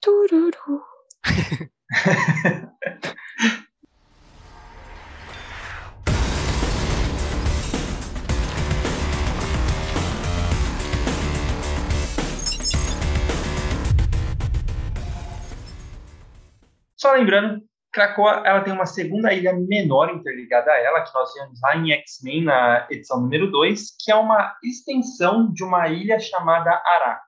[0.00, 0.82] Tururu.
[16.96, 17.62] Só lembrando
[17.92, 21.92] Krakoa ela tem uma segunda ilha menor interligada a ela, que nós vemos lá em
[21.92, 27.26] X-Men, na edição número 2, que é uma extensão de uma ilha chamada Araco.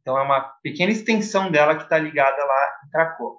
[0.00, 3.38] Então, é uma pequena extensão dela que está ligada lá em Krakoa.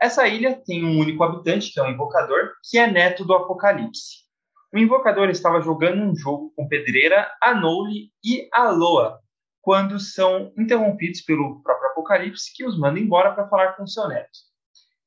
[0.00, 4.24] Essa ilha tem um único habitante, que é o Invocador, que é neto do Apocalipse.
[4.72, 9.20] o invocador estava jogando um jogo com Pedreira, Anole e Aloa,
[9.60, 14.49] quando são interrompidos pelo próprio Apocalipse, que os manda embora para falar com seu neto.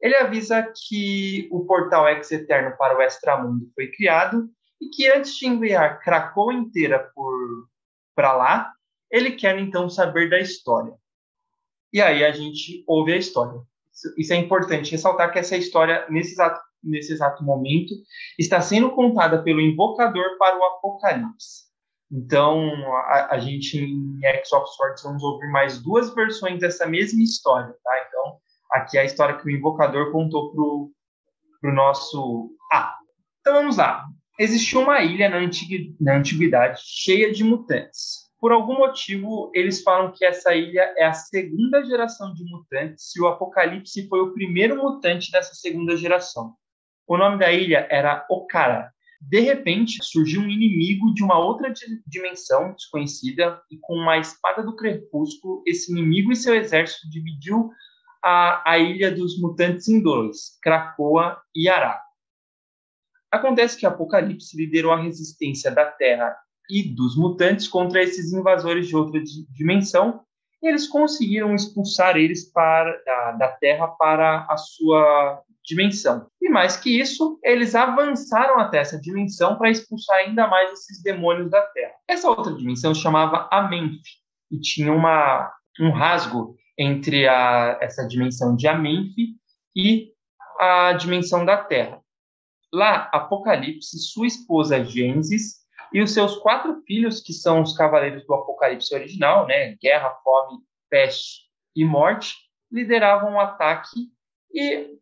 [0.03, 4.49] Ele avisa que o portal ex-eterno para o extramundo foi criado
[4.81, 7.09] e que antes de enviar Krakow inteira
[8.13, 8.73] para lá,
[9.09, 10.93] ele quer então saber da história.
[11.93, 13.61] E aí a gente ouve a história.
[14.17, 17.93] Isso é importante ressaltar que essa história, nesse exato, nesse exato momento,
[18.37, 21.71] está sendo contada pelo invocador para o Apocalipse.
[22.11, 22.69] Então,
[23.05, 27.73] a, a gente em X of Swords vamos ouvir mais duas versões dessa mesma história,
[27.81, 28.05] tá?
[28.07, 28.37] Então,
[28.73, 30.91] aqui é a história que o invocador contou pro,
[31.61, 32.95] pro nosso Ah.
[33.39, 34.05] Então vamos lá.
[34.39, 35.95] Existiu uma ilha na, antigu...
[36.01, 38.23] na antiguidade cheia de mutantes.
[38.39, 43.21] Por algum motivo, eles falam que essa ilha é a segunda geração de mutantes e
[43.21, 46.53] o Apocalipse foi o primeiro mutante dessa segunda geração.
[47.07, 48.91] O nome da ilha era Okara,
[49.29, 51.73] de repente, surgiu um inimigo de uma outra
[52.05, 57.71] dimensão desconhecida e com uma espada do crepúsculo, esse inimigo e seu exército dividiu
[58.23, 62.03] a, a ilha dos mutantes em dois, Krakoa e Araco.
[63.31, 66.35] Acontece que Apocalipse liderou a resistência da Terra
[66.69, 70.23] e dos mutantes contra esses invasores de outra dimensão
[70.61, 76.27] e eles conseguiram expulsar eles para, da, da Terra para a sua dimensão.
[76.41, 81.49] E mais que isso, eles avançaram até essa dimensão para expulsar ainda mais esses demônios
[81.49, 81.93] da Terra.
[82.07, 84.01] Essa outra dimensão se chamava Amenf
[84.49, 85.51] e tinha uma,
[85.81, 89.13] um rasgo entre a, essa dimensão de Amenf
[89.75, 90.11] e
[90.59, 92.01] a dimensão da Terra.
[92.71, 95.63] Lá, Apocalipse, sua esposa Gênesis
[95.93, 100.59] e os seus quatro filhos, que são os cavaleiros do Apocalipse original, né, guerra, fome,
[100.89, 101.43] peste
[101.75, 102.35] e morte,
[102.71, 104.09] lideravam o ataque
[104.51, 104.97] e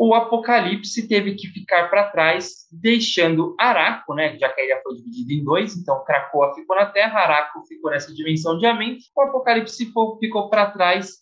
[0.00, 5.32] o Apocalipse teve que ficar para trás, deixando Araco, né, já que ilha foi dividida
[5.32, 9.92] em dois, então Krakoa ficou na Terra, Araco ficou nessa dimensão de Amém, o Apocalipse
[10.20, 11.16] ficou para trás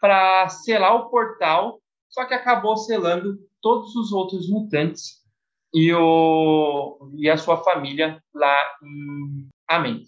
[0.00, 5.20] para selar o portal, só que acabou selando todos os outros mutantes
[5.74, 10.04] e, o, e a sua família lá em Amém.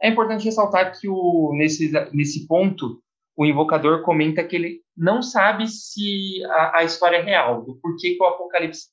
[0.00, 3.02] É importante ressaltar que o, nesse, nesse ponto,
[3.36, 8.14] o invocador comenta que ele não sabe se a, a história é real, do porquê
[8.14, 8.88] que o Apocalipse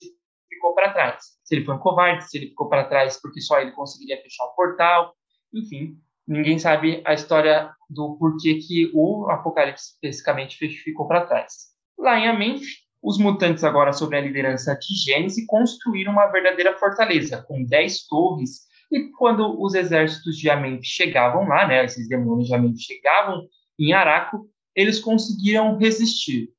[0.49, 1.23] ficou para trás.
[1.43, 4.45] Se ele foi um covarde, se ele ficou para trás porque só ele conseguiria fechar
[4.45, 5.13] o portal,
[5.53, 5.97] enfim,
[6.27, 11.73] ninguém sabe a história do porquê que o Apocalipse especificamente ficou para trás.
[11.97, 12.63] Lá em Amenf,
[13.01, 18.61] os mutantes, agora sob a liderança de Gênesis, construíram uma verdadeira fortaleza, com 10 torres,
[18.91, 23.47] e quando os exércitos de Amenf chegavam lá, né, esses demônios de Amenf chegavam
[23.79, 26.49] em Araco, eles conseguiram resistir.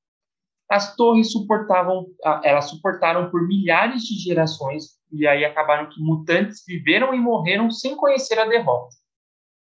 [0.70, 2.06] As torres suportavam,
[2.42, 7.96] elas suportaram por milhares de gerações e aí acabaram que mutantes viveram e morreram sem
[7.96, 8.96] conhecer a derrota.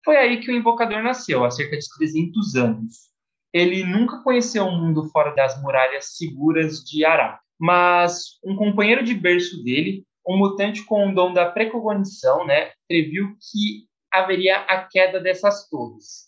[0.03, 3.07] Foi aí que o invocador nasceu, há cerca de 300 anos.
[3.53, 9.13] Ele nunca conheceu um mundo fora das muralhas seguras de Araco, mas um companheiro de
[9.13, 15.19] berço dele, um mutante com o dom da precognição, né, previu que haveria a queda
[15.19, 16.26] dessas torres.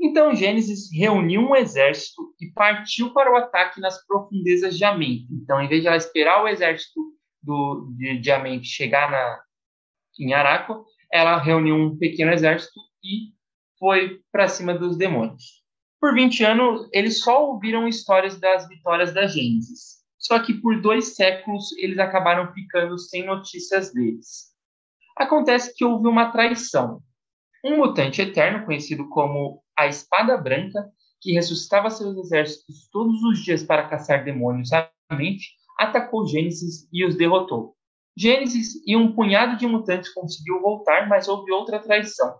[0.00, 5.26] Então Gênesis reuniu um exército e partiu para o ataque nas profundezas de Amém.
[5.30, 7.00] Então, em vez de ela esperar o exército
[7.42, 9.40] do, de, de Amém chegar na,
[10.18, 13.32] em Araco, ela reuniu um pequeno exército e
[13.78, 15.64] foi para cima dos demônios.
[16.00, 20.04] Por 20 anos, eles só ouviram histórias das vitórias da Gênesis.
[20.18, 24.52] Só que por dois séculos, eles acabaram ficando sem notícias deles.
[25.16, 27.00] Acontece que houve uma traição.
[27.64, 30.90] Um mutante eterno, conhecido como a Espada Branca,
[31.20, 34.70] que ressuscitava seus exércitos todos os dias para caçar demônios
[35.10, 37.74] mente, atacou Gênesis e os derrotou.
[38.16, 42.38] Gênesis e um punhado de mutantes conseguiu voltar, mas houve outra traição.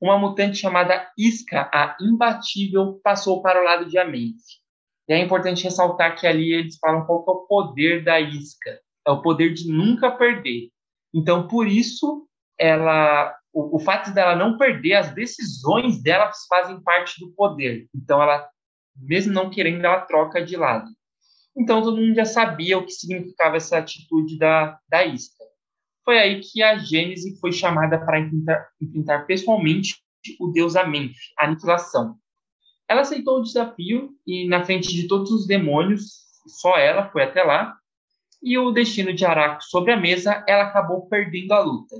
[0.00, 4.62] Uma mutante chamada Isca, a Imbatível, passou para o lado de Amente.
[5.08, 8.80] E é importante ressaltar que ali eles falam qual é o poder da Isca.
[9.06, 10.70] É o poder de nunca perder.
[11.14, 12.26] Então, por isso,
[12.58, 17.88] ela o, o fato dela não perder, as decisões dela fazem parte do poder.
[17.94, 18.46] Então, ela,
[18.96, 20.90] mesmo não querendo, ela troca de lado.
[21.56, 25.44] Então, todo mundo já sabia o que significava essa atitude da, da Isca.
[26.04, 30.02] Foi aí que a Gênese foi chamada para enfrentar, enfrentar pessoalmente
[30.40, 32.16] o deus Amenf, a aniquilação.
[32.88, 36.24] Ela aceitou o desafio e, na frente de todos os demônios,
[36.60, 37.74] só ela foi até lá,
[38.42, 41.96] e o destino de Araco sobre a mesa, ela acabou perdendo a luta.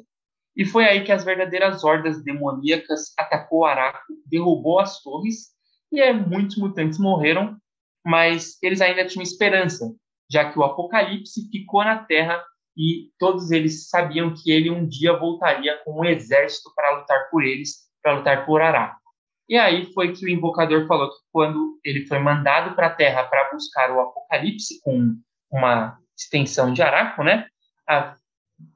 [0.56, 5.48] E foi aí que as verdadeiras hordas demoníacas atacou Araco, derrubou as torres,
[5.92, 7.56] e muitos mutantes morreram,
[8.04, 9.92] mas eles ainda tinham esperança,
[10.30, 12.42] já que o Apocalipse ficou na Terra
[12.76, 17.44] e todos eles sabiam que ele um dia voltaria com um exército para lutar por
[17.44, 19.00] eles, para lutar por Araco.
[19.48, 23.24] E aí foi que o invocador falou que quando ele foi mandado para a Terra
[23.24, 25.14] para buscar o Apocalipse com
[25.50, 27.46] uma extensão de Araco, né?
[27.88, 28.16] A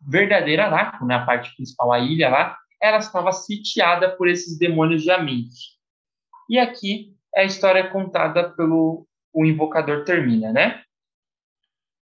[0.06, 5.10] verdadeira na né, parte principal, a ilha lá, ela estava sitiada por esses demônios de
[5.10, 5.78] Aminte.
[6.48, 10.82] E aqui é a história contada pelo o invocador termina, né?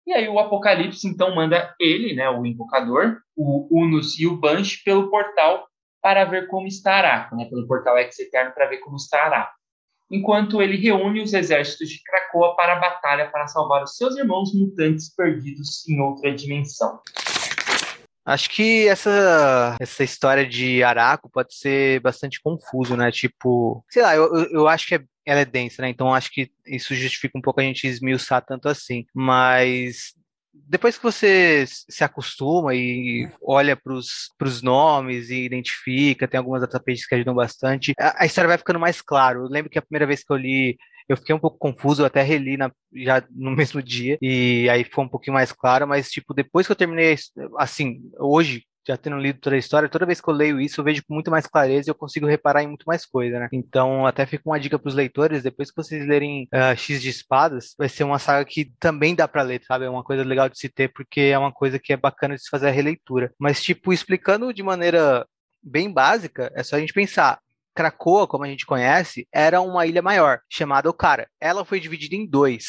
[0.06, 4.82] E aí o Apocalipse então manda ele, né, o invocador, o Unus e o Bansh
[4.84, 5.66] pelo portal
[6.02, 9.55] para ver como está Araco, né, pelo portal Ex Eterno para ver como está Araco.
[10.10, 14.52] Enquanto ele reúne os exércitos de Krakoa para a batalha para salvar os seus irmãos
[14.55, 17.01] mutantes perdidos em outra dimensão.
[18.24, 23.12] Acho que essa, essa história de Araco pode ser bastante confuso, né?
[23.12, 25.90] Tipo, sei lá, eu, eu acho que é, ela é densa, né?
[25.90, 29.05] Então acho que isso justifica um pouco a gente esmiuçar tanto assim.
[29.14, 30.14] Mas
[30.55, 37.06] depois que você se acostuma e olha para os nomes e identifica, tem algumas datapages
[37.06, 39.38] que ajudam bastante, a, a história vai ficando mais clara.
[39.38, 40.78] Eu lembro que a primeira vez que eu li
[41.09, 44.85] eu fiquei um pouco confuso, eu até reli na, já no mesmo dia, e aí
[44.85, 47.16] foi um pouquinho mais claro, mas, tipo, depois que eu terminei,
[47.59, 50.85] assim, hoje, já tendo lido toda a história, toda vez que eu leio isso, eu
[50.85, 53.48] vejo com muito mais clareza e eu consigo reparar em muito mais coisa, né?
[53.51, 57.09] Então, até fica uma dica para os leitores, depois que vocês lerem uh, X de
[57.09, 59.86] Espadas, vai ser uma saga que também dá para ler, sabe?
[59.86, 62.43] É uma coisa legal de se ter, porque é uma coisa que é bacana de
[62.43, 63.32] se fazer a releitura.
[63.39, 65.26] Mas, tipo, explicando de maneira
[65.62, 67.39] bem básica, é só a gente pensar.
[67.74, 71.28] Krakoa, como a gente conhece, era uma ilha maior, chamada Okara.
[71.40, 72.66] Ela foi dividida em dois,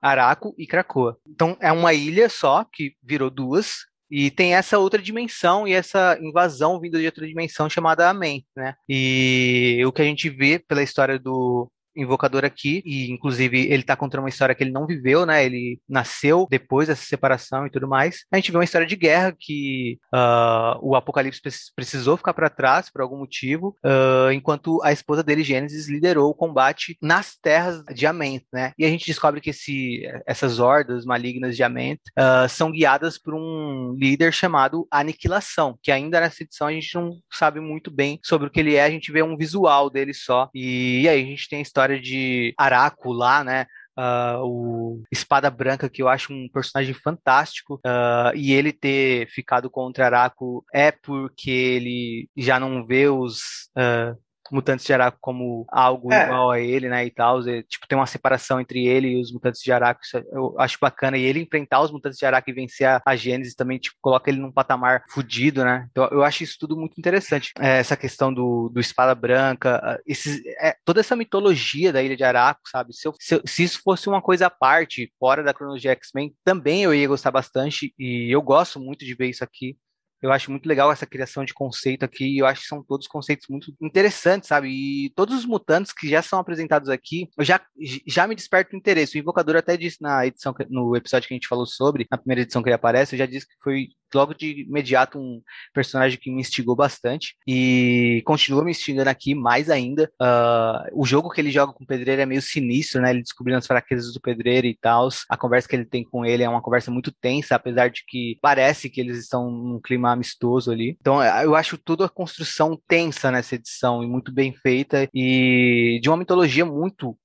[0.00, 1.18] Araco e Krakoa.
[1.26, 6.18] Então é uma ilha só, que virou duas, e tem essa outra dimensão e essa
[6.20, 8.74] invasão vinda de outra dimensão chamada Amen, né?
[8.88, 11.70] E o que a gente vê pela história do,
[12.00, 15.44] invocador aqui, e inclusive ele tá contando uma história que ele não viveu, né?
[15.44, 18.24] Ele nasceu depois dessa separação e tudo mais.
[18.30, 21.40] A gente vê uma história de guerra que uh, o Apocalipse
[21.74, 26.34] precisou ficar para trás por algum motivo, uh, enquanto a esposa dele, Gênesis, liderou o
[26.34, 28.72] combate nas terras de Ament, né?
[28.78, 33.34] E a gente descobre que esse, essas hordas malignas de Ament uh, são guiadas por
[33.34, 38.48] um líder chamado Aniquilação, que ainda nessa edição a gente não sabe muito bem sobre
[38.48, 40.48] o que ele é, a gente vê um visual dele só.
[40.54, 43.66] E aí a gente tem a história história de Araco lá, né?
[43.98, 49.68] Uh, o Espada Branca, que eu acho um personagem fantástico, uh, e ele ter ficado
[49.68, 53.38] contra Araco é porque ele já não vê os.
[53.76, 54.16] Uh,
[54.54, 56.24] mutantes de Araco como algo é.
[56.24, 59.32] igual a ele, né, e tal, e, tipo, tem uma separação entre ele e os
[59.32, 62.52] mutantes de Araco, isso eu acho bacana, e ele enfrentar os mutantes de Araco e
[62.52, 66.42] vencer a, a Gênesis também, tipo, coloca ele num patamar fudido, né, então eu acho
[66.42, 71.16] isso tudo muito interessante, é, essa questão do, do Espada Branca, esses, é, toda essa
[71.16, 74.50] mitologia da Ilha de Araco, sabe, se, eu, se, se isso fosse uma coisa à
[74.50, 79.14] parte, fora da cronologia X-Men, também eu ia gostar bastante, e eu gosto muito de
[79.14, 79.76] ver isso aqui,
[80.20, 83.46] eu acho muito legal essa criação de conceito aqui, eu acho que são todos conceitos
[83.48, 84.68] muito interessantes, sabe?
[84.68, 87.60] E todos os mutantes que já são apresentados aqui, eu já,
[88.06, 89.16] já me desperta o interesse.
[89.16, 92.42] O Invocador até disse na edição, no episódio que a gente falou sobre, na primeira
[92.42, 96.30] edição que ele aparece, eu já disse que foi logo de imediato um personagem que
[96.30, 100.10] me instigou bastante e continua me instigando aqui mais ainda.
[100.20, 103.10] Uh, o jogo que ele joga com o Pedreiro é meio sinistro, né?
[103.10, 105.08] Ele descobrindo as fraquezas do Pedreiro e tal.
[105.28, 108.38] A conversa que ele tem com ele é uma conversa muito tensa, apesar de que
[108.40, 110.96] parece que eles estão num clima amistoso ali.
[111.00, 116.08] Então eu acho tudo a construção tensa nessa edição e muito bem feita e de
[116.08, 117.16] uma mitologia muito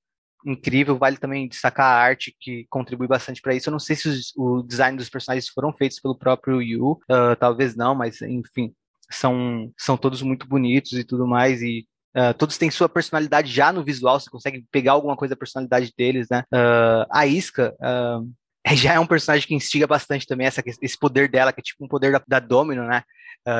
[0.45, 0.98] incrível.
[0.98, 3.70] Vale também destacar a arte que contribui bastante para isso.
[3.70, 7.36] Eu não sei se os, o design dos personagens foram feitos pelo próprio Yu, uh,
[7.40, 8.74] talvez não, mas enfim,
[9.10, 11.61] são, são todos muito bonitos e tudo mais.
[11.61, 15.40] E Uh, todos têm sua personalidade já no visual, você consegue pegar alguma coisa da
[15.40, 16.44] personalidade deles, né?
[16.53, 18.32] Uh, a Isca uh,
[18.76, 21.84] já é um personagem que instiga bastante também essa, esse poder dela, que é tipo
[21.84, 23.03] um poder da, da Domino, né?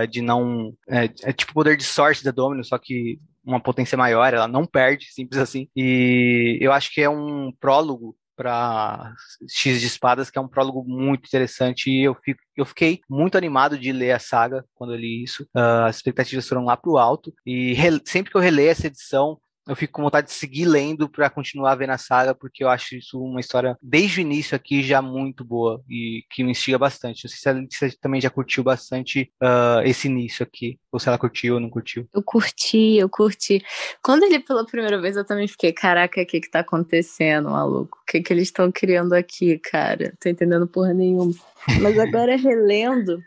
[0.10, 0.74] de não.
[0.90, 4.48] É, é tipo o poder de sorte da Domino, só que uma potência maior, ela
[4.48, 5.68] não perde, simples assim.
[5.76, 9.14] E eu acho que é um prólogo para
[9.48, 13.38] X de Espadas, que é um prólogo muito interessante e eu, fico, eu fiquei muito
[13.38, 15.44] animado de ler a saga quando eu li isso.
[15.56, 17.76] Uh, as expectativas foram lá para o alto e
[18.06, 19.38] sempre que eu releio essa edição,
[19.68, 22.96] eu fico com vontade de seguir lendo para continuar vendo a saga, porque eu acho
[22.96, 27.24] isso uma história, desde o início aqui, já muito boa e que me instiga bastante.
[27.24, 27.30] Não
[27.70, 31.56] sei se a também já curtiu bastante uh, esse início aqui, ou se ela curtiu
[31.56, 32.08] ou não curtiu.
[32.14, 33.64] Eu curti, eu curti.
[34.04, 38.00] Quando ele pela primeira vez, eu também fiquei, caraca, o que que tá acontecendo, maluco?
[38.02, 40.14] O que que eles estão criando aqui, cara?
[40.20, 41.34] Tô entendendo porra nenhuma.
[41.82, 43.22] Mas agora relendo,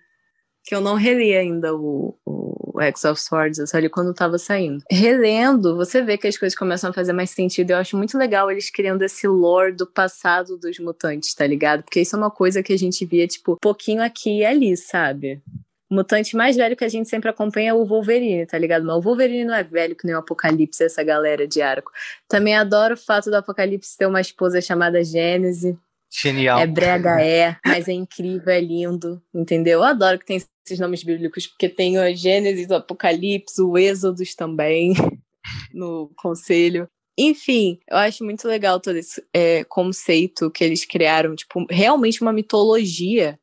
[0.67, 4.13] que eu não reli ainda o, o o X of Swords, eu só li quando
[4.13, 4.85] tava saindo.
[4.91, 7.71] Relendo, você vê que as coisas começam a fazer mais sentido.
[7.71, 11.83] Eu acho muito legal eles criando esse lore do passado dos mutantes, tá ligado?
[11.83, 15.41] Porque isso é uma coisa que a gente via, tipo, pouquinho aqui e ali, sabe?
[15.89, 18.85] O mutante mais velho que a gente sempre acompanha é o Wolverine, tá ligado?
[18.85, 21.91] Mas o Wolverine não é velho que nem o Apocalipse, essa galera de arco.
[22.29, 25.79] Também adoro o fato do Apocalipse ter uma esposa chamada Gênese.
[26.11, 26.59] Genial.
[26.59, 29.81] É brega, é, mas é incrível, é lindo, entendeu?
[29.81, 34.35] Eu adoro que tem esses nomes bíblicos, porque tem o Gênesis, o Apocalipse, o Êxodos
[34.35, 34.93] também,
[35.75, 36.89] no conselho.
[37.19, 42.33] Enfim, eu acho muito legal todo esse é, conceito que eles criaram, tipo, realmente uma
[42.33, 43.39] mitologia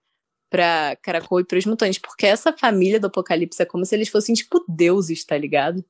[0.49, 4.09] para Caracol e para os mutantes, porque essa família do Apocalipse é como se eles
[4.09, 5.83] fossem tipo deuses, tá ligado?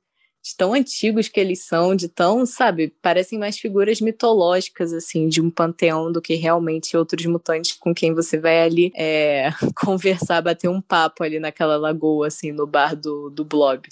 [0.44, 5.41] De tão antigos que eles são, de tão, sabe, parecem mais figuras mitológicas, assim, de
[5.41, 10.68] um panteão do que realmente outros mutantes com quem você vai ali é, conversar, bater
[10.70, 13.88] um papo ali naquela lagoa, assim, no bar do, do Blob.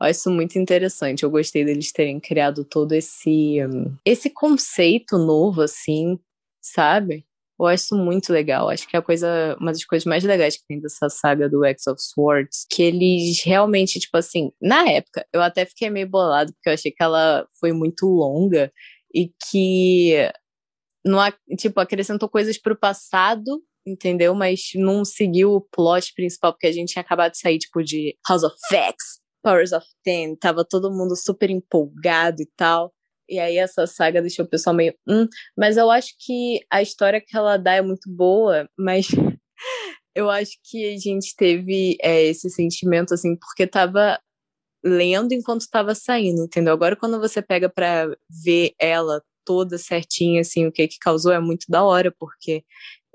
[0.00, 1.24] Eu acho isso muito interessante.
[1.24, 3.56] Eu gostei deles terem criado todo esse,
[4.04, 6.20] esse conceito novo, assim,
[6.60, 7.25] sabe?
[7.58, 8.68] Eu acho isso muito legal.
[8.68, 11.64] Acho que é a coisa, uma das coisas mais legais que tem dessa saga do
[11.64, 16.52] X of Swords, que eles realmente, tipo assim, na época, eu até fiquei meio bolado,
[16.52, 18.70] porque eu achei que ela foi muito longa
[19.14, 20.30] e que
[21.04, 21.18] não,
[21.56, 24.34] tipo, acrescentou coisas pro passado, entendeu?
[24.34, 28.16] Mas não seguiu o plot principal, porque a gente tinha acabado de sair, tipo, de
[28.28, 32.92] House of Facts, Powers of Ten, tava todo mundo super empolgado e tal.
[33.28, 34.94] E aí essa saga deixou o pessoal meio.
[35.08, 35.26] Hum,
[35.56, 39.08] mas eu acho que a história que ela dá é muito boa, mas
[40.14, 44.18] eu acho que a gente teve é, esse sentimento, assim, porque tava
[44.84, 46.72] lendo enquanto estava saindo, entendeu?
[46.72, 48.08] Agora, quando você pega para
[48.44, 52.64] ver ela toda certinha, assim, o que que causou, é muito da hora, porque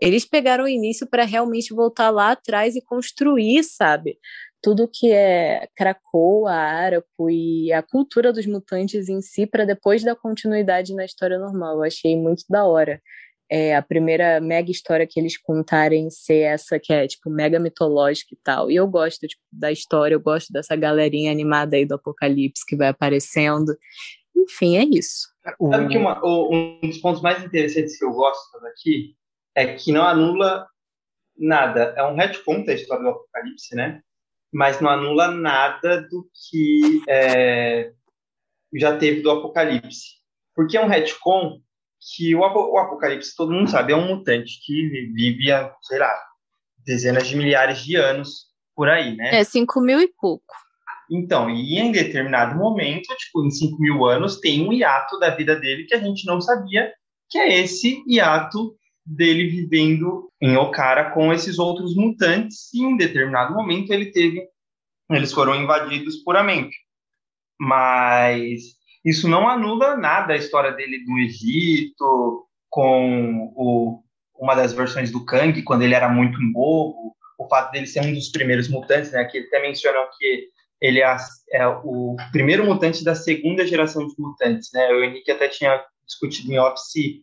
[0.01, 4.17] eles pegaram o início para realmente voltar lá atrás e construir, sabe?
[4.61, 10.15] Tudo que é Krakoa, Araco e a cultura dos mutantes em si para depois da
[10.15, 11.77] continuidade na história normal.
[11.77, 13.01] Eu achei muito da hora.
[13.49, 18.33] É, a primeira mega história que eles contarem ser essa que é, tipo, mega mitológica
[18.33, 18.71] e tal.
[18.71, 22.77] E eu gosto tipo, da história, eu gosto dessa galerinha animada aí do Apocalipse que
[22.77, 23.75] vai aparecendo.
[24.33, 25.27] Enfim, é isso.
[25.69, 29.15] Sabe que uma, um dos pontos mais interessantes que eu gosto daqui
[29.53, 30.65] é que não anula
[31.37, 31.93] nada.
[31.97, 34.01] É um retcon da história do Apocalipse, né?
[34.51, 37.91] Mas não anula nada do que é,
[38.75, 40.21] já teve do Apocalipse.
[40.53, 41.59] Porque é um retcon
[42.15, 46.13] que o, o, Apocalipse, todo mundo sabe, é um mutante que vive há, sei lá,
[46.85, 49.39] dezenas de milhares de anos por aí, né?
[49.39, 50.53] É, 5 mil e pouco.
[51.09, 55.55] Então, e em determinado momento, tipo, em 5 mil anos, tem um hiato da vida
[55.55, 56.91] dele que a gente não sabia,
[57.29, 58.75] que é esse hiato
[59.05, 64.47] dele vivendo em Okara com esses outros mutantes e em determinado momento ele teve
[65.09, 66.75] eles foram invadidos puramente.
[67.59, 68.61] Mas
[69.03, 74.01] isso não anula nada a história dele no Egito, com o,
[74.39, 78.13] uma das versões do Kang, quando ele era muito novo, o fato dele ser um
[78.13, 80.49] dos primeiros mutantes, né, que até mencionam que
[80.79, 81.17] ele é,
[81.51, 86.51] é, o primeiro mutante da segunda geração de mutantes, né, o Henrique até tinha discutido
[86.51, 87.21] em Office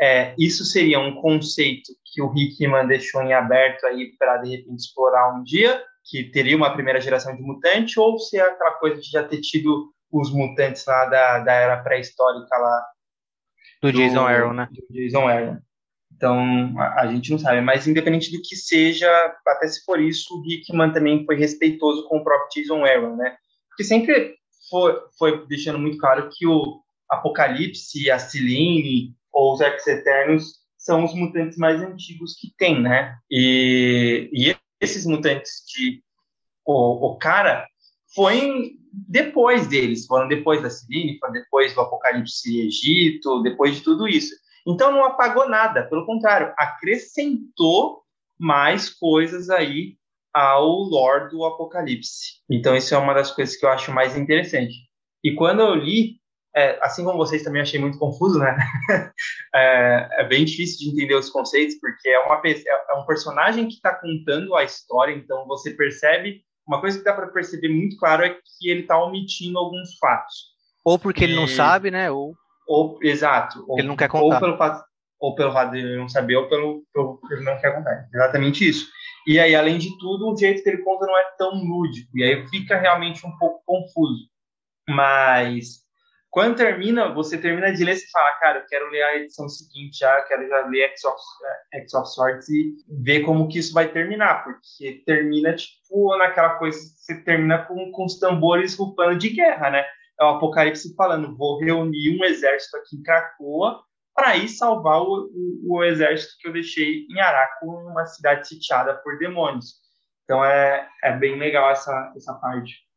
[0.00, 4.80] é, isso seria um conceito que o Hickman deixou em aberto aí para de repente
[4.80, 8.98] explorar um dia, que teria uma primeira geração de mutante, ou se é aquela coisa
[8.98, 12.86] de já ter tido os mutantes lá da, da era pré-histórica lá.
[13.82, 14.68] Do, do, Jason Aaron, né?
[14.72, 15.58] Do Jason Aaron.
[16.16, 17.60] Então, a, a, gente não sabe.
[17.60, 19.08] Mas, independente do que seja,
[19.46, 23.36] até se for isso, o Hickman também foi respeitoso com o próprio Jason Aaron, né?
[23.68, 24.34] Porque sempre
[24.70, 31.14] foi, foi deixando muito claro que o Apocalipse, a Celine ou os Ex-Eternos são os
[31.14, 33.16] mutantes mais antigos que tem, né?
[33.30, 36.02] E, e esses mutantes de
[36.64, 37.66] o, o cara
[38.14, 44.06] foi depois deles, foram depois da Cirine, foram depois do Apocalipse Egito, depois de tudo
[44.06, 44.34] isso.
[44.66, 48.02] Então não apagou nada, pelo contrário, acrescentou
[48.38, 49.96] mais coisas aí
[50.34, 52.42] ao lore do Apocalipse.
[52.50, 54.74] Então isso é uma das coisas que eu acho mais interessante.
[55.24, 56.19] E quando eu li,
[56.54, 58.56] é, assim como vocês também achei muito confuso, né?
[59.54, 62.50] é, é, bem difícil de entender os conceitos, porque é, uma, é,
[62.90, 66.42] é um personagem que está contando a história, então você percebe.
[66.66, 70.50] Uma coisa que dá para perceber muito claro é que ele está omitindo alguns fatos.
[70.84, 72.10] Ou porque e, ele não sabe, né?
[72.10, 72.34] Ou,
[72.66, 73.64] ou exato.
[73.66, 74.34] Ou, ele não quer contar.
[74.34, 74.84] Ou pelo fato,
[75.18, 78.08] ou pelo fato de ele não saber, ou pelo, pelo que ele não quer contar.
[78.12, 78.88] Exatamente isso.
[79.26, 82.16] E aí, além de tudo, o jeito que ele conta não é tão lúdico.
[82.16, 84.28] E aí fica realmente um pouco confuso.
[84.88, 85.84] Mas
[86.30, 89.98] Quando termina, você termina de ler, você fala, cara, eu quero ler a edição seguinte
[89.98, 91.18] já, quero já ler X of,
[91.74, 96.78] X of Swords e ver como que isso vai terminar, porque termina, tipo, naquela coisa,
[96.78, 99.84] você termina com, com os tambores rufando de guerra, né?
[100.20, 103.82] É o Apocalipse falando, vou reunir um exército aqui em Krakoa
[104.14, 108.94] para ir salvar o, o, o, exército que eu deixei em Araco, uma cidade sitiada
[108.94, 109.80] por demônios.
[110.24, 112.89] Então é, é bem legal essa, essa parte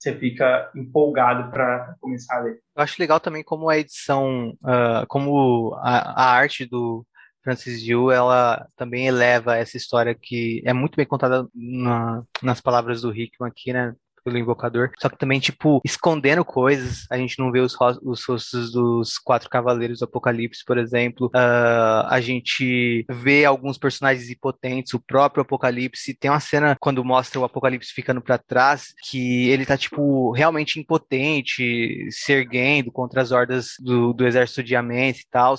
[0.00, 2.60] você fica empolgado para começar a ler.
[2.74, 7.06] Eu acho legal também como a edição, uh, como a, a, arte do
[7.44, 13.02] Francis Yu, ela também eleva essa história que é muito bem contada na, nas palavras
[13.02, 13.94] do Hickman aqui, né?
[14.24, 17.06] Pelo invocador, só que também, tipo, escondendo coisas.
[17.10, 21.26] A gente não vê os, os rostos dos quatro cavaleiros do Apocalipse, por exemplo.
[21.28, 26.14] Uh, a gente vê alguns personagens impotentes, o próprio Apocalipse.
[26.14, 30.78] Tem uma cena quando mostra o Apocalipse ficando para trás, que ele tá, tipo, realmente
[30.78, 35.54] impotente, se erguendo contra as hordas do, do exército de Amente e tal.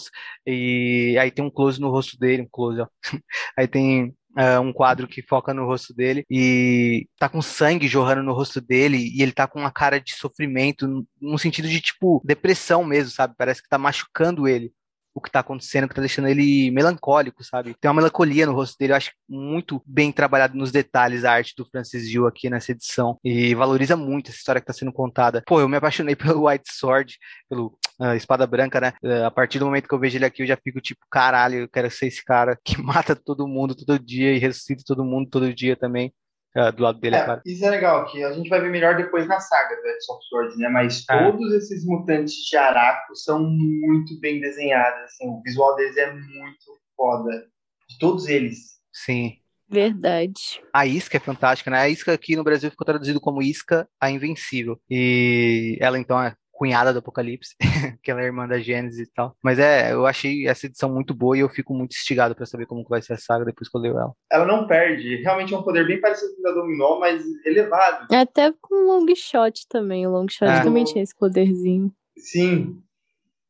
[0.45, 2.87] E aí tem um close no rosto dele, um close, ó.
[3.57, 8.23] aí tem uh, um quadro que foca no rosto dele e tá com sangue jorrando
[8.23, 12.21] no rosto dele e ele tá com uma cara de sofrimento, no sentido de tipo
[12.25, 13.35] depressão mesmo, sabe?
[13.37, 14.71] Parece que tá machucando ele
[15.13, 17.75] o que tá acontecendo, que tá deixando ele melancólico, sabe?
[17.79, 21.53] Tem uma melancolia no rosto dele, eu acho muito bem trabalhado nos detalhes a arte
[21.55, 25.43] do Francis Yu aqui nessa edição e valoriza muito essa história que tá sendo contada.
[25.45, 27.17] Pô, eu me apaixonei pelo White Sword,
[27.49, 28.93] pelo uh, Espada Branca, né?
[29.03, 31.59] Uh, a partir do momento que eu vejo ele aqui, eu já fico tipo, caralho,
[31.59, 35.29] eu quero ser esse cara que mata todo mundo todo dia e ressuscita todo mundo
[35.29, 36.13] todo dia também.
[36.55, 38.97] Uh, do lado dele, é, é Isso é legal, que a gente vai ver melhor
[38.97, 40.67] depois na saga do Edson Sword, né?
[40.67, 41.23] Mas é.
[41.23, 46.77] todos esses mutantes de Araco são muito bem desenhados, assim, o visual deles é muito
[46.95, 47.47] foda.
[47.89, 48.79] De todos eles.
[48.91, 49.37] Sim.
[49.69, 50.61] Verdade.
[50.73, 51.79] A isca é fantástica, né?
[51.79, 54.77] A isca aqui no Brasil ficou traduzido como isca a invencível.
[54.89, 57.55] E ela então é cunhada do Apocalipse,
[58.03, 59.35] que ela é irmã da Gênesis e tal.
[59.41, 62.67] Mas é, eu achei essa edição muito boa e eu fico muito instigado para saber
[62.67, 64.13] como vai ser a saga depois que eu leio ela.
[64.31, 68.13] Ela não perde, realmente é um poder bem parecido com o da Dominó, mas elevado.
[68.13, 70.61] É até com o Long Shot também, o Long Shot é.
[70.61, 71.91] também tinha esse poderzinho.
[72.15, 72.79] Sim.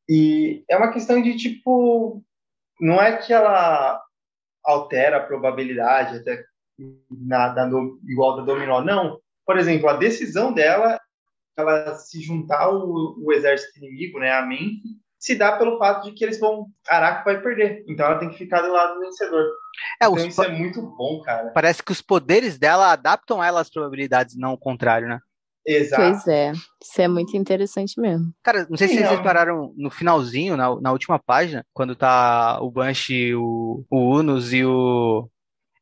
[0.07, 2.23] E é uma questão de tipo,
[2.79, 4.01] não é que ela
[4.63, 6.45] altera a probabilidade até
[7.09, 7.69] na, na,
[8.07, 9.19] igual da Dominó, não.
[9.45, 10.97] Por exemplo, a decisão dela
[11.61, 14.81] ela se juntar o, o exército inimigo, né, a mente,
[15.19, 16.65] se dá pelo fato de que eles vão.
[16.89, 17.83] Araco vai perder.
[17.87, 19.45] Então ela tem que ficar do lado do vencedor.
[20.01, 21.51] É, então isso é muito bom, cara.
[21.53, 25.19] Parece que os poderes dela adaptam ela às probabilidades, não o contrário, né?
[25.65, 26.01] Exato.
[26.01, 28.33] Pois é, isso é muito interessante mesmo.
[28.41, 32.59] Cara, não sei Sim, se vocês repararam no finalzinho, na, na última página, quando tá
[32.61, 35.29] o Banshee, o, o Unus e o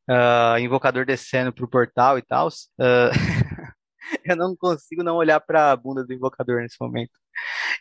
[0.10, 2.50] uh, Invocador descendo pro portal e tal.
[2.50, 3.12] Uh,
[4.26, 7.12] eu não consigo não olhar para a bunda do invocador nesse momento.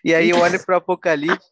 [0.04, 1.48] E aí eu olho para o Apocalipse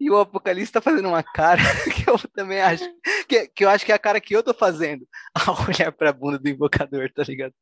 [0.00, 1.62] e o Apocalipse tá fazendo uma cara
[1.94, 2.84] que eu também acho
[3.28, 6.10] que, que eu acho que é a cara que eu tô fazendo ao olhar para
[6.10, 7.54] a bunda do invocador, tá ligado?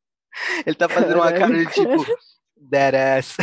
[0.65, 2.05] Ele tá fazendo uma cara de tipo
[2.69, 3.37] that ass.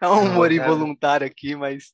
[0.00, 1.92] É um humor involuntário aqui, mas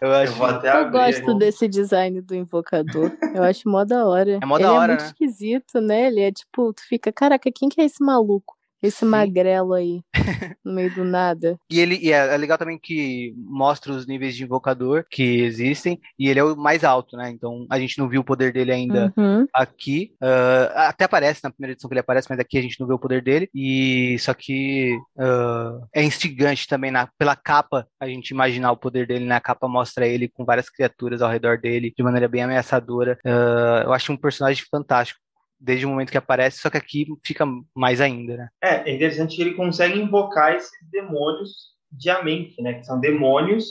[0.00, 0.42] eu acho.
[0.42, 3.12] Eu, eu gosto desse design do invocador.
[3.34, 4.38] Eu acho mó da hora.
[4.42, 5.06] É mó da Ele hora, é muito né?
[5.08, 6.06] esquisito, né?
[6.06, 8.55] Ele é tipo, tu fica, caraca, quem que é esse maluco?
[8.82, 9.06] Esse Sim.
[9.06, 10.02] magrelo aí,
[10.64, 11.58] no meio do nada.
[11.70, 15.98] E ele e é, é, legal também que mostra os níveis de invocador que existem,
[16.18, 17.30] e ele é o mais alto, né?
[17.30, 19.46] Então a gente não viu o poder dele ainda uhum.
[19.52, 20.14] aqui.
[20.22, 22.94] Uh, até aparece na primeira edição que ele aparece, mas aqui a gente não vê
[22.94, 23.48] o poder dele.
[23.54, 29.06] E só que uh, é instigante também na, pela capa a gente imaginar o poder
[29.06, 29.24] dele.
[29.24, 29.40] Na né?
[29.40, 33.18] capa mostra ele com várias criaturas ao redor dele de maneira bem ameaçadora.
[33.24, 35.25] Uh, eu acho um personagem fantástico
[35.58, 38.48] desde o momento que aparece, só que aqui fica mais ainda, né?
[38.62, 42.74] É, é interessante que ele consegue invocar esses demônios de mente, né?
[42.74, 43.66] Que são demônios.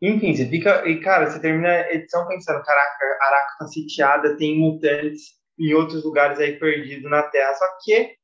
[0.00, 0.86] Enfim, você fica.
[0.88, 6.04] E, cara, você termina a edição pensando: caraca, Araco tá sitiada, tem mutantes em outros
[6.04, 7.54] lugares aí perdidos na Terra.
[7.54, 8.14] Só que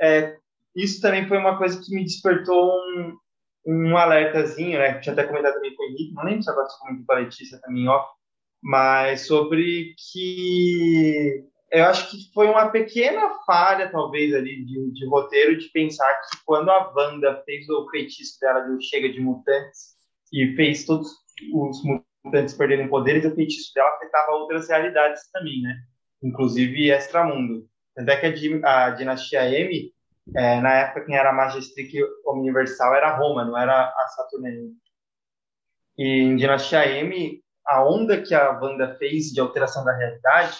[0.00, 0.36] é,
[0.74, 3.16] isso também foi uma coisa que me despertou um,
[3.66, 4.98] um alertazinho, né?
[5.00, 7.16] Tinha até comentado também com o Henrique, não lembro se agora você comentou com a
[7.16, 8.04] Letícia também, ó.
[8.62, 15.56] Mas sobre que eu acho que foi uma pequena falha, talvez, ali de, de, roteiro,
[15.56, 19.96] de pensar que quando a Wanda fez o feitiço dela de Chega de Mutantes
[20.32, 21.08] e fez todos
[21.54, 21.80] os
[22.24, 25.76] mutantes perderem poderes, o feitiço dela afetava outras realidades também, né?
[26.22, 27.68] Inclusive Extramundo.
[27.94, 29.92] Tanto é que a, a Dinastia M,
[30.34, 31.92] é, na época, quem era Magistric
[32.26, 34.70] Universal era Roma, não era a Saturniana.
[35.96, 40.58] E em Dinastia M, a onda que a Wanda fez de alteração da realidade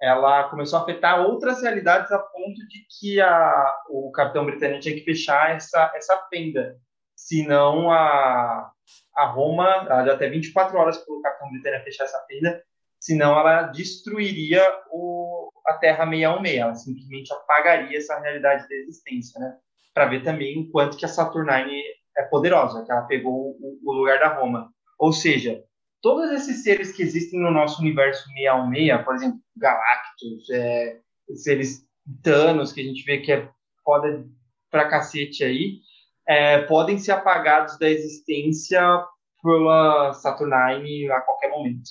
[0.00, 4.94] ela começou a afetar outras realidades a ponto de que a, o capitão britânico tinha
[4.94, 6.76] que fechar essa, essa fenda.
[7.16, 8.70] Senão a,
[9.16, 12.62] a Roma, ela deu até 24 horas para o capitão britânico fechar essa fenda,
[13.00, 19.56] senão ela destruiria o, a Terra 616, ela simplesmente apagaria essa realidade da existência, né?
[19.92, 21.82] Para ver também o quanto que a Saturnine
[22.16, 24.70] é poderosa, que ela pegou o, o lugar da Roma.
[24.98, 25.62] Ou seja,
[26.00, 31.00] todos esses seres que existem no nosso universo 616, por exemplo, Galactus, é,
[31.34, 31.86] seres
[32.22, 33.48] Thanos, que a gente vê que é
[33.84, 34.24] foda
[34.70, 35.80] pra cacete aí,
[36.26, 38.80] é, podem ser apagados da existência
[39.42, 41.88] pela Saturnine a qualquer momento.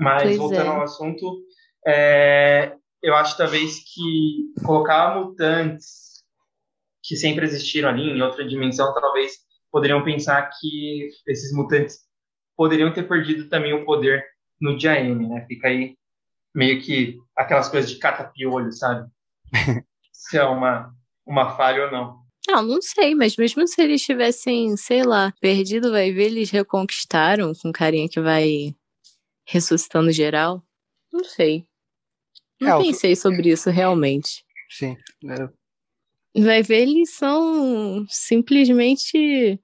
[0.00, 0.74] Mas, pois voltando é.
[0.74, 1.42] ao assunto,
[1.86, 6.24] é, eu acho talvez que colocar mutantes
[7.02, 9.32] que sempre existiram ali em outra dimensão, talvez
[9.70, 12.07] poderiam pensar que esses mutantes
[12.58, 14.26] poderiam ter perdido também o poder
[14.60, 15.46] no dia M, né?
[15.46, 15.96] Fica aí
[16.52, 19.08] meio que aquelas coisas de catapiolho, sabe?
[20.12, 20.92] se é uma,
[21.24, 22.18] uma falha ou não.
[22.48, 27.52] Não, não sei, mas mesmo se eles tivessem, sei lá, perdido, vai ver, eles reconquistaram
[27.54, 28.74] com carinha que vai
[29.46, 30.60] ressuscitando geral.
[31.12, 31.64] Não sei.
[32.60, 34.44] Não é, pensei sobre isso realmente.
[34.68, 34.96] Sim.
[35.30, 36.42] É.
[36.42, 39.60] Vai ver, eles são simplesmente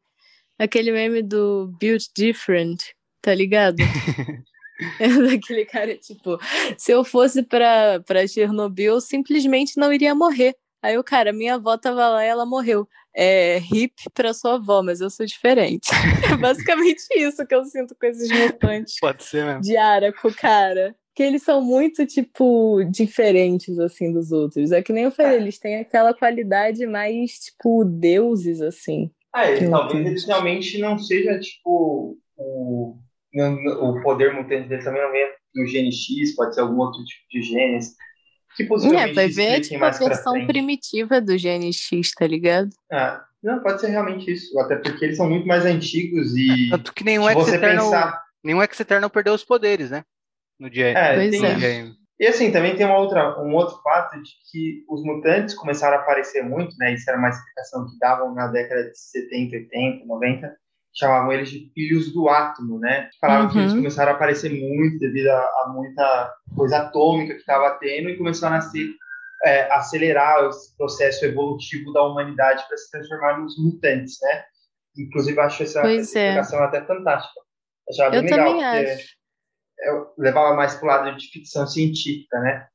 [0.59, 2.83] aquele meme do Build Different,
[3.21, 3.77] tá ligado?
[5.01, 6.39] é daquele cara, tipo,
[6.77, 10.55] se eu fosse pra, pra Chernobyl, eu simplesmente não iria morrer.
[10.83, 12.87] Aí o cara, minha avó tava lá e ela morreu.
[13.17, 15.89] É hip pra sua avó, mas eu sou diferente.
[16.31, 18.97] é basicamente isso que eu sinto com esses mutantes.
[19.01, 19.63] Pode ser mesmo.
[19.63, 20.95] De Araco, cara.
[21.15, 24.73] Que eles são muito, tipo, diferentes, assim, dos outros.
[24.73, 29.11] É que nem eu falei, eles têm aquela qualidade mais, tipo, deuses, assim.
[29.35, 32.97] Ah, ele, talvez eles realmente não seja, tipo, o,
[33.35, 37.23] o poder mutante dele também não venha do gene X, pode ser algum outro tipo
[37.31, 37.95] de genes.
[38.57, 42.71] Que é, vai ver tipo, a versão primitiva do gene X, tá ligado?
[42.93, 44.57] Ah, não, pode ser realmente isso.
[44.61, 46.71] Até porque eles são muito mais antigos e.
[46.71, 48.23] Tanto que nenhum Ex-Eternal pensar...
[48.45, 48.79] nenhum Ex
[49.13, 50.05] perdeu os poderes, né?
[50.59, 50.91] No dia.
[50.91, 52.04] É, pois é.
[52.19, 56.01] E assim, também tem uma outra, um outro fato de que os mutantes começaram a
[56.01, 56.95] aparecer muito, né?
[56.95, 60.57] Isso era uma explicação que davam na década de 70, 80, 90.
[60.97, 63.11] Chamavam eles de filhos do átomo, né?
[63.21, 63.53] Falavam uhum.
[63.53, 63.79] que eles uhum.
[63.79, 68.47] começaram a aparecer muito devido a, a muita coisa atômica que estava tendo e começou
[68.47, 68.91] a nascer,
[69.45, 74.45] é, acelerar o processo evolutivo da humanidade para se transformar nos mutantes, né?
[74.97, 75.99] Inclusive, acho essa, essa é.
[75.99, 77.41] explicação até fantástica.
[77.89, 79.24] Eu bem legal, também acho
[80.19, 82.67] levava mais para o lado de ficção científica, né?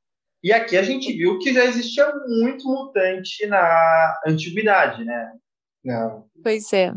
[0.42, 5.32] E aqui a gente viu que já existia muito mutante na antiguidade, né?
[5.84, 6.26] Não.
[6.42, 6.92] Pois é.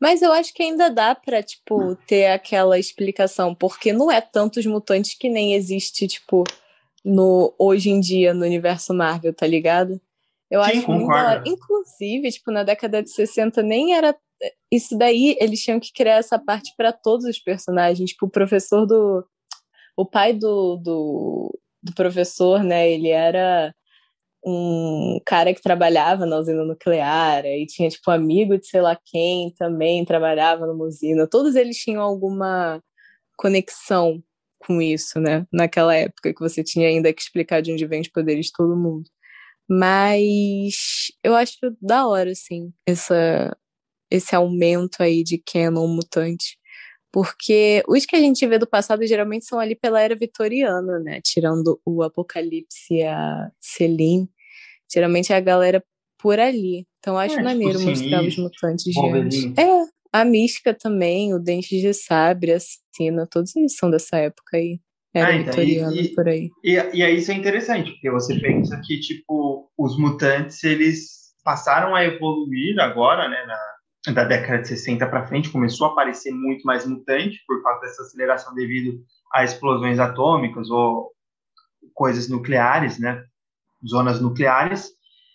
[0.00, 4.64] Mas eu acho que ainda dá para tipo, ter aquela explicação, porque não é tantos
[4.66, 6.44] mutantes que nem existe, tipo,
[7.04, 10.00] no, hoje em dia no universo Marvel, tá ligado?
[10.50, 14.16] Eu Sim, acho ainda, inclusive, tipo, na década de 60 nem era
[14.70, 18.86] isso daí, eles tinham que criar essa parte para todos os personagens, tipo, o professor
[18.86, 19.26] do
[19.98, 23.74] o pai do, do, do professor, né, ele era
[24.46, 29.52] um cara que trabalhava na usina nuclear e tinha tipo amigo de sei lá quem
[29.58, 31.26] também trabalhava numa usina.
[31.28, 32.80] Todos eles tinham alguma
[33.36, 34.22] conexão
[34.60, 35.46] com isso, né?
[35.52, 38.76] Naquela época que você tinha ainda que explicar de onde vem os poderes de todo
[38.76, 39.10] mundo.
[39.68, 43.56] Mas eu acho da hora, assim, essa,
[44.10, 46.57] esse aumento aí de canon mutante.
[47.12, 51.20] Porque os que a gente vê do passado geralmente são ali pela era vitoriana, né?
[51.22, 54.28] Tirando o Apocalipse e a Celine.
[54.92, 55.82] Geralmente é a galera
[56.18, 56.86] por ali.
[56.98, 59.44] Então acho é, tipo maneiro tipo, mostrar os mutantes de antes.
[59.58, 62.58] É, a Mística também, o Dente de Sabre, a
[62.94, 64.80] Sina, todos eles são dessa época aí.
[65.14, 66.50] Era ah, então, vitoriana e, por aí.
[66.62, 71.94] E, e aí isso é interessante, porque você pensa que, tipo, os mutantes, eles passaram
[71.94, 73.58] a evoluir agora, né, na,
[74.12, 78.02] da década de 60 para frente começou a aparecer muito mais mutante por causa dessa
[78.02, 79.00] aceleração devido
[79.32, 81.12] a explosões atômicas ou
[81.94, 83.24] coisas nucleares, né,
[83.86, 84.90] zonas nucleares,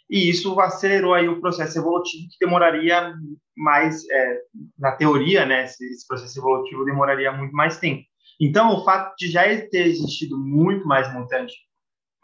[0.10, 3.14] e isso acelerou aí o processo evolutivo que demoraria
[3.56, 4.42] mais, é,
[4.78, 8.04] na teoria, né, esse, processo evolutivo demoraria muito mais tempo.
[8.40, 11.54] Então, o fato de já ter existido muito mais mutante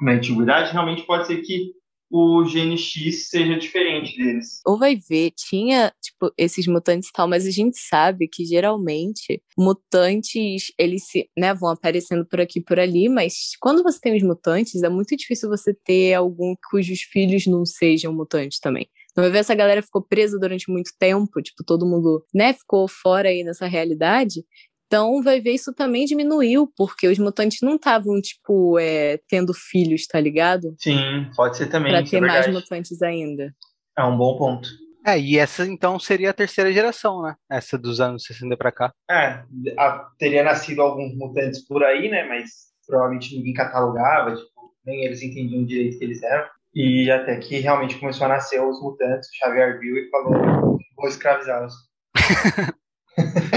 [0.01, 1.71] na antiguidade realmente pode ser que
[2.10, 4.61] o gene X seja diferente deles.
[4.65, 9.41] Ou vai ver, tinha, tipo, esses mutantes e tal, mas a gente sabe que geralmente
[9.57, 14.15] mutantes, eles se, né, vão aparecendo por aqui e por ali, mas quando você tem
[14.15, 18.88] os mutantes, é muito difícil você ter algum cujos filhos não sejam mutantes também.
[19.11, 22.88] Então vai ver essa galera ficou presa durante muito tempo, tipo, todo mundo, né, ficou
[22.88, 24.44] fora aí nessa realidade.
[24.90, 30.07] Então, vai ver isso também diminuiu, porque os mutantes não estavam, tipo, é, tendo filhos,
[30.07, 30.76] tá ligado?
[30.80, 31.91] Sim, pode ser também.
[31.91, 33.53] Pra ter é mais mutantes ainda.
[33.95, 34.68] É um bom ponto.
[35.06, 37.36] É, e essa então seria a terceira geração, né?
[37.52, 38.91] Essa dos anos 60 pra cá.
[39.10, 39.44] É,
[39.78, 42.28] a, teria nascido alguns mutantes por aí, né?
[42.28, 42.49] Mas
[42.88, 46.48] provavelmente ninguém catalogava, tipo, nem eles entendiam direito que eles eram.
[46.74, 51.07] E até que realmente começou a nascer os mutantes, o Xavier viu e falou: vou
[51.07, 51.74] escravizá-los.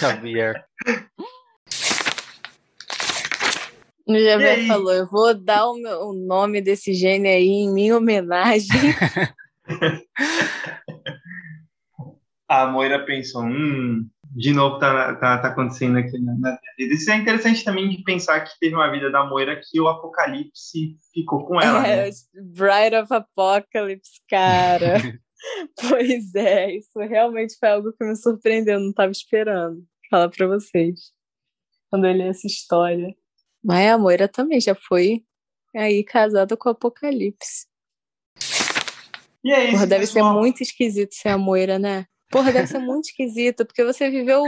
[0.00, 0.64] Xavier.
[4.06, 7.96] O Javier falou: eu vou dar o, meu, o nome desse gene aí em minha
[7.96, 8.68] homenagem.
[12.48, 16.94] a Moira pensou: hum, de novo tá, tá, tá acontecendo aqui na, na vida.
[16.94, 20.96] Isso é interessante também de pensar que teve uma vida da Moira que o Apocalipse
[21.12, 21.86] ficou com ela.
[21.86, 22.10] É, né?
[22.34, 24.96] Bride of Apocalypse, cara.
[25.88, 29.84] pois é, isso realmente foi algo que me surpreendeu, não estava esperando.
[30.10, 31.12] Falar para vocês.
[31.88, 33.14] Quando eu li essa história.
[33.62, 35.24] Mas a Moira também já foi
[35.74, 37.66] aí casada com o Apocalipse.
[39.44, 40.34] E é isso, Porra, deve pessoal.
[40.34, 42.06] ser muito esquisito ser a Moira, né?
[42.30, 44.42] Porra, deve ser muito esquisito, porque você viveu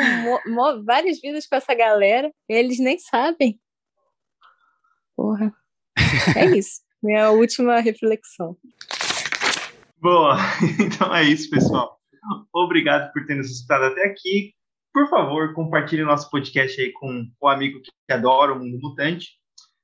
[0.85, 3.61] várias vidas com essa galera e eles nem sabem.
[5.17, 5.53] Porra.
[6.37, 6.81] É isso.
[7.03, 8.57] Minha última reflexão.
[9.99, 10.37] Boa.
[10.81, 12.01] Então é isso, pessoal.
[12.53, 14.55] Obrigado por ter nos escutado até aqui.
[14.93, 19.31] Por favor, compartilhe nosso podcast aí com o amigo que adora o mundo mutante.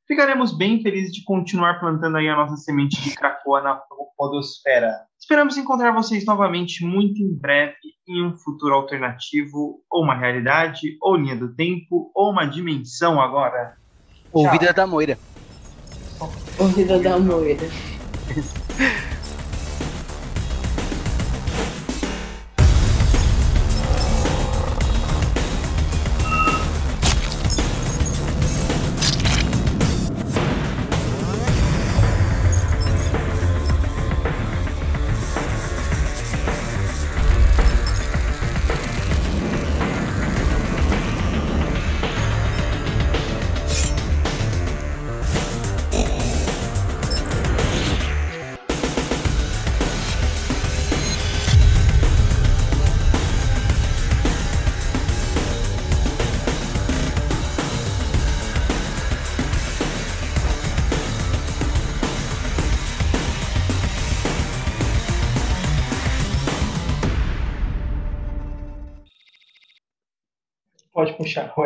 [0.06, 3.80] Ficaremos bem felizes de continuar plantando aí a nossa semente de Krakoa na
[4.16, 4.92] podosfera.
[5.18, 7.76] Esperamos encontrar vocês novamente muito em breve
[8.06, 13.76] em um futuro alternativo, ou uma realidade, ou linha do tempo, ou uma dimensão agora.
[14.32, 15.18] Ou vida da Moira.
[16.58, 17.68] Ou vida da Moira.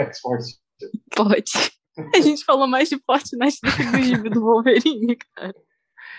[0.03, 0.59] X-Force.
[1.15, 1.53] Pode.
[2.15, 5.55] A gente falou mais de Fortnite do que do gibi do Wolverine, cara.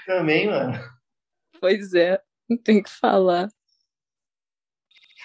[0.05, 0.79] Também, mano.
[1.59, 3.49] Pois é, não tem que falar.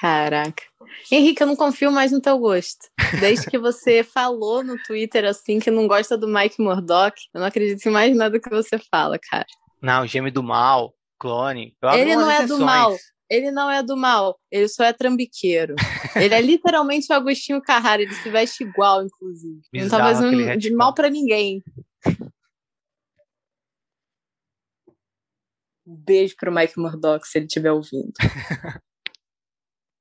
[0.00, 0.62] Caraca.
[1.10, 2.88] Henrique, eu não confio mais no teu gosto.
[3.20, 7.48] Desde que você falou no Twitter assim que não gosta do Mike Murdock, eu não
[7.48, 9.46] acredito em mais nada que você fala, cara.
[9.82, 11.76] Não, gêmeo do mal, clone.
[11.94, 12.96] Ele não é do mal
[13.30, 15.74] ele não é do mal, ele só é trambiqueiro.
[16.16, 19.60] ele é literalmente o Agostinho Carrara, ele se veste igual, inclusive.
[19.72, 21.62] Bizarro, não tá fazendo de mal para ninguém.
[25.86, 28.12] Um beijo pro Mike Murdock, se ele estiver ouvindo.